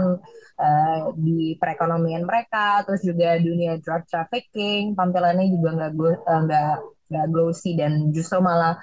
uh, 0.59 0.99
di 1.15 1.55
perekonomian 1.57 2.27
mereka 2.27 2.83
terus 2.83 3.01
juga 3.01 3.39
dunia 3.39 3.79
drug 3.81 4.05
trafficking 4.05 4.93
tampilannya 4.93 5.47
juga 5.49 5.69
nggak 5.73 5.91
eh, 5.95 6.39
nggak 6.45 6.73
nggak 7.07 7.27
glossy 7.31 7.79
dan 7.79 8.11
justru 8.11 8.43
malah 8.43 8.75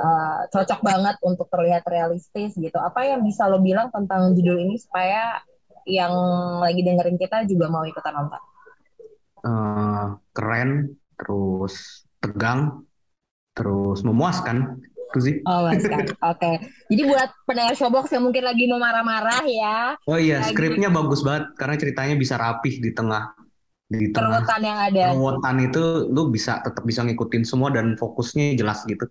uh, 0.00 0.40
cocok 0.48 0.80
banget 0.80 1.16
untuk 1.20 1.44
terlihat 1.52 1.84
realistis 1.84 2.56
gitu. 2.56 2.78
Apa 2.80 3.04
yang 3.04 3.20
bisa 3.20 3.44
lo 3.52 3.60
bilang 3.60 3.92
tentang 3.92 4.32
judul 4.32 4.64
ini 4.64 4.80
supaya 4.80 5.44
yang 5.84 6.12
lagi 6.64 6.82
dengerin 6.82 7.20
kita 7.20 7.44
juga 7.44 7.68
mau 7.68 7.84
ikutan 7.84 8.16
nonton? 8.16 8.42
Uh, 9.44 10.16
keren 10.32 10.96
terus 11.14 12.04
tegang 12.18 12.82
terus 13.56 14.02
memuaskan 14.02 14.80
itu 15.06 15.18
sih. 15.22 15.34
Oh, 15.46 15.70
Oke. 15.70 16.10
Okay. 16.20 16.54
Jadi 16.90 17.02
buat 17.06 17.30
pendengar 17.46 17.74
Showbox 17.78 18.10
yang 18.10 18.26
mungkin 18.26 18.42
lagi 18.42 18.66
mau 18.66 18.82
marah-marah 18.82 19.42
ya. 19.46 19.78
Oh 20.04 20.18
iya, 20.18 20.42
lagi... 20.42 20.52
skripnya 20.52 20.90
bagus 20.90 21.22
banget 21.22 21.54
karena 21.54 21.76
ceritanya 21.78 22.14
bisa 22.18 22.34
rapih 22.36 22.74
di 22.82 22.90
tengah 22.90 23.32
di 23.86 24.10
tengah 24.10 24.42
perutan 24.42 24.60
yang 24.66 24.78
ada. 24.82 25.04
Perutan 25.14 25.56
itu 25.62 25.82
lu 26.10 26.22
bisa 26.34 26.58
tetap 26.60 26.82
bisa 26.82 27.06
ngikutin 27.06 27.44
semua 27.46 27.70
dan 27.70 27.94
fokusnya 27.94 28.58
jelas 28.58 28.82
gitu. 28.84 29.06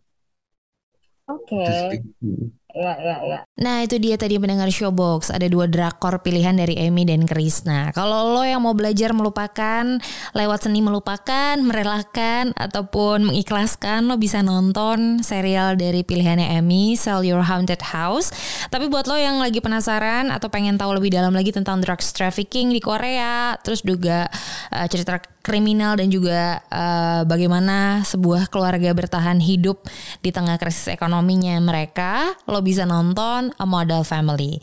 Oke. 1.31 1.63
Okay. 1.63 2.55
Ya, 2.75 2.91
ya, 2.99 3.15
ya. 3.23 3.39
Nah 3.55 3.87
itu 3.87 3.95
dia 4.03 4.19
tadi 4.19 4.35
pendengar 4.35 4.67
Showbox 4.67 5.31
Ada 5.31 5.47
dua 5.47 5.63
drakor 5.63 6.19
pilihan 6.19 6.59
dari 6.59 6.75
Amy 6.75 7.07
dan 7.07 7.23
Krisna 7.23 7.95
Kalau 7.95 8.35
lo 8.35 8.43
yang 8.43 8.67
mau 8.67 8.75
belajar 8.75 9.15
melupakan 9.15 9.95
Lewat 10.35 10.67
seni 10.67 10.83
melupakan 10.83 11.55
Merelakan 11.55 12.51
Ataupun 12.59 13.31
mengikhlaskan 13.31 14.11
Lo 14.11 14.19
bisa 14.19 14.43
nonton 14.43 15.23
serial 15.23 15.79
dari 15.79 16.03
pilihannya 16.03 16.51
Amy 16.59 16.99
Sell 16.99 17.23
Your 17.23 17.47
Haunted 17.47 17.79
House 17.79 18.35
Tapi 18.67 18.91
buat 18.91 19.07
lo 19.07 19.15
yang 19.15 19.39
lagi 19.39 19.63
penasaran 19.63 20.27
Atau 20.27 20.51
pengen 20.51 20.75
tahu 20.75 20.99
lebih 20.99 21.15
dalam 21.15 21.31
lagi 21.31 21.55
tentang 21.55 21.79
drugs 21.79 22.11
trafficking 22.11 22.75
di 22.75 22.83
Korea 22.83 23.55
Terus 23.63 23.87
juga 23.87 24.27
uh, 24.75 24.87
cerita 24.91 25.23
kriminal 25.45 25.93
dan 25.93 26.09
juga 26.09 26.57
uh, 26.73 27.21
bagaimana 27.29 28.01
sebuah 28.01 28.49
keluarga 28.49 28.89
bertahan 28.97 29.37
hidup 29.37 29.85
di 30.25 30.33
tengah 30.33 30.57
krisis 30.57 30.89
ekonominya 30.89 31.61
mereka, 31.61 32.33
lo 32.49 32.64
bisa 32.65 32.89
nonton 32.89 33.53
A 33.61 33.65
Model 33.69 34.01
Family. 34.01 34.57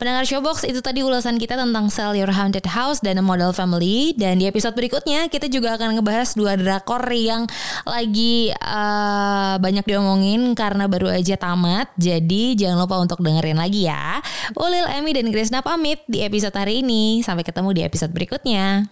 Pendengar 0.00 0.24
Showbox 0.24 0.64
itu 0.64 0.80
tadi 0.80 1.04
ulasan 1.04 1.36
kita 1.36 1.60
tentang 1.60 1.92
Sell 1.92 2.16
Your 2.16 2.32
Haunted 2.32 2.64
House 2.64 3.04
dan 3.04 3.20
A 3.20 3.24
Model 3.24 3.52
Family 3.52 4.16
dan 4.16 4.40
di 4.40 4.48
episode 4.48 4.72
berikutnya 4.72 5.28
kita 5.28 5.52
juga 5.52 5.76
akan 5.76 6.00
ngebahas 6.00 6.32
dua 6.32 6.56
drakor 6.56 7.04
yang 7.12 7.44
lagi 7.84 8.48
uh, 8.56 9.60
banyak 9.60 9.84
diomongin 9.84 10.56
karena 10.56 10.88
baru 10.88 11.12
aja 11.12 11.36
tamat. 11.36 11.92
Jadi 12.00 12.56
jangan 12.56 12.88
lupa 12.88 12.96
untuk 13.04 13.20
dengerin 13.20 13.60
lagi 13.60 13.84
ya. 13.84 14.24
Ulil, 14.56 14.88
Emi 14.88 15.12
dan 15.12 15.28
Grace 15.28 15.52
pamit 15.60 16.00
di 16.08 16.24
episode 16.24 16.56
hari 16.56 16.80
ini. 16.80 17.20
Sampai 17.20 17.44
ketemu 17.44 17.76
di 17.76 17.82
episode 17.84 18.16
berikutnya. 18.16 18.88